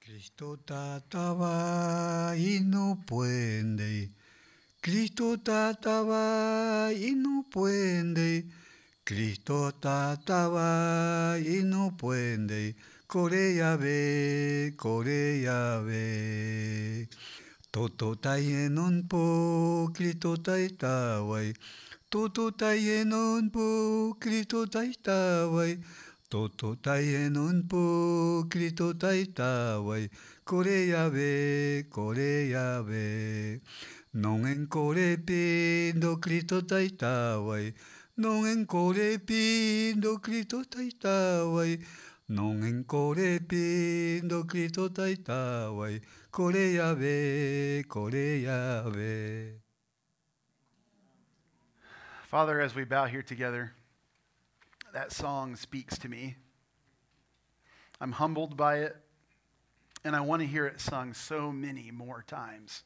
Cristo 0.03 0.57
tataba 0.57 2.35
y 2.35 2.59
no 2.63 2.97
puede, 3.05 4.09
Cristo 4.85 5.39
tataba 5.39 6.93
y 6.93 7.15
no 7.15 7.43
puede. 7.49 8.45
Cristo 9.03 9.73
tataba 9.73 11.39
y 11.39 11.63
no 11.63 11.97
puede. 11.97 12.75
Corea 13.07 13.77
ve, 13.77 14.75
Corea 14.77 15.79
ve. 15.79 17.09
Toto 17.71 18.15
tayenon 18.15 19.07
po, 19.07 19.89
Cristo 19.91 20.37
taitawai. 20.37 21.51
Toto 22.07 22.51
tayenon 22.51 23.49
po, 23.49 24.15
Cristo 24.19 24.67
taitawai. 24.67 25.81
Toto 26.29 26.75
tayenon 26.75 27.67
po, 27.67 28.45
Cristo 28.47 28.93
taitawai. 28.93 30.11
Corea 30.43 31.09
ve, 31.09 31.87
Corea 31.89 32.83
ve. 32.85 33.61
Non 34.17 34.45
en 34.45 34.65
core 34.67 35.17
pindo 35.17 36.15
Cristo 36.21 36.61
taitawai. 36.61 37.73
Non 38.15 38.45
en 38.45 38.65
core 38.65 39.19
pindo 39.19 40.19
Cristo 40.19 40.63
taitawai. 40.63 41.77
Non 42.29 42.63
en 42.63 42.85
core 42.85 43.41
pindo 43.41 44.45
Cristo 44.45 44.87
taitawai. 44.87 46.01
Corea 46.31 46.93
ve, 46.93 47.83
Corea 47.89 48.83
ve. 48.87 49.59
Father, 52.23 52.61
as 52.61 52.73
we 52.73 52.85
bow 52.85 53.03
here 53.03 53.21
together, 53.21 53.73
that 54.93 55.11
song 55.11 55.57
speaks 55.57 55.97
to 55.97 56.07
me. 56.07 56.37
I'm 57.99 58.13
humbled 58.13 58.55
by 58.55 58.77
it, 58.77 58.95
and 60.05 60.15
I 60.15 60.21
want 60.21 60.41
to 60.41 60.47
hear 60.47 60.65
it 60.65 60.79
sung 60.79 61.13
so 61.13 61.51
many 61.51 61.91
more 61.91 62.23
times. 62.25 62.85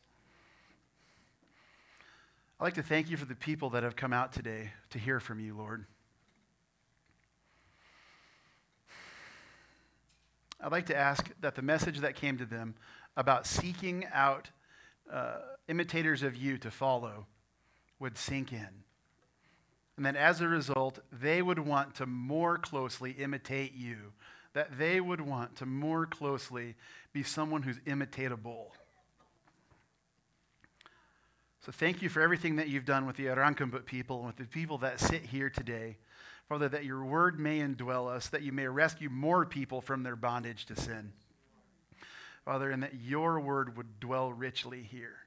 I'd 2.60 2.66
like 2.66 2.74
to 2.74 2.84
thank 2.84 3.10
you 3.10 3.16
for 3.16 3.24
the 3.24 3.36
people 3.36 3.70
that 3.70 3.84
have 3.84 3.96
come 3.96 4.12
out 4.12 4.34
today 4.34 4.72
to 4.90 5.00
hear 5.00 5.22
from 5.22 5.40
you, 5.40 5.56
Lord. 5.56 5.86
I'd 10.60 10.74
like 10.74 10.88
to 10.88 10.98
ask 10.98 11.32
that 11.40 11.56
the 11.56 11.62
message 11.62 12.00
that 12.00 12.16
came 12.16 12.38
to 12.38 12.46
them 12.46 12.76
about 13.16 13.48
seeking 13.48 14.06
out 14.12 14.50
uh, 15.10 15.38
imitators 15.70 16.22
of 16.22 16.36
you 16.36 16.58
to 16.58 16.70
follow 16.70 17.28
would 17.98 18.18
sink 18.18 18.52
in. 18.52 18.84
And 19.96 20.06
that 20.06 20.18
as 20.18 20.42
a 20.42 20.48
result, 20.50 21.00
they 21.14 21.42
would 21.42 21.60
want 21.60 21.96
to 21.96 22.06
more 22.06 22.58
closely 22.58 23.12
imitate 23.12 23.74
you, 23.74 24.12
that 24.52 24.78
they 24.78 25.00
would 25.00 25.22
want 25.22 25.56
to 25.58 25.66
more 25.66 26.06
closely 26.06 26.76
be 27.14 27.24
someone 27.24 27.62
who's 27.62 27.80
imitatable. 27.88 28.72
So 31.62 31.72
thank 31.72 32.02
you 32.02 32.10
for 32.10 32.22
everything 32.22 32.56
that 32.56 32.70
you've 32.70 32.86
done 32.86 33.06
with 33.06 33.18
the 33.18 33.26
Arakmbut 33.26 33.86
people 33.86 34.20
and 34.20 34.28
with 34.28 34.38
the 34.38 34.46
people 34.46 34.78
that 34.80 35.00
sit 35.00 35.24
here 35.24 35.50
today. 35.50 35.98
Father, 36.48 36.70
that 36.70 36.86
your 36.86 37.04
word 37.04 37.40
may 37.40 37.60
indwell 37.60 38.10
us, 38.10 38.30
that 38.30 38.42
you 38.42 38.52
may 38.52 38.68
rescue 38.68 39.10
more 39.10 39.46
people 39.46 39.82
from 39.82 40.04
their 40.04 40.16
bondage 40.16 40.66
to 40.66 40.76
sin. 40.76 41.12
Father, 42.46 42.72
and 42.72 42.82
that 42.82 42.96
your 42.96 43.40
word 43.40 43.78
would 43.78 44.00
dwell 44.00 44.32
richly 44.32 44.82
here. 44.82 45.18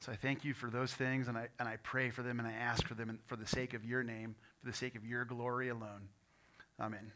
So 0.00 0.10
I 0.10 0.16
thank 0.16 0.44
you 0.44 0.54
for 0.54 0.70
those 0.70 0.92
things, 0.92 1.28
and 1.28 1.36
I, 1.36 1.48
and 1.58 1.68
I 1.68 1.76
pray 1.82 2.10
for 2.10 2.22
them, 2.22 2.38
and 2.38 2.48
I 2.48 2.52
ask 2.52 2.86
for 2.86 2.94
them 2.94 3.18
for 3.26 3.36
the 3.36 3.46
sake 3.46 3.74
of 3.74 3.84
your 3.84 4.02
name, 4.02 4.34
for 4.60 4.70
the 4.70 4.76
sake 4.76 4.94
of 4.94 5.04
your 5.04 5.24
glory 5.24 5.68
alone. 5.68 6.08
Amen. 6.80 7.12